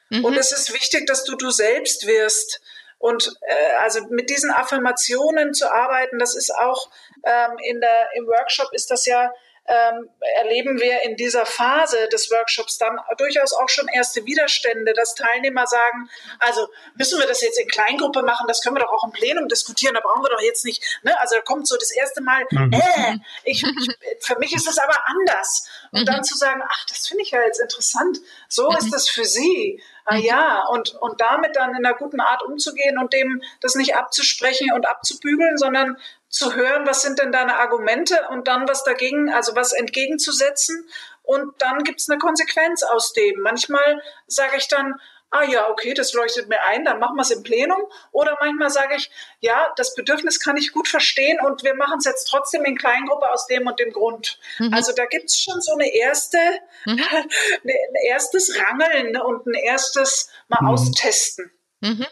Mhm. 0.09 0.23
Und 0.23 0.37
es 0.37 0.51
ist 0.51 0.73
wichtig, 0.73 1.07
dass 1.07 1.23
du 1.23 1.35
du 1.35 1.49
selbst 1.49 2.05
wirst. 2.05 2.61
Und 2.97 3.35
äh, 3.41 3.75
also 3.81 4.01
mit 4.09 4.29
diesen 4.29 4.51
Affirmationen 4.51 5.53
zu 5.53 5.71
arbeiten, 5.71 6.19
das 6.19 6.35
ist 6.35 6.53
auch 6.55 6.89
ähm, 7.23 7.57
in 7.63 7.81
der, 7.81 8.09
im 8.15 8.27
Workshop 8.27 8.69
ist 8.73 8.91
das 8.91 9.05
ja 9.05 9.31
ähm, 9.67 10.09
erleben 10.37 10.79
wir 10.79 11.01
in 11.03 11.15
dieser 11.15 11.45
Phase 11.45 12.07
des 12.09 12.29
Workshops 12.29 12.77
dann 12.77 12.99
durchaus 13.17 13.53
auch 13.53 13.69
schon 13.69 13.87
erste 13.87 14.25
Widerstände, 14.25 14.93
dass 14.93 15.15
Teilnehmer 15.15 15.65
sagen, 15.65 16.09
also 16.39 16.67
müssen 16.95 17.19
wir 17.19 17.27
das 17.27 17.41
jetzt 17.41 17.59
in 17.59 17.67
Kleingruppe 17.67 18.21
machen, 18.21 18.47
das 18.47 18.61
können 18.61 18.75
wir 18.75 18.81
doch 18.81 18.91
auch 18.91 19.03
im 19.03 19.11
Plenum 19.11 19.47
diskutieren, 19.47 19.95
da 19.95 20.01
brauchen 20.01 20.23
wir 20.23 20.29
doch 20.29 20.41
jetzt 20.41 20.65
nicht, 20.65 20.83
ne? 21.03 21.19
also 21.19 21.35
da 21.35 21.41
kommt 21.41 21.67
so 21.67 21.77
das 21.77 21.91
erste 21.91 22.21
Mal, 22.21 22.45
mhm. 22.51 22.73
äh, 22.73 23.17
ich, 23.43 23.63
ich, 23.63 23.97
für 24.19 24.37
mich 24.37 24.53
ist 24.53 24.67
es 24.67 24.77
aber 24.77 24.97
anders. 25.07 25.67
Und 25.91 26.01
mhm. 26.01 26.05
dann 26.05 26.23
zu 26.23 26.37
sagen, 26.37 26.61
ach, 26.67 26.85
das 26.87 27.07
finde 27.07 27.23
ich 27.23 27.31
ja 27.31 27.41
jetzt 27.41 27.59
interessant, 27.59 28.19
so 28.47 28.69
mhm. 28.69 28.77
ist 28.77 28.93
das 28.93 29.09
für 29.09 29.25
Sie. 29.25 29.81
Ah 30.07 30.17
ja, 30.17 30.63
und, 30.69 30.93
und 30.93 31.19
damit 31.19 31.55
dann 31.55 31.71
in 31.71 31.83
einer 31.83 31.95
guten 31.95 32.19
Art 32.19 32.43
umzugehen 32.43 32.99
und 32.99 33.11
dem 33.11 33.41
das 33.61 33.73
nicht 33.73 33.95
abzusprechen 33.95 34.71
und 34.71 34.87
abzubügeln, 34.87 35.57
sondern 35.57 35.97
zu 36.35 36.53
hören, 36.53 36.85
was 36.85 37.01
sind 37.01 37.17
denn 37.19 37.31
deine 37.31 37.55
Argumente 37.59 38.27
und 38.29 38.49
dann 38.49 38.67
was 38.67 38.83
dagegen, 38.83 39.33
also 39.33 39.55
was 39.55 39.71
entgegenzusetzen. 39.71 40.85
Und 41.23 41.61
dann 41.61 41.85
gibt 41.85 42.01
es 42.01 42.09
eine 42.09 42.19
Konsequenz 42.19 42.83
aus 42.83 43.13
dem. 43.13 43.39
Manchmal 43.39 44.01
sage 44.27 44.57
ich 44.57 44.67
dann, 44.67 44.95
ah 45.31 45.43
ja, 45.43 45.69
okay, 45.69 45.93
das 45.93 46.11
leuchtet 46.11 46.49
mir 46.49 46.61
ein, 46.65 46.83
dann 46.83 46.99
machen 46.99 47.15
wir 47.15 47.21
es 47.21 47.31
im 47.31 47.41
Plenum. 47.41 47.81
Oder 48.11 48.35
manchmal 48.41 48.69
sage 48.69 48.95
ich, 48.97 49.09
ja, 49.39 49.71
das 49.77 49.95
Bedürfnis 49.95 50.41
kann 50.41 50.57
ich 50.57 50.73
gut 50.73 50.89
verstehen 50.89 51.39
und 51.39 51.63
wir 51.63 51.73
machen 51.73 51.99
es 51.99 52.05
jetzt 52.05 52.25
trotzdem 52.25 52.65
in 52.65 52.77
Kleingruppe 52.77 53.31
aus 53.31 53.47
dem 53.47 53.65
und 53.65 53.79
dem 53.79 53.93
Grund. 53.93 54.37
Mhm. 54.59 54.73
Also 54.73 54.91
da 54.91 55.05
gibt 55.05 55.31
es 55.31 55.39
schon 55.39 55.61
so 55.61 55.71
eine 55.71 55.87
erste, 55.87 56.37
mhm. 56.83 56.99
ein 57.63 57.95
erstes 58.07 58.59
Rangeln 58.59 59.15
und 59.21 59.47
ein 59.47 59.53
erstes 59.53 60.29
Mal 60.49 60.63
mhm. 60.63 60.67
austesten. 60.67 61.49
Mhm. 61.79 62.05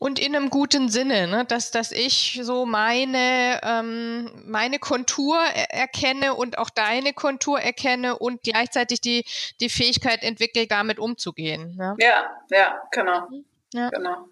Und 0.00 0.18
in 0.18 0.34
einem 0.34 0.48
guten 0.48 0.88
Sinne, 0.88 1.26
ne? 1.26 1.44
dass, 1.44 1.72
dass 1.72 1.92
ich 1.92 2.40
so 2.42 2.64
meine, 2.64 3.60
ähm, 3.62 4.30
meine 4.46 4.78
Kontur 4.78 5.36
erkenne 5.38 6.34
und 6.34 6.56
auch 6.56 6.70
deine 6.70 7.12
Kontur 7.12 7.60
erkenne 7.60 8.18
und 8.18 8.42
gleichzeitig 8.42 9.02
die, 9.02 9.26
die 9.60 9.68
Fähigkeit 9.68 10.22
entwickle, 10.22 10.66
damit 10.66 10.98
umzugehen. 10.98 11.76
Ne? 11.76 11.96
Ja, 11.98 12.34
ja, 12.48 12.80
genau. 12.90 13.28
Ja. 13.74 13.90
genau. 13.90 14.26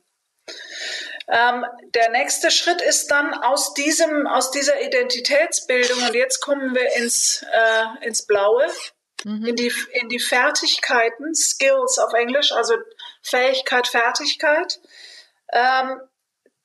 Ähm, 1.29 1.67
der 1.95 2.13
nächste 2.13 2.51
Schritt 2.51 2.81
ist 2.81 3.11
dann 3.11 3.35
aus 3.35 3.75
diesem, 3.75 4.27
aus 4.27 4.51
dieser 4.51 4.81
Identitätsbildung, 4.81 6.03
und 6.03 6.15
jetzt 6.15 6.41
kommen 6.41 6.75
wir 6.75 6.97
ins, 6.97 7.45
äh, 7.53 8.07
ins 8.07 8.25
Blaue, 8.25 8.67
mhm. 9.25 9.45
in, 9.45 9.55
die, 9.55 9.71
in 10.01 10.09
die 10.09 10.19
Fertigkeiten, 10.19 11.35
Skills 11.35 11.99
auf 11.99 12.15
Englisch, 12.15 12.53
also 12.53 12.75
Fähigkeit, 13.21 13.87
Fertigkeit. 13.87 14.81
Ähm, 15.53 16.01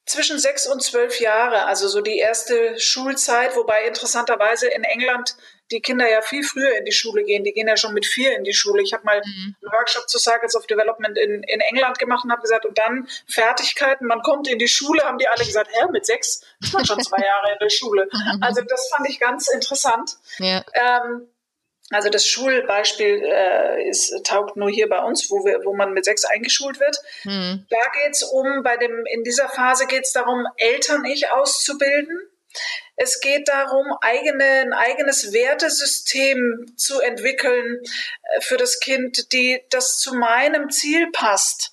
zwischen 0.06 0.38
sechs 0.38 0.68
und 0.68 0.84
zwölf 0.84 1.20
Jahre, 1.22 1.66
also 1.66 1.88
so 1.88 2.02
die 2.02 2.18
erste 2.18 2.78
Schulzeit, 2.80 3.56
wobei 3.56 3.86
interessanterweise 3.88 4.68
in 4.68 4.84
England 4.84 5.38
die 5.72 5.82
Kinder 5.82 6.10
ja 6.10 6.22
viel 6.22 6.44
früher 6.44 6.78
in 6.78 6.86
die 6.86 6.92
Schule 6.92 7.24
gehen. 7.24 7.44
Die 7.44 7.54
gehen 7.54 7.68
ja 7.68 7.78
schon 7.78 7.94
mit 7.94 8.06
vier 8.06 8.36
in 8.36 8.44
die 8.44 8.54
Schule. 8.54 8.84
Ich 8.84 8.94
habe 8.94 9.06
mal 9.06 9.22
mhm. 9.26 9.56
einen 9.62 9.72
Workshop 9.72 10.10
zu 10.10 10.20
Circles 10.20 10.56
of 10.56 10.68
Development 10.68 11.18
in, 11.18 11.42
in 11.44 11.62
England 11.62 11.98
gemacht 12.00 12.26
und 12.26 12.32
habe 12.32 12.42
gesagt, 12.42 12.66
und 12.66 12.78
dann 12.78 13.08
Fertigkeiten, 13.28 14.06
man 14.06 14.22
kommt 14.22 14.48
in 14.48 14.60
die 14.60 14.68
Schule, 14.68 15.04
haben 15.04 15.18
die 15.18 15.28
alle 15.28 15.44
gesagt, 15.44 15.70
hä, 15.72 15.86
mit 15.92 16.06
sechs 16.06 16.42
ist 16.60 16.74
man 16.74 16.86
schon 16.86 17.02
zwei 17.02 17.24
Jahre 17.24 17.54
in 17.54 17.60
der 17.60 17.70
Schule. 17.70 18.10
Also 18.42 18.62
das 18.62 18.90
fand 18.90 19.08
ich 19.10 19.20
ganz 19.20 19.48
interessant. 19.48 20.18
Ja. 20.38 20.64
Ähm, 20.74 21.28
also 21.94 22.10
das 22.10 22.28
Schulbeispiel 22.28 23.24
äh, 23.24 23.88
ist, 23.88 24.26
taugt 24.26 24.56
nur 24.58 24.70
hier 24.70 24.90
bei 24.90 25.00
uns, 25.00 25.30
wo, 25.30 25.46
wir, 25.46 25.64
wo 25.64 25.74
man 25.74 25.94
mit 25.94 26.06
sechs 26.06 26.26
eingeschult 26.26 26.80
wird. 26.80 26.98
Mhm. 27.24 27.66
Da 27.70 27.78
geht 28.02 28.14
es 28.14 28.24
um, 28.24 28.64
bei 28.64 28.78
dem, 28.78 29.06
in 29.12 29.24
dieser 29.24 29.50
Phase 29.50 29.86
geht 29.88 30.04
es 30.04 30.14
darum, 30.14 30.46
Eltern-Ich 30.58 31.32
auszubilden. 31.32 32.20
Es 32.96 33.20
geht 33.22 33.48
darum, 33.48 33.86
eigene, 34.02 34.44
ein 34.44 34.74
eigenes 34.74 35.34
Wertesystem 35.34 36.74
zu 36.78 37.00
entwickeln 37.02 37.82
äh, 37.82 38.42
für 38.42 38.58
das 38.58 38.80
Kind, 38.80 39.34
die 39.34 39.62
das 39.70 39.98
zu 39.98 40.16
meinem 40.16 40.70
Ziel 40.70 41.10
passt. 41.12 41.72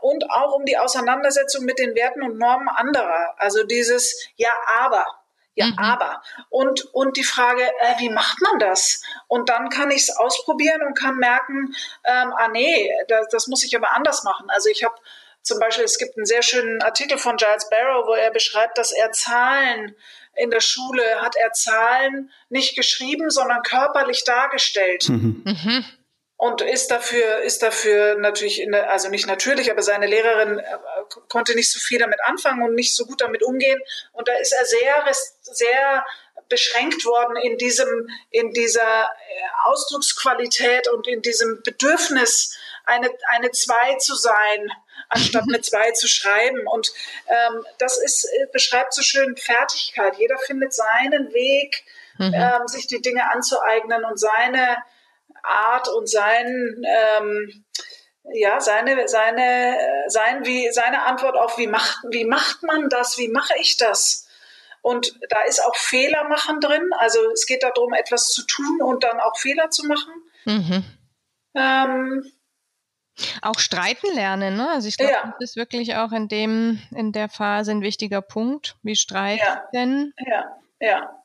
Und 0.00 0.30
auch 0.30 0.54
um 0.54 0.64
die 0.64 0.78
Auseinandersetzung 0.78 1.64
mit 1.64 1.78
den 1.78 1.94
Werten 1.94 2.22
und 2.22 2.38
Normen 2.38 2.68
anderer. 2.68 3.34
Also 3.38 3.64
dieses 3.64 4.30
Ja, 4.36 4.54
aber. 4.78 5.04
Ja, 5.54 5.66
mhm. 5.66 5.78
aber. 5.78 6.22
Und, 6.50 6.84
und 6.92 7.16
die 7.16 7.24
Frage, 7.24 7.62
äh, 7.62 7.98
wie 7.98 8.08
macht 8.08 8.40
man 8.42 8.58
das? 8.58 9.02
Und 9.28 9.48
dann 9.48 9.68
kann 9.68 9.90
ich 9.90 10.02
es 10.02 10.16
ausprobieren 10.16 10.82
und 10.82 10.98
kann 10.98 11.16
merken, 11.16 11.74
ähm, 12.04 12.32
ah 12.36 12.48
nee, 12.48 12.90
das, 13.08 13.28
das 13.30 13.46
muss 13.46 13.64
ich 13.64 13.76
aber 13.76 13.94
anders 13.94 14.24
machen. 14.24 14.50
Also 14.50 14.68
ich 14.68 14.82
habe 14.82 14.94
zum 15.42 15.58
Beispiel, 15.60 15.84
es 15.84 15.98
gibt 15.98 16.16
einen 16.16 16.26
sehr 16.26 16.42
schönen 16.42 16.82
Artikel 16.82 17.18
von 17.18 17.36
Giles 17.36 17.68
Barrow, 17.68 18.06
wo 18.06 18.14
er 18.14 18.30
beschreibt, 18.30 18.78
dass 18.78 18.92
er 18.92 19.12
Zahlen 19.12 19.94
in 20.36 20.50
der 20.50 20.60
Schule 20.60 21.20
hat 21.20 21.36
er 21.36 21.52
Zahlen 21.52 22.32
nicht 22.48 22.74
geschrieben, 22.74 23.30
sondern 23.30 23.62
körperlich 23.62 24.24
dargestellt. 24.24 25.08
Mhm. 25.08 25.42
Mhm 25.44 25.84
und 26.36 26.62
ist 26.62 26.90
dafür, 26.90 27.38
ist 27.42 27.62
dafür 27.62 28.16
natürlich, 28.16 28.64
der, 28.70 28.90
also 28.90 29.08
nicht 29.08 29.26
natürlich, 29.26 29.70
aber 29.70 29.82
seine 29.82 30.06
Lehrerin 30.06 30.58
äh, 30.58 30.64
konnte 31.28 31.54
nicht 31.54 31.70
so 31.70 31.78
viel 31.78 31.98
damit 31.98 32.18
anfangen 32.24 32.62
und 32.62 32.74
nicht 32.74 32.94
so 32.94 33.06
gut 33.06 33.20
damit 33.20 33.42
umgehen. 33.42 33.80
Und 34.12 34.28
da 34.28 34.34
ist 34.34 34.52
er 34.52 34.64
sehr, 34.64 35.12
sehr 35.42 36.04
beschränkt 36.48 37.04
worden 37.04 37.36
in 37.36 37.56
diesem, 37.56 38.08
in 38.30 38.50
dieser 38.50 38.82
äh, 38.82 39.66
Ausdrucksqualität 39.66 40.88
und 40.88 41.06
in 41.06 41.22
diesem 41.22 41.62
Bedürfnis, 41.62 42.58
eine, 42.84 43.10
eine 43.28 43.50
Zwei 43.52 43.96
zu 43.98 44.14
sein, 44.14 44.70
anstatt 45.08 45.44
eine 45.48 45.60
Zwei 45.60 45.92
zu 45.92 46.08
schreiben. 46.08 46.66
Und 46.66 46.92
ähm, 47.28 47.64
das 47.78 47.96
ist, 47.96 48.24
äh, 48.24 48.46
beschreibt 48.52 48.92
so 48.92 49.02
schön 49.02 49.36
Fertigkeit. 49.36 50.16
Jeder 50.18 50.36
findet 50.38 50.74
seinen 50.74 51.32
Weg, 51.32 51.84
mhm. 52.18 52.34
ähm, 52.34 52.68
sich 52.68 52.86
die 52.86 53.00
Dinge 53.00 53.30
anzueignen 53.30 54.04
und 54.04 54.18
seine 54.18 54.78
Art 55.44 55.88
und 55.88 56.08
sein, 56.08 56.82
ähm, 56.86 57.64
ja, 58.32 58.60
seine, 58.60 59.06
seine, 59.08 59.76
sein, 60.08 60.44
wie, 60.44 60.70
seine 60.70 61.02
Antwort 61.02 61.36
auf, 61.36 61.58
wie 61.58 61.66
macht, 61.66 61.98
wie 62.10 62.24
macht 62.24 62.62
man 62.62 62.88
das, 62.88 63.18
wie 63.18 63.28
mache 63.28 63.54
ich 63.60 63.76
das? 63.76 64.26
Und 64.82 65.18
da 65.30 65.40
ist 65.46 65.64
auch 65.64 65.76
Fehler 65.76 66.28
machen 66.28 66.60
drin. 66.60 66.90
Also 66.98 67.18
es 67.32 67.46
geht 67.46 67.62
darum, 67.62 67.94
etwas 67.94 68.28
zu 68.28 68.44
tun 68.46 68.82
und 68.82 69.02
dann 69.02 69.18
auch 69.20 69.36
Fehler 69.38 69.70
zu 69.70 69.86
machen. 69.86 70.12
Mhm. 70.44 70.84
Ähm, 71.54 72.30
auch 73.40 73.58
streiten 73.58 74.12
lernen, 74.14 74.56
ne? 74.56 74.68
Also 74.70 74.88
ich 74.88 74.96
glaube, 74.96 75.12
ja. 75.12 75.34
das 75.38 75.50
ist 75.50 75.56
wirklich 75.56 75.96
auch 75.96 76.12
in 76.12 76.28
dem, 76.28 76.82
in 76.90 77.12
der 77.12 77.28
Phase 77.28 77.70
ein 77.70 77.80
wichtiger 77.80 78.20
Punkt. 78.20 78.76
Wie 78.82 78.96
streiten 78.96 80.12
ja. 80.20 80.28
Ja, 80.28 80.58
ja 80.80 81.23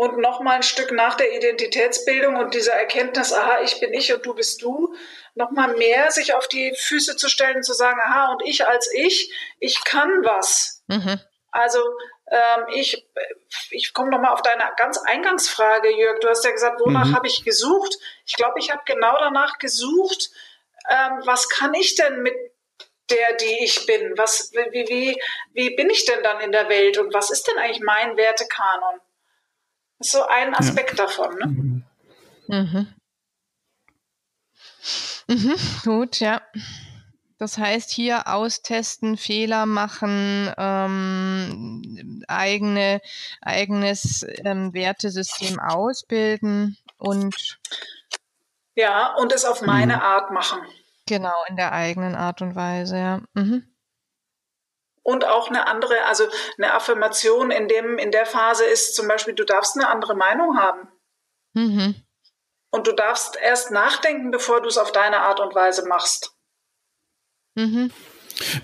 und 0.00 0.16
noch 0.16 0.40
mal 0.40 0.54
ein 0.54 0.62
Stück 0.62 0.92
nach 0.92 1.14
der 1.14 1.36
Identitätsbildung 1.36 2.36
und 2.36 2.54
dieser 2.54 2.72
Erkenntnis, 2.72 3.34
aha, 3.34 3.60
ich 3.62 3.80
bin 3.80 3.92
ich 3.92 4.14
und 4.14 4.24
du 4.24 4.32
bist 4.32 4.62
du, 4.62 4.94
noch 5.34 5.50
mal 5.50 5.76
mehr 5.76 6.10
sich 6.10 6.32
auf 6.32 6.48
die 6.48 6.74
Füße 6.74 7.16
zu 7.16 7.28
stellen 7.28 7.56
und 7.56 7.64
zu 7.64 7.74
sagen, 7.74 8.00
aha, 8.02 8.32
und 8.32 8.40
ich 8.46 8.66
als 8.66 8.90
ich, 8.94 9.30
ich 9.58 9.84
kann 9.84 10.24
was. 10.24 10.82
Mhm. 10.86 11.20
Also 11.50 11.80
ähm, 12.30 12.64
ich, 12.72 13.06
ich 13.68 13.92
komme 13.92 14.08
noch 14.08 14.20
mal 14.20 14.32
auf 14.32 14.40
deine 14.40 14.70
ganz 14.78 14.96
Eingangsfrage, 15.04 15.94
Jörg. 15.94 16.18
Du 16.20 16.30
hast 16.30 16.46
ja 16.46 16.50
gesagt, 16.50 16.80
wonach 16.80 17.08
mhm. 17.08 17.16
habe 17.16 17.26
ich 17.26 17.44
gesucht? 17.44 17.98
Ich 18.24 18.36
glaube, 18.36 18.58
ich 18.58 18.70
habe 18.70 18.80
genau 18.86 19.18
danach 19.18 19.58
gesucht, 19.58 20.30
ähm, 20.88 21.20
was 21.26 21.50
kann 21.50 21.74
ich 21.74 21.94
denn 21.96 22.22
mit 22.22 22.34
der, 23.10 23.34
die 23.34 23.64
ich 23.64 23.84
bin? 23.84 24.14
Was, 24.16 24.50
wie, 24.54 24.88
wie, 24.88 25.22
wie 25.52 25.76
bin 25.76 25.90
ich 25.90 26.06
denn 26.06 26.22
dann 26.22 26.40
in 26.40 26.52
der 26.52 26.70
Welt 26.70 26.96
und 26.96 27.12
was 27.12 27.28
ist 27.28 27.48
denn 27.48 27.58
eigentlich 27.58 27.82
mein 27.82 28.16
Wertekanon? 28.16 28.98
Ist 30.00 30.12
so 30.12 30.26
ein 30.26 30.54
Aspekt 30.54 30.98
ja. 30.98 31.06
davon. 31.06 31.34
Ne? 31.36 31.46
Mhm. 31.46 31.84
Mhm. 32.48 32.86
Mhm, 35.28 35.54
gut, 35.84 36.18
ja. 36.18 36.42
Das 37.38 37.56
heißt, 37.56 37.90
hier 37.90 38.26
austesten, 38.26 39.16
Fehler 39.16 39.64
machen, 39.64 40.52
ähm, 40.58 42.24
eigene, 42.28 43.00
eigenes 43.40 44.26
ähm, 44.44 44.74
Wertesystem 44.74 45.58
ausbilden 45.58 46.76
und 46.98 47.58
ja, 48.74 49.14
und 49.14 49.32
es 49.32 49.44
auf 49.44 49.62
meine 49.62 49.96
mhm. 49.96 50.02
Art 50.02 50.30
machen. 50.32 50.58
Genau, 51.06 51.34
in 51.48 51.56
der 51.56 51.72
eigenen 51.72 52.14
Art 52.14 52.42
und 52.42 52.54
Weise, 52.56 52.98
ja. 52.98 53.20
Mhm 53.34 53.70
und 55.02 55.24
auch 55.24 55.48
eine 55.48 55.66
andere, 55.66 56.04
also 56.04 56.24
eine 56.58 56.74
Affirmation 56.74 57.50
in 57.50 57.68
dem, 57.68 57.98
in 57.98 58.10
der 58.10 58.26
Phase 58.26 58.64
ist 58.64 58.94
zum 58.94 59.08
Beispiel, 59.08 59.34
du 59.34 59.44
darfst 59.44 59.76
eine 59.76 59.88
andere 59.88 60.14
Meinung 60.14 60.58
haben. 60.58 60.88
Mhm. 61.54 61.94
Und 62.70 62.86
du 62.86 62.92
darfst 62.92 63.36
erst 63.36 63.70
nachdenken, 63.70 64.30
bevor 64.30 64.62
du 64.62 64.68
es 64.68 64.78
auf 64.78 64.92
deine 64.92 65.20
Art 65.20 65.40
und 65.40 65.54
Weise 65.54 65.86
machst. 65.88 66.36
Mhm. 67.54 67.90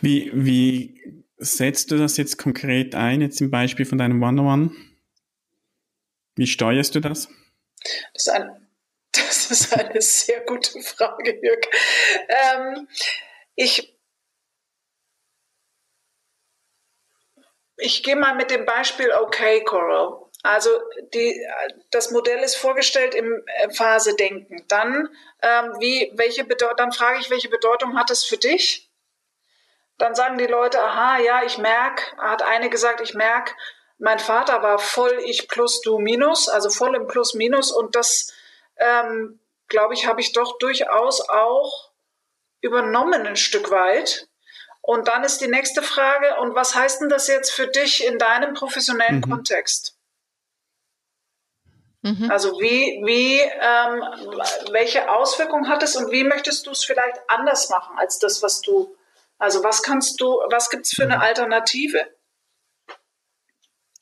Wie, 0.01 0.31
wie 0.33 1.25
setzt 1.39 1.91
du 1.91 1.99
das 1.99 2.17
jetzt 2.17 2.39
konkret 2.39 2.95
ein, 2.95 3.21
jetzt 3.21 3.41
im 3.41 3.51
Beispiel 3.51 3.85
von 3.85 3.99
deinem 3.99 4.23
One-on-One? 4.23 4.71
Wie 6.37 6.47
steuerst 6.47 6.95
du 6.95 7.01
das? 7.01 7.29
Das 8.13 8.27
ist, 8.27 8.29
ein, 8.29 8.69
das 9.13 9.51
ist 9.51 9.73
eine 9.73 10.01
sehr 10.01 10.41
gute 10.43 10.81
Frage, 10.83 11.39
Jörg. 11.43 11.67
Ähm, 12.29 12.89
ich 13.55 13.96
Ich 17.77 18.03
gehe 18.03 18.17
mal 18.17 18.35
mit 18.35 18.51
dem 18.51 18.65
Beispiel 18.65 19.13
Okay 19.13 19.63
Coral. 19.65 20.27
Also 20.43 20.71
die, 21.13 21.45
das 21.91 22.11
Modell 22.11 22.43
ist 22.43 22.57
vorgestellt 22.57 23.15
im 23.15 23.43
äh, 23.47 23.71
Phase 23.71 24.15
Denken. 24.15 24.65
Dann, 24.69 25.09
ähm, 25.43 25.75
wie, 25.81 26.13
welche 26.15 26.47
dann 26.77 26.93
frage 26.93 27.19
ich, 27.19 27.31
welche 27.31 27.49
Bedeutung 27.49 27.99
hat 27.99 28.11
es 28.11 28.25
für 28.25 28.37
dich? 28.37 28.91
Dann 29.99 30.15
sagen 30.15 30.39
die 30.39 30.47
Leute, 30.47 30.81
aha, 30.81 31.19
ja, 31.19 31.43
ich 31.45 31.59
merke, 31.59 32.03
hat 32.19 32.43
eine 32.43 32.71
gesagt, 32.71 33.01
ich 33.01 33.15
merke, 33.15 33.55
mein 33.99 34.19
Vater 34.19 34.63
war 34.63 34.79
voll 34.79 35.19
ich 35.25 35.49
plus 35.49 35.81
du 35.81 35.99
minus, 35.99 36.49
also 36.49 36.69
voll 36.69 36.95
im 36.95 37.07
Plus 37.07 37.35
minus 37.35 37.73
und 37.73 37.97
das, 37.97 38.33
ähm, 38.77 39.41
glaube 39.69 39.95
ich, 39.95 40.07
habe 40.07 40.21
ich 40.21 40.33
doch 40.33 40.59
durchaus 40.59 41.27
auch 41.29 41.93
übernommen 42.61 43.27
ein 43.27 43.37
Stück 43.37 43.71
weit. 43.71 44.29
Und 44.87 45.09
dann 45.09 45.25
ist 45.25 45.41
die 45.41 45.49
nächste 45.49 45.83
Frage, 45.83 46.37
und 46.41 46.55
was 46.55 46.77
heißt 46.77 47.01
denn 47.01 47.09
das 47.09 47.27
jetzt 47.27 47.51
für 47.51 47.67
dich 47.67 48.07
in 48.07 48.19
deinem 48.19 48.55
professionellen 48.55 49.17
mhm. 49.17 49.31
Kontext? 49.31 49.97
Mhm. 52.03 52.31
Also 52.31 52.53
wie, 52.61 53.03
wie, 53.05 53.41
ähm, 53.41 54.05
welche 54.71 55.11
Auswirkungen 55.11 55.69
hat 55.69 55.83
es 55.83 55.97
und 55.97 56.13
wie 56.13 56.23
möchtest 56.23 56.69
du 56.69 56.71
es 56.71 56.85
vielleicht 56.85 57.19
anders 57.27 57.69
machen 57.69 57.99
als 57.99 58.21
das, 58.21 58.45
was 58.45 58.61
du, 58.61 58.97
also 59.39 59.65
was 59.65 59.83
kannst 59.83 60.21
du, 60.21 60.41
was 60.51 60.71
gibt 60.71 60.87
es 60.87 60.93
für 60.93 61.03
eine 61.03 61.17
mhm. 61.17 61.23
Alternative? 61.23 62.07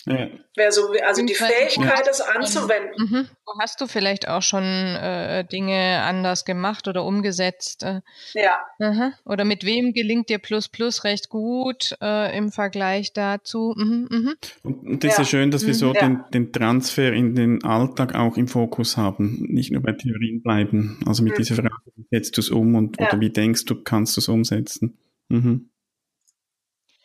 Ja. 0.06 0.28
Wäre 0.54 0.70
so, 0.70 0.92
also 1.06 1.24
die 1.24 1.34
Fähigkeit, 1.34 2.06
es 2.08 2.20
anzuwenden. 2.20 2.92
Mhm. 2.96 3.28
Hast 3.58 3.80
du 3.80 3.86
vielleicht 3.86 4.28
auch 4.28 4.42
schon 4.42 4.62
äh, 4.62 5.44
Dinge 5.46 6.02
anders 6.02 6.44
gemacht 6.44 6.88
oder 6.88 7.04
umgesetzt? 7.04 7.82
Äh? 7.84 8.00
Ja. 8.34 8.60
Aha. 8.80 9.12
Oder 9.24 9.44
mit 9.44 9.64
wem 9.64 9.92
gelingt 9.94 10.28
dir 10.28 10.38
Plus 10.38 10.68
Plus 10.68 11.04
recht 11.04 11.30
gut 11.30 11.96
äh, 12.02 12.36
im 12.36 12.52
Vergleich 12.52 13.12
dazu? 13.14 13.74
Mhm, 13.76 14.08
mhm. 14.10 14.34
Und, 14.62 15.04
das 15.04 15.08
ja. 15.08 15.10
ist 15.12 15.18
ja 15.18 15.24
schön, 15.24 15.50
dass 15.50 15.66
wir 15.66 15.74
so 15.74 15.88
mhm. 15.88 15.94
ja. 15.94 16.00
den, 16.02 16.24
den, 16.32 16.52
Transfer 16.52 17.12
in 17.12 17.34
den 17.34 17.64
Alltag 17.64 18.14
auch 18.14 18.36
im 18.36 18.48
Fokus 18.48 18.96
haben, 18.96 19.46
nicht 19.48 19.72
nur 19.72 19.82
bei 19.82 19.92
Theorien 19.92 20.42
bleiben. 20.42 21.00
Also 21.06 21.22
mit 21.22 21.32
mhm. 21.32 21.36
dieser 21.38 21.54
Frage, 21.54 21.70
wie 21.96 22.06
setzt 22.10 22.36
du 22.36 22.42
es 22.42 22.50
um 22.50 22.74
und 22.74 23.00
oder 23.00 23.18
wie 23.20 23.30
denkst 23.30 23.64
du, 23.64 23.82
kannst 23.82 24.16
du 24.16 24.20
es 24.20 24.28
umsetzen? 24.28 24.98
Mhm. 25.28 25.70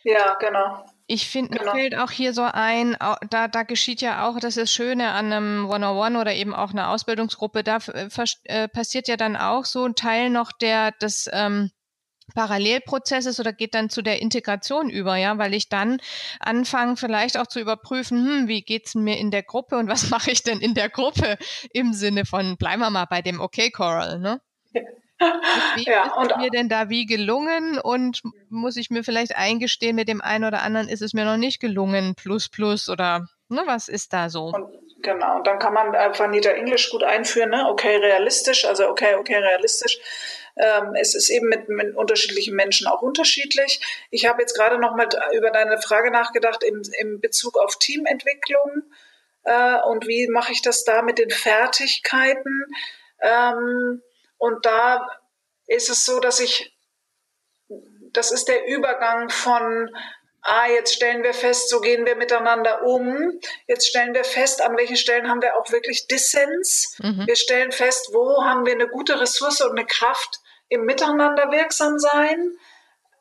Ja, 0.04 0.36
genau. 0.40 0.86
Ich 1.12 1.28
finde, 1.28 1.58
genau. 1.58 1.74
mir 1.74 1.80
fällt 1.80 1.96
auch 1.98 2.12
hier 2.12 2.36
so 2.36 2.44
ein, 2.44 2.96
da, 3.32 3.48
da 3.48 3.64
geschieht 3.64 4.00
ja 4.00 4.28
auch, 4.28 4.40
das 4.40 4.58
ist 4.58 4.72
Schöne 4.72 5.10
an 5.10 5.34
einem 5.34 5.68
One-on-One 5.68 6.22
oder 6.22 6.36
eben 6.36 6.54
auch 6.54 6.70
einer 6.70 6.92
Ausbildungsgruppe, 6.92 7.64
da 7.64 7.80
äh, 8.44 8.68
passiert 8.68 9.08
ja 9.08 9.18
dann 9.18 9.36
auch 9.36 9.66
so 9.66 9.86
ein 9.86 9.96
Teil 9.96 10.30
noch 10.30 10.52
der, 10.52 10.92
des, 10.92 11.28
ähm, 11.34 11.72
Parallelprozess 12.36 13.26
ist 13.26 13.40
oder 13.40 13.54
geht 13.54 13.74
dann 13.74 13.90
zu 13.90 14.04
der 14.04 14.22
Integration 14.22 14.92
über, 14.92 15.16
ja, 15.16 15.36
weil 15.40 15.56
ich 15.56 15.68
dann 15.68 16.00
anfange 16.40 16.96
vielleicht 16.96 17.40
auch 17.40 17.48
zu 17.48 17.60
überprüfen, 17.60 18.24
hm, 18.24 18.48
wie 18.48 18.62
geht's 18.62 18.94
mir 18.94 19.18
in 19.18 19.32
der 19.32 19.42
Gruppe 19.42 19.78
und 19.78 19.90
was 19.90 20.10
mache 20.12 20.30
ich 20.30 20.44
denn 20.44 20.60
in 20.60 20.76
der 20.76 20.90
Gruppe 20.90 21.40
im 21.74 21.92
Sinne 21.94 22.26
von, 22.26 22.56
bleiben 22.58 22.84
wir 22.84 22.92
mal 22.92 23.06
bei 23.06 23.24
dem 23.24 23.42
Okay 23.42 23.72
Coral, 23.72 24.20
ne? 24.20 24.42
Wie 25.76 25.84
ja, 25.90 26.06
ist 26.22 26.38
mir 26.38 26.50
denn 26.50 26.70
da 26.70 26.90
wie 26.90 27.06
gelungen 27.06 27.78
und 27.78 28.22
muss 28.50 28.78
ich 28.78 28.90
mir 28.90 29.04
vielleicht 29.04 29.36
eingestehen, 29.36 29.96
mit 29.96 30.08
dem 30.08 30.22
einen 30.22 30.46
oder 30.46 30.62
anderen 30.62 30.88
ist 30.88 31.02
es 31.02 31.14
mir 31.14 31.26
noch 31.26 31.38
nicht 31.38 31.60
gelungen, 31.60 32.16
plus 32.16 32.50
plus 32.50 32.90
oder 32.90 33.28
ne, 33.50 33.64
was 33.66 33.88
ist 33.88 34.14
da 34.14 34.30
so? 34.30 34.46
Und, 34.46 34.70
genau, 35.02 35.38
und 35.38 35.48
dann 35.48 35.60
kann 35.60 35.74
man 35.74 35.94
einfach 35.96 36.28
Nita 36.28 36.52
Englisch 36.52 36.90
gut 36.90 37.04
einführen, 37.04 37.50
ne? 37.50 37.68
okay, 37.68 37.98
realistisch, 37.98 38.66
also 38.66 38.88
okay, 38.88 39.16
okay, 39.16 39.36
realistisch. 39.36 39.98
Ähm, 40.56 40.96
es 40.96 41.16
ist 41.16 41.30
eben 41.30 41.48
mit, 41.48 41.70
mit, 41.70 41.96
unterschiedlichen 41.96 42.56
Menschen 42.56 42.88
auch 42.88 43.02
unterschiedlich. 43.02 43.82
Ich 44.10 44.26
habe 44.26 44.42
jetzt 44.42 44.56
gerade 44.56 44.78
noch 44.78 44.96
mal 44.96 45.08
über 45.34 45.52
deine 45.52 45.82
Frage 45.82 46.12
nachgedacht 46.12 46.64
im, 46.64 46.82
im 47.00 47.22
Bezug 47.22 47.58
auf 47.58 47.78
Teamentwicklung 47.78 48.84
äh, 49.44 49.82
und 49.88 50.08
wie 50.08 50.28
mache 50.28 50.52
ich 50.52 50.62
das 50.62 50.84
da 50.84 51.02
mit 51.02 51.18
den 51.18 51.30
Fertigkeiten. 51.30 52.66
Ähm, 53.22 54.02
und 54.40 54.66
da 54.66 55.08
ist 55.68 55.90
es 55.90 56.04
so, 56.04 56.20
dass 56.20 56.40
ich, 56.40 56.76
das 58.12 58.32
ist 58.32 58.48
der 58.48 58.66
Übergang 58.66 59.30
von 59.30 59.96
ah, 60.42 60.68
jetzt 60.68 60.96
stellen 60.96 61.24
wir 61.24 61.34
fest, 61.34 61.70
so 61.70 61.80
gehen 61.82 62.06
wir 62.06 62.16
miteinander 62.16 62.84
um. 62.84 63.40
Jetzt 63.68 63.88
stellen 63.88 64.14
wir 64.14 64.24
fest, 64.24 64.62
an 64.62 64.78
welchen 64.78 64.98
Stellen 64.98 65.30
haben 65.30 65.42
wir 65.42 65.58
auch 65.58 65.72
wirklich 65.72 66.08
Dissens. 66.08 66.98
Mhm. 67.00 67.28
Wir 67.28 67.36
stellen 67.36 67.72
fest, 67.72 68.10
wo 68.14 68.44
haben 68.44 68.66
wir 68.66 68.74
eine 68.74 68.88
gute 68.88 69.20
Ressource 69.20 69.62
und 69.62 69.78
eine 69.78 69.86
Kraft 69.86 70.40
im 70.70 70.86
Miteinander 70.86 71.52
wirksam 71.52 72.00
sein. 72.00 72.58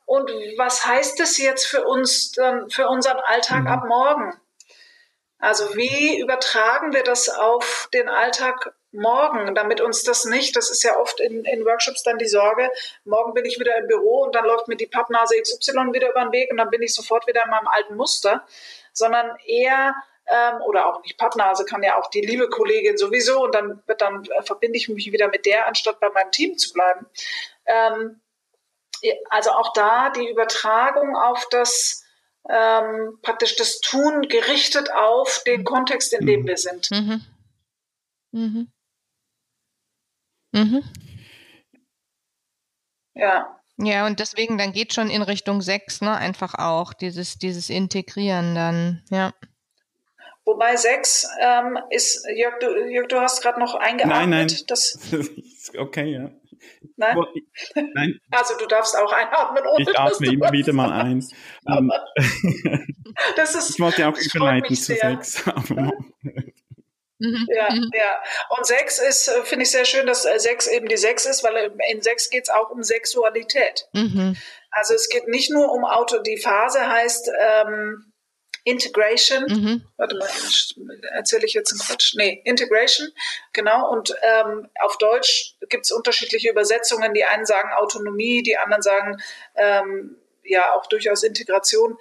Und 0.07 0.31
was 0.57 0.87
heißt 0.87 1.21
es 1.21 1.39
jetzt 1.39 1.67
für 1.67 1.85
uns, 1.85 2.35
für 2.71 2.89
unseren 2.89 3.19
Alltag 3.19 3.63
mhm. 3.63 3.69
ab 3.69 3.85
morgen? 3.87 4.41
Also 5.39 5.77
wie 5.77 6.19
übertragen 6.19 6.93
wir 6.93 7.05
das 7.05 7.29
auf 7.29 7.89
den 7.93 8.09
Alltag 8.09 8.75
morgen, 8.91 9.55
damit 9.55 9.81
uns 9.81 10.03
das 10.03 10.25
nicht, 10.25 10.57
das 10.57 10.71
ist 10.71 10.83
ja 10.83 10.97
oft 10.97 11.21
in, 11.21 11.45
in 11.45 11.65
Workshops 11.65 12.03
dann 12.03 12.19
die 12.19 12.27
Sorge, 12.27 12.71
morgen 13.05 13.35
bin 13.35 13.45
ich 13.45 13.61
wieder 13.61 13.77
im 13.77 13.87
Büro 13.87 14.23
und 14.23 14.35
dann 14.35 14.45
läuft 14.45 14.67
mir 14.67 14.77
die 14.77 14.87
Pappnase 14.87 15.41
XY 15.41 15.93
wieder 15.93 16.11
über 16.11 16.23
den 16.23 16.33
Weg 16.33 16.51
und 16.51 16.57
dann 16.57 16.71
bin 16.71 16.83
ich 16.83 16.95
sofort 16.95 17.27
wieder 17.27 17.45
in 17.45 17.51
meinem 17.51 17.69
alten 17.69 17.97
Muster, 17.97 18.47
sondern 18.93 19.37
eher 19.47 19.95
ähm, 20.27 20.61
oder 20.63 20.87
auch 20.87 21.03
nicht 21.03 21.19
Pappnase 21.19 21.65
kann 21.65 21.83
ja 21.83 21.97
auch 21.99 22.09
die 22.11 22.21
liebe 22.21 22.49
Kollegin 22.49 22.97
sowieso 22.97 23.43
und 23.45 23.55
dann, 23.55 23.83
dann 23.99 24.27
verbinde 24.43 24.77
ich 24.77 24.89
mich 24.89 25.13
wieder 25.13 25.29
mit 25.29 25.47
der, 25.47 25.67
anstatt 25.67 26.01
bei 26.01 26.09
meinem 26.11 26.33
Team 26.33 26.57
zu 26.59 26.73
bleiben. 26.73 27.07
Ähm, 27.67 28.21
also 29.31 29.51
auch 29.51 29.73
da 29.75 30.11
die 30.11 30.29
Übertragung 30.29 31.17
auf 31.17 31.47
das 31.51 32.05
ähm, 32.49 33.19
praktisch 33.23 33.57
das 33.57 33.81
Tun 33.81 34.23
gerichtet 34.23 34.91
auf 34.93 35.43
den 35.47 35.65
Kontext, 35.65 36.13
in 36.13 36.27
dem 36.27 36.43
mhm. 36.43 36.47
wir 36.47 36.57
sind. 36.57 36.91
Mhm. 36.91 37.23
Mhm. 38.33 38.73
Mhm. 40.53 40.85
Ja. 43.15 43.55
Ja, 43.81 44.07
und 44.07 44.19
deswegen, 44.19 44.59
dann 44.59 44.73
geht 44.73 44.93
schon 44.93 45.09
in 45.09 45.23
Richtung 45.23 45.63
6, 45.63 46.01
ne, 46.01 46.17
einfach 46.17 46.55
auch, 46.55 46.93
dieses, 46.93 47.39
dieses 47.39 47.71
Integrieren 47.71 48.55
dann, 48.55 49.05
ja. 49.11 49.33
Wobei 50.45 50.75
6 50.75 51.29
ähm, 51.41 51.79
ist, 51.91 52.27
Jörg 52.35 52.59
du, 52.59 52.91
Jörg, 52.91 53.07
du 53.09 53.21
hast 53.21 53.43
gerade 53.43 53.61
noch 53.61 53.75
eingeatmet. 53.75 54.17
Nein, 54.17 54.31
nein. 54.31 54.49
Das, 54.67 54.99
okay, 55.79 56.13
ja. 56.13 56.31
Nein? 56.97 57.17
nein? 57.95 58.21
Also 58.31 58.57
du 58.59 58.67
darfst 58.67 58.97
auch 58.97 59.13
einatmen. 59.13 59.65
Ohne 59.67 59.83
ich 59.83 59.99
atme 59.99 60.33
immer 60.33 60.53
wieder 60.53 60.73
mal 60.73 60.93
ein. 60.93 61.25
Um, 61.65 61.93
das 63.37 63.55
ist, 63.55 63.71
ich 63.75 63.81
wollte 63.81 64.09
auch 64.09 64.17
überleiten 64.17 64.75
zu 64.75 64.95
6. 64.95 65.45
Mhm. 67.21 67.49
Ja, 67.53 67.75
mhm. 67.75 67.91
ja. 67.95 68.23
Und 68.57 68.65
sechs 68.65 69.01
ist, 69.01 69.27
äh, 69.27 69.43
finde 69.45 69.65
ich 69.65 69.73
sehr 69.73 69.85
schön, 69.85 70.07
dass 70.07 70.25
äh, 70.25 70.39
sechs 70.39 70.69
eben 70.69 70.87
die 70.87 70.97
sechs 70.97 71.27
ist, 71.27 71.43
weil 71.43 71.73
in 71.91 72.01
sechs 72.01 72.31
geht 72.31 72.45
es 72.45 72.49
auch 72.49 72.71
um 72.71 72.85
Sexualität. 72.85 73.89
Mhm. 73.93 74.37
Also 74.71 74.95
es 74.95 75.09
geht 75.09 75.27
nicht 75.27 75.51
nur 75.51 75.73
um 75.73 75.85
Auto, 75.85 76.21
die 76.21 76.37
Phase 76.37 76.89
heißt 76.89 77.31
ähm, 77.41 78.13
Integration. 78.65 79.45
Mhm. 79.49 79.85
Warte 79.97 80.17
mal, 80.17 80.29
erzähle 81.15 81.47
ich 81.47 81.55
jetzt 81.55 81.73
einen 81.73 81.81
Quatsch. 81.81 82.15
Nee, 82.17 82.41
Integration, 82.45 83.09
genau. 83.53 83.91
Und 83.91 84.15
ähm, 84.23 84.69
auf 84.81 84.99
Deutsch 84.99 85.55
gibt 85.69 85.87
es 85.87 85.93
unterschiedliche 85.93 86.51
Übersetzungen. 86.51 87.15
Die 87.15 87.25
einen 87.25 87.47
sagen 87.47 87.71
Autonomie, 87.73 88.43
die 88.43 88.57
anderen 88.57 88.83
sagen 88.83 89.23
ähm, 89.55 90.17
ja 90.43 90.75
auch 90.75 90.87
durchaus 90.87 91.23
Integration. 91.23 91.99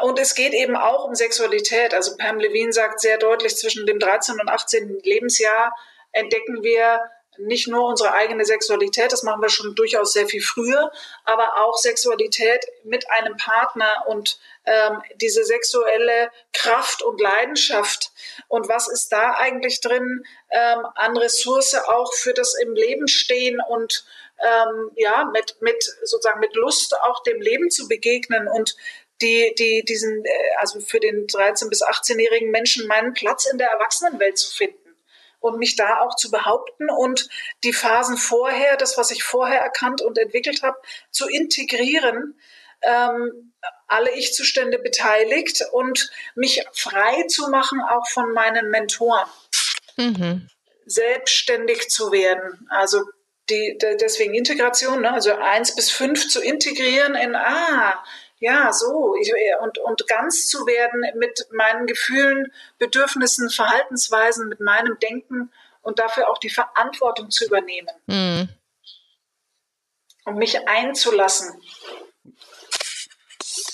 Und 0.00 0.18
es 0.18 0.34
geht 0.34 0.54
eben 0.54 0.76
auch 0.76 1.04
um 1.04 1.14
Sexualität. 1.14 1.92
Also 1.94 2.16
Pam 2.16 2.38
Levine 2.38 2.72
sagt 2.72 3.00
sehr 3.00 3.18
deutlich, 3.18 3.56
zwischen 3.56 3.86
dem 3.86 3.98
13. 3.98 4.40
und 4.40 4.48
18. 4.48 5.00
Lebensjahr 5.02 5.74
entdecken 6.12 6.62
wir 6.62 7.00
nicht 7.38 7.66
nur 7.66 7.86
unsere 7.86 8.12
eigene 8.12 8.44
Sexualität, 8.44 9.12
das 9.12 9.22
machen 9.22 9.40
wir 9.40 9.48
schon 9.48 9.74
durchaus 9.74 10.12
sehr 10.12 10.26
viel 10.26 10.42
früher, 10.42 10.92
aber 11.24 11.64
auch 11.64 11.76
Sexualität 11.76 12.64
mit 12.84 13.10
einem 13.10 13.36
Partner 13.36 14.04
und 14.06 14.38
ähm, 14.64 15.02
diese 15.16 15.44
sexuelle 15.44 16.30
Kraft 16.52 17.02
und 17.02 17.20
Leidenschaft. 17.20 18.10
Und 18.48 18.68
was 18.68 18.88
ist 18.88 19.10
da 19.10 19.34
eigentlich 19.36 19.80
drin 19.80 20.24
ähm, 20.50 20.86
an 20.94 21.16
Ressource 21.16 21.74
auch 21.74 22.12
für 22.14 22.34
das 22.34 22.54
im 22.54 22.74
Leben 22.74 23.08
stehen 23.08 23.60
und 23.66 24.04
ähm, 24.42 24.90
ja, 24.96 25.24
mit, 25.32 25.56
mit 25.60 25.82
sozusagen 26.02 26.40
mit 26.40 26.54
Lust 26.54 26.94
auch 27.02 27.22
dem 27.22 27.40
Leben 27.40 27.70
zu 27.70 27.88
begegnen 27.88 28.48
und 28.48 28.76
die, 29.20 29.54
die, 29.56 29.84
diesen, 29.84 30.24
äh, 30.24 30.30
also 30.58 30.80
für 30.80 31.00
den 31.00 31.26
13- 31.28 31.68
bis 31.68 31.82
18-jährigen 31.82 32.50
Menschen 32.50 32.86
meinen 32.88 33.14
Platz 33.14 33.46
in 33.46 33.58
der 33.58 33.68
Erwachsenenwelt 33.68 34.36
zu 34.36 34.52
finden 34.52 34.81
und 35.42 35.58
mich 35.58 35.76
da 35.76 35.98
auch 36.00 36.16
zu 36.16 36.30
behaupten 36.30 36.88
und 36.88 37.28
die 37.64 37.72
Phasen 37.72 38.16
vorher, 38.16 38.76
das, 38.76 38.96
was 38.96 39.10
ich 39.10 39.22
vorher 39.22 39.60
erkannt 39.60 40.00
und 40.00 40.16
entwickelt 40.18 40.62
habe, 40.62 40.78
zu 41.10 41.28
integrieren, 41.28 42.38
ähm, 42.82 43.52
alle 43.86 44.12
Ich-Zustände 44.12 44.78
beteiligt 44.78 45.62
und 45.72 46.10
mich 46.34 46.64
frei 46.72 47.24
zu 47.28 47.48
machen, 47.48 47.80
auch 47.80 48.08
von 48.08 48.32
meinen 48.32 48.70
Mentoren. 48.70 49.28
Mhm. 49.96 50.48
Selbstständig 50.86 51.88
zu 51.90 52.10
werden. 52.12 52.66
Also 52.70 53.02
die, 53.50 53.78
deswegen 54.00 54.34
Integration, 54.34 55.02
ne? 55.02 55.12
also 55.12 55.34
eins 55.34 55.74
bis 55.74 55.90
fünf 55.90 56.28
zu 56.28 56.40
integrieren 56.40 57.14
in, 57.14 57.34
ah, 57.34 58.02
ja, 58.42 58.72
so, 58.72 59.14
ich, 59.20 59.32
und, 59.60 59.78
und 59.78 60.08
ganz 60.08 60.48
zu 60.48 60.66
werden 60.66 61.00
mit 61.16 61.46
meinen 61.52 61.86
Gefühlen, 61.86 62.50
Bedürfnissen, 62.78 63.50
Verhaltensweisen, 63.50 64.48
mit 64.48 64.58
meinem 64.58 64.98
Denken 64.98 65.52
und 65.80 66.00
dafür 66.00 66.28
auch 66.28 66.38
die 66.38 66.50
Verantwortung 66.50 67.30
zu 67.30 67.46
übernehmen. 67.46 67.88
Mhm. 68.06 68.48
Um 70.24 70.38
mich 70.38 70.66
einzulassen. 70.66 71.54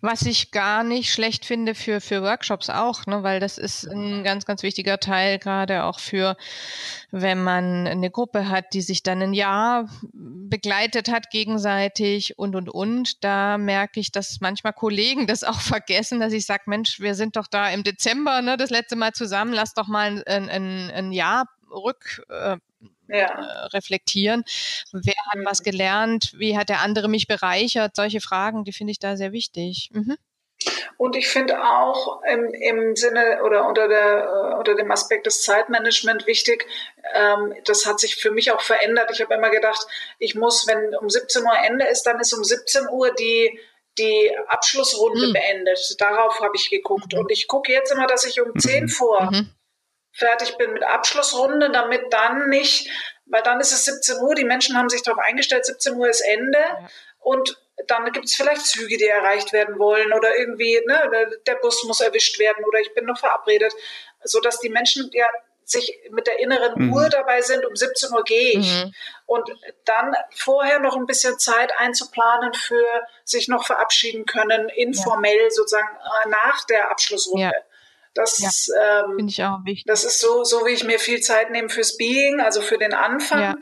Was 0.00 0.22
ich 0.22 0.50
gar 0.50 0.84
nicht 0.84 1.12
schlecht 1.12 1.44
finde 1.44 1.74
für, 1.74 2.00
für 2.00 2.22
Workshops 2.22 2.70
auch, 2.70 3.06
ne, 3.06 3.22
weil 3.22 3.40
das 3.40 3.58
ist 3.58 3.84
ein 3.86 4.22
ganz, 4.22 4.44
ganz 4.44 4.62
wichtiger 4.62 4.98
Teil, 4.98 5.38
gerade 5.38 5.84
auch 5.84 5.98
für, 5.98 6.36
wenn 7.10 7.42
man 7.42 7.86
eine 7.86 8.10
Gruppe 8.10 8.48
hat, 8.48 8.74
die 8.74 8.82
sich 8.82 9.02
dann 9.02 9.22
ein 9.22 9.32
Jahr 9.32 9.88
begleitet 10.12 11.10
hat 11.10 11.30
gegenseitig 11.30 12.38
und, 12.38 12.54
und, 12.54 12.68
und. 12.68 13.24
Da 13.24 13.58
merke 13.58 14.00
ich, 14.00 14.12
dass 14.12 14.40
manchmal 14.40 14.72
Kollegen 14.72 15.26
das 15.26 15.44
auch 15.44 15.60
vergessen, 15.60 16.20
dass 16.20 16.32
ich 16.32 16.46
sage, 16.46 16.64
Mensch, 16.66 17.00
wir 17.00 17.14
sind 17.14 17.36
doch 17.36 17.46
da 17.46 17.70
im 17.70 17.82
Dezember, 17.82 18.42
ne, 18.42 18.56
das 18.56 18.70
letzte 18.70 18.96
Mal 18.96 19.12
zusammen, 19.12 19.52
lass 19.52 19.74
doch 19.74 19.88
mal 19.88 20.22
ein, 20.26 20.48
ein, 20.48 20.90
ein 20.90 21.12
Jahr 21.12 21.46
rück, 21.70 22.22
äh, 22.28 22.58
ja. 23.08 23.26
Äh, 23.26 23.66
reflektieren. 23.66 24.44
Wer 24.92 25.14
hat 25.30 25.38
mhm. 25.38 25.44
was 25.44 25.62
gelernt? 25.62 26.32
Wie 26.36 26.56
hat 26.56 26.68
der 26.68 26.80
andere 26.80 27.08
mich 27.08 27.26
bereichert? 27.26 27.96
Solche 27.96 28.20
Fragen, 28.20 28.64
die 28.64 28.72
finde 28.72 28.92
ich 28.92 28.98
da 28.98 29.16
sehr 29.16 29.32
wichtig. 29.32 29.90
Mhm. 29.92 30.16
Und 30.96 31.16
ich 31.16 31.28
finde 31.28 31.64
auch 31.64 32.22
im, 32.22 32.54
im 32.54 32.94
Sinne 32.94 33.42
oder 33.44 33.66
unter, 33.66 33.88
der, 33.88 34.52
äh, 34.52 34.58
unter 34.58 34.76
dem 34.76 34.90
Aspekt 34.92 35.26
des 35.26 35.42
Zeitmanagement 35.42 36.26
wichtig, 36.26 36.66
ähm, 37.14 37.54
das 37.64 37.86
hat 37.86 37.98
sich 37.98 38.16
für 38.16 38.30
mich 38.30 38.52
auch 38.52 38.60
verändert. 38.60 39.10
Ich 39.12 39.20
habe 39.20 39.34
immer 39.34 39.50
gedacht, 39.50 39.84
ich 40.18 40.34
muss, 40.36 40.66
wenn 40.68 40.94
um 40.94 41.10
17 41.10 41.42
Uhr 41.42 41.58
Ende 41.66 41.86
ist, 41.86 42.04
dann 42.04 42.20
ist 42.20 42.32
um 42.32 42.44
17 42.44 42.88
Uhr 42.88 43.12
die, 43.14 43.58
die 43.98 44.30
Abschlussrunde 44.46 45.28
mhm. 45.28 45.32
beendet. 45.32 45.96
Darauf 45.98 46.40
habe 46.40 46.54
ich 46.54 46.70
geguckt. 46.70 47.12
Mhm. 47.12 47.20
Und 47.20 47.32
ich 47.32 47.48
gucke 47.48 47.72
jetzt 47.72 47.90
immer, 47.90 48.06
dass 48.06 48.24
ich 48.24 48.40
um 48.40 48.56
10 48.56 48.84
mhm. 48.84 48.88
vor 48.88 49.30
mhm 49.32 49.50
fertig 50.12 50.56
bin 50.58 50.72
mit 50.72 50.84
Abschlussrunde, 50.84 51.70
damit 51.70 52.12
dann 52.12 52.48
nicht, 52.48 52.88
weil 53.26 53.42
dann 53.42 53.60
ist 53.60 53.72
es 53.72 53.84
17 53.84 54.18
Uhr, 54.20 54.34
die 54.34 54.44
Menschen 54.44 54.76
haben 54.76 54.88
sich 54.88 55.02
darauf 55.02 55.22
eingestellt, 55.22 55.66
17 55.66 55.94
Uhr 55.94 56.08
ist 56.08 56.20
Ende 56.20 56.58
ja. 56.58 56.88
und 57.20 57.58
dann 57.86 58.10
gibt 58.12 58.26
es 58.26 58.34
vielleicht 58.34 58.66
Züge, 58.66 58.96
die 58.96 59.06
erreicht 59.06 59.52
werden 59.52 59.78
wollen 59.78 60.12
oder 60.12 60.36
irgendwie, 60.36 60.80
ne, 60.86 61.30
der 61.46 61.54
Bus 61.56 61.82
muss 61.84 62.00
erwischt 62.00 62.38
werden 62.38 62.64
oder 62.64 62.80
ich 62.80 62.94
bin 62.94 63.06
noch 63.06 63.18
verabredet, 63.18 63.72
sodass 64.22 64.60
die 64.60 64.68
Menschen 64.68 65.10
ja 65.12 65.26
sich 65.64 65.98
mit 66.10 66.26
der 66.26 66.38
inneren 66.38 66.86
mhm. 66.86 66.92
Uhr 66.92 67.08
dabei 67.08 67.40
sind, 67.40 67.64
um 67.64 67.74
17 67.74 68.12
Uhr 68.12 68.24
gehe 68.24 68.58
ich. 68.58 68.84
Mhm. 68.84 68.92
Und 69.26 69.50
dann 69.84 70.14
vorher 70.34 70.78
noch 70.78 70.96
ein 70.96 71.06
bisschen 71.06 71.38
Zeit 71.38 71.72
einzuplanen 71.78 72.52
für 72.52 72.84
sich 73.24 73.48
noch 73.48 73.64
verabschieden 73.64 74.26
können, 74.26 74.68
informell 74.68 75.44
ja. 75.44 75.50
sozusagen 75.50 75.96
äh, 75.96 76.28
nach 76.28 76.64
der 76.66 76.90
Abschlussrunde. 76.90 77.44
Ja. 77.44 77.52
Das, 78.14 78.66
ja, 78.66 79.04
ähm, 79.04 79.26
ich 79.26 79.42
auch 79.42 79.64
wichtig. 79.64 79.84
das 79.86 80.04
ist 80.04 80.20
so, 80.20 80.44
so 80.44 80.66
wie 80.66 80.72
ich 80.72 80.84
mir 80.84 80.98
viel 80.98 81.20
Zeit 81.20 81.50
nehme 81.50 81.70
fürs 81.70 81.96
Being, 81.96 82.40
also 82.40 82.60
für 82.60 82.76
den 82.76 82.92
Anfang, 82.92 83.40
ja. 83.40 83.56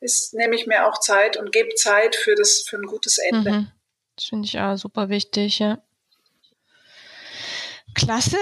ist, 0.00 0.32
nehme 0.34 0.54
ich 0.54 0.66
mir 0.66 0.86
auch 0.86 1.00
Zeit 1.00 1.36
und 1.36 1.50
gebe 1.50 1.74
Zeit 1.74 2.14
für 2.14 2.34
das, 2.36 2.64
für 2.68 2.76
ein 2.76 2.86
gutes 2.86 3.18
Ende. 3.18 3.50
Mhm. 3.50 3.72
Das 4.14 4.26
finde 4.26 4.46
ich 4.46 4.58
auch 4.58 4.76
super 4.76 5.08
wichtig, 5.08 5.58
ja. 5.58 5.82
Klasse, 7.94 8.36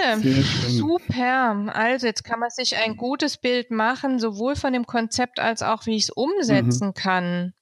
super. 0.67 1.73
Also 1.73 2.09
jetzt 2.09 2.25
kann 2.25 2.41
man 2.41 2.51
sich 2.51 2.77
ein 2.77 2.97
gutes 2.97 3.37
Bild 3.37 3.71
machen, 3.71 4.19
sowohl 4.19 4.57
von 4.57 4.73
dem 4.73 4.85
Konzept 4.85 5.39
als 5.39 5.63
auch, 5.63 5.87
wie 5.87 5.97
ich 5.97 6.05
es 6.05 6.11
umsetzen 6.11 6.89
mhm. 6.89 6.95
kann. 6.95 7.55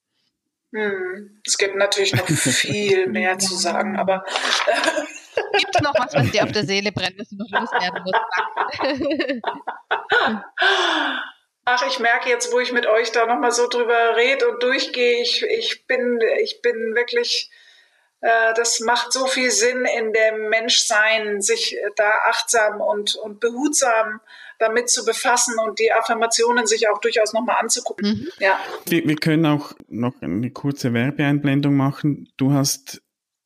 Hm. 0.73 1.43
Es 1.47 1.59
gibt 1.59 1.77
natürlich 1.77 2.15
noch 2.15 2.27
viel 2.29 3.07
mehr 3.09 3.39
zu 3.39 3.55
sagen, 3.55 3.99
aber 3.99 4.25
Gibt 5.59 5.75
es 5.75 5.81
noch 5.81 5.95
was, 5.95 6.15
was 6.15 6.31
dir 6.31 6.45
auf 6.45 6.53
der 6.53 6.65
Seele 6.65 6.93
brennt, 6.93 7.19
was 7.19 7.29
du 7.29 7.37
noch 7.37 7.51
loswerden 7.51 8.03
musst? 8.05 8.21
Ach, 11.65 11.87
ich 11.87 12.01
merke 12.01 12.29
jetzt, 12.29 12.53
wo 12.53 12.59
ich 12.59 12.73
mit 12.73 12.87
euch 12.87 13.13
da 13.13 13.27
nochmal 13.27 13.53
so 13.53 13.69
drüber 13.69 14.17
rede 14.17 14.49
und 14.49 14.63
durchgehe, 14.63 15.23
ich, 15.23 15.45
ich, 15.45 15.87
bin, 15.87 16.19
ich 16.43 16.61
bin 16.61 16.95
wirklich, 16.95 17.51
äh, 18.21 18.53
das 18.55 18.81
macht 18.81 19.13
so 19.13 19.27
viel 19.27 19.51
Sinn 19.51 19.85
in 19.85 20.13
dem 20.13 20.49
Menschsein, 20.49 21.41
sich 21.41 21.79
da 21.97 22.11
achtsam 22.27 22.81
und, 22.81 23.15
und 23.15 23.39
behutsam 23.39 24.21
damit 24.59 24.91
zu 24.91 25.05
befassen 25.05 25.59
und 25.59 25.79
die 25.79 25.93
Affirmationen 25.93 26.67
sich 26.67 26.89
auch 26.89 26.99
durchaus 26.99 27.33
nochmal 27.33 27.57
anzugucken. 27.61 28.09
Mhm. 28.09 28.29
Ja. 28.39 28.59
Wir, 28.87 29.07
wir 29.07 29.17
können 29.17 29.47
auch 29.47 29.73
noch 29.89 30.15
eine 30.21 30.51
kurze 30.51 30.93
Werbeeinblendung 30.93 31.75
machen. 31.75 32.29
Du 32.37 32.53
hast 32.53 33.03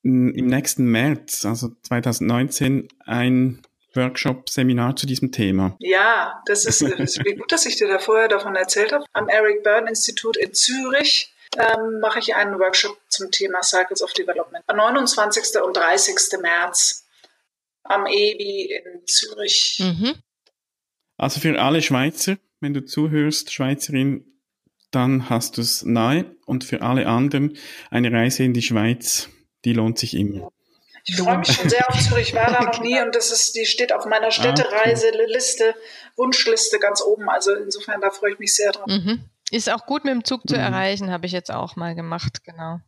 im 0.07 0.47
nächsten 0.47 0.87
März, 0.87 1.45
also 1.45 1.71
2019, 1.83 2.89
ein 3.05 3.63
Workshop, 3.95 4.49
Seminar 4.49 4.95
zu 4.95 5.07
diesem 5.07 5.33
Thema. 5.33 5.77
Ja, 5.81 6.43
das 6.47 6.65
ist, 6.65 6.83
das 6.83 6.99
ist 6.99 7.25
wie 7.25 7.35
gut, 7.35 7.51
dass 7.51 7.67
ich 7.67 7.77
dir 7.77 7.89
da 7.89 7.99
vorher 7.99 8.29
davon 8.29 8.55
erzählt 8.55 8.93
habe. 8.93 9.05
Am 9.13 9.29
Eric 9.29 9.63
Byrne 9.63 9.89
Institut 9.89 10.37
in 10.37 10.53
Zürich 10.53 11.35
ähm, 11.57 12.01
mache 12.01 12.19
ich 12.19 12.35
einen 12.35 12.59
Workshop 12.59 12.99
zum 13.09 13.31
Thema 13.31 13.63
Cycles 13.63 14.03
of 14.03 14.13
Development. 14.13 14.63
Am 14.67 14.77
29. 14.77 15.61
und 15.63 15.77
30. 15.77 16.15
März 16.41 17.07
am 17.85 18.07
EBI 18.07 18.83
in 18.85 19.07
Zürich. 19.07 19.81
Mhm. 19.81 20.15
Also 21.17 21.41
für 21.41 21.61
alle 21.61 21.83
Schweizer, 21.83 22.37
wenn 22.61 22.75
du 22.75 22.85
zuhörst, 22.85 23.53
Schweizerin, 23.53 24.25
dann 24.91 25.31
hast 25.31 25.57
du 25.57 25.63
es 25.63 25.85
nahe 25.85 26.37
und 26.47 26.65
für 26.65 26.83
alle 26.83 27.07
anderen 27.07 27.57
eine 27.91 28.13
Reise 28.13 28.45
in 28.45 28.53
die 28.53 28.63
Schweiz 28.63 29.29
die 29.67 29.73
lohnt 29.73 29.99
sich 29.99 30.17
immer. 30.17 30.51
Ich 31.05 31.17
freue 31.17 31.39
mich 31.39 31.53
schon 31.53 31.69
sehr 31.69 31.89
auf 31.89 32.01
Zürich, 32.01 32.29
ich 32.29 32.35
war 32.35 32.51
da 32.51 32.63
noch 32.63 32.81
nie 32.81 33.01
und 33.01 33.15
das 33.15 33.31
ist, 33.31 33.55
die 33.55 33.67
steht 33.67 33.93
auf 33.93 34.07
meiner 34.07 34.31
Städtereise-Liste, 34.31 35.75
Wunschliste 36.17 36.79
ganz 36.79 37.03
oben. 37.03 37.29
Also 37.29 37.55
insofern, 37.55 38.01
da 38.01 38.11
freue 38.11 38.33
ich 38.33 38.39
mich 38.39 38.55
sehr 38.55 38.73
drauf. 38.73 38.87
Mhm. 38.87 39.25
Ist 39.51 39.71
auch 39.71 39.87
gut 39.87 40.05
mit 40.05 40.15
dem 40.15 40.25
Zug 40.25 40.43
zu 40.49 40.55
mhm. 40.55 40.61
erreichen, 40.61 41.13
habe 41.13 41.27
ich 41.27 41.33
jetzt 41.33 41.53
auch 41.53 41.77
mal 41.77 41.95
gemacht, 41.95 42.45
genau. 42.45 42.81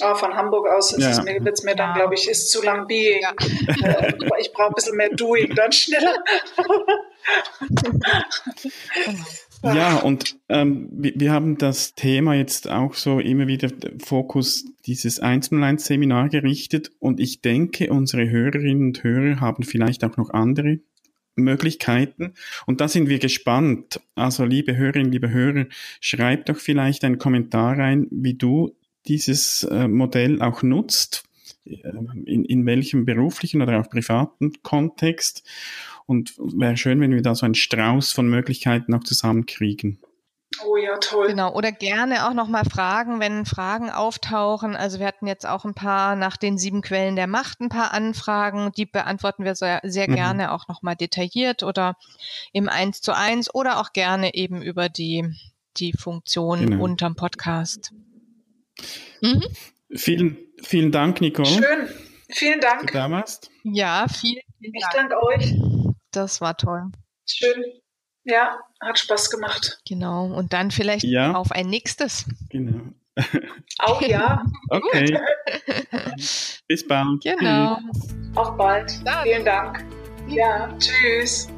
Oh, 0.00 0.14
von 0.14 0.34
Hamburg 0.34 0.68
aus 0.68 0.92
ist 0.92 1.02
ja. 1.02 1.10
es 1.10 1.22
mir, 1.22 1.44
wird's 1.44 1.64
mir 1.64 1.74
dann, 1.74 1.94
glaube 1.94 2.14
ich, 2.14 2.28
ist 2.28 2.50
zu 2.50 2.62
lang 2.62 2.86
Being. 2.86 3.20
Ja. 3.20 3.32
Äh, 3.88 4.14
ich 4.40 4.52
brauche 4.52 4.68
ein 4.68 4.74
bisschen 4.74 4.96
mehr 4.96 5.10
Doing, 5.10 5.54
dann 5.54 5.72
schneller. 5.72 6.14
Ja, 9.62 9.96
und 9.98 10.38
ähm, 10.48 10.88
wir, 10.92 11.12
wir 11.16 11.32
haben 11.32 11.58
das 11.58 11.94
Thema 11.94 12.34
jetzt 12.34 12.68
auch 12.68 12.94
so 12.94 13.18
immer 13.18 13.46
wieder 13.48 13.70
Fokus 13.98 14.64
dieses 14.86 15.20
101-Seminar 15.22 16.28
gerichtet 16.28 16.92
und 17.00 17.18
ich 17.18 17.40
denke, 17.40 17.90
unsere 17.90 18.30
Hörerinnen 18.30 18.88
und 18.88 19.02
Hörer 19.02 19.40
haben 19.40 19.64
vielleicht 19.64 20.04
auch 20.04 20.16
noch 20.16 20.30
andere 20.30 20.78
Möglichkeiten. 21.34 22.34
Und 22.66 22.80
da 22.80 22.88
sind 22.88 23.08
wir 23.08 23.18
gespannt. 23.18 24.00
Also, 24.14 24.44
liebe 24.44 24.76
Hörerinnen, 24.76 25.12
liebe 25.12 25.30
Hörer, 25.30 25.66
schreibt 26.00 26.48
doch 26.48 26.58
vielleicht 26.58 27.04
einen 27.04 27.18
Kommentar 27.18 27.78
rein, 27.78 28.06
wie 28.10 28.34
du 28.34 28.76
dieses 29.06 29.64
äh, 29.64 29.88
Modell 29.88 30.42
auch 30.42 30.62
nutzt, 30.62 31.27
in, 32.24 32.44
in 32.44 32.66
welchem 32.66 33.04
beruflichen 33.04 33.62
oder 33.62 33.80
auch 33.80 33.90
privaten 33.90 34.52
Kontext. 34.62 35.46
Und 36.06 36.38
wäre 36.38 36.76
schön, 36.76 37.00
wenn 37.00 37.12
wir 37.12 37.22
da 37.22 37.34
so 37.34 37.44
einen 37.44 37.54
Strauß 37.54 38.12
von 38.12 38.28
Möglichkeiten 38.28 38.94
auch 38.94 39.04
zusammenkriegen. 39.04 39.98
Oh 40.64 40.76
ja, 40.76 40.96
toll. 40.98 41.28
Genau. 41.28 41.54
Oder 41.54 41.72
gerne 41.72 42.26
auch 42.26 42.32
nochmal 42.32 42.64
Fragen, 42.64 43.20
wenn 43.20 43.44
Fragen 43.44 43.90
auftauchen. 43.90 44.74
Also 44.74 44.98
wir 44.98 45.06
hatten 45.06 45.26
jetzt 45.26 45.46
auch 45.46 45.64
ein 45.64 45.74
paar 45.74 46.16
nach 46.16 46.36
den 46.36 46.58
sieben 46.58 46.80
Quellen 46.80 47.16
der 47.16 47.26
Macht 47.26 47.60
ein 47.60 47.68
paar 47.68 47.92
Anfragen. 47.92 48.72
Die 48.76 48.86
beantworten 48.86 49.44
wir 49.44 49.54
sehr, 49.54 49.80
sehr 49.84 50.08
mhm. 50.08 50.14
gerne 50.14 50.52
auch 50.52 50.66
nochmal 50.66 50.96
detailliert 50.96 51.62
oder 51.62 51.96
im 52.52 52.68
Eins 52.68 53.00
zu 53.02 53.14
eins 53.14 53.54
oder 53.54 53.78
auch 53.80 53.92
gerne 53.92 54.34
eben 54.34 54.62
über 54.62 54.88
die, 54.88 55.30
die 55.76 55.92
Funktion 55.92 56.66
genau. 56.66 56.82
unterm 56.82 57.14
Podcast. 57.14 57.92
Mhm. 59.20 59.44
Vielen, 59.94 60.36
vielen 60.62 60.92
Dank, 60.92 61.20
Nicole. 61.20 61.48
Schön. 61.48 61.88
Vielen 62.30 62.60
Dank. 62.60 62.82
Dass 62.82 62.86
du 62.92 62.98
da 62.98 63.10
warst. 63.10 63.50
Ja, 63.64 64.06
vielen, 64.08 64.42
vielen 64.58 64.72
Dank. 64.72 64.84
Ich 64.84 64.86
danke 64.92 65.22
euch. 65.22 65.54
Das 66.10 66.40
war 66.40 66.56
toll. 66.56 66.90
Schön. 67.26 67.64
Ja, 68.24 68.58
hat 68.80 68.98
Spaß 68.98 69.30
gemacht. 69.30 69.80
Genau. 69.88 70.26
Und 70.26 70.52
dann 70.52 70.70
vielleicht 70.70 71.04
ja. 71.04 71.32
auf 71.34 71.52
ein 71.52 71.68
nächstes. 71.68 72.26
Genau. 72.50 72.92
Auch 73.78 74.02
ja. 74.02 74.44
okay. 74.68 75.18
Bis 76.68 76.86
bald. 76.86 77.22
Genau. 77.22 77.78
Auf 78.34 78.56
bald. 78.56 79.00
Dann. 79.06 79.22
Vielen 79.22 79.44
Dank. 79.44 79.84
Ja, 80.28 80.76
tschüss. 80.78 81.48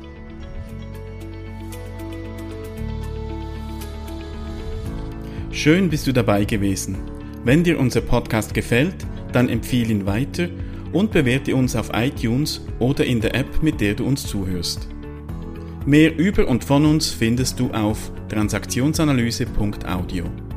Schön 5.50 5.90
bist 5.90 6.06
du 6.06 6.12
dabei 6.12 6.44
gewesen. 6.44 7.09
Wenn 7.44 7.64
dir 7.64 7.78
unser 7.78 8.02
Podcast 8.02 8.52
gefällt, 8.52 9.06
dann 9.32 9.48
empfehle 9.48 9.90
ihn 9.90 10.04
weiter 10.04 10.48
und 10.92 11.10
bewerte 11.10 11.56
uns 11.56 11.74
auf 11.74 11.90
iTunes 11.94 12.60
oder 12.78 13.06
in 13.06 13.20
der 13.20 13.34
App, 13.34 13.62
mit 13.62 13.80
der 13.80 13.94
du 13.94 14.04
uns 14.04 14.26
zuhörst. 14.26 14.86
Mehr 15.86 16.18
über 16.18 16.46
und 16.46 16.64
von 16.64 16.84
uns 16.84 17.08
findest 17.08 17.58
du 17.58 17.70
auf 17.70 18.12
transaktionsanalyse.audio. 18.28 20.49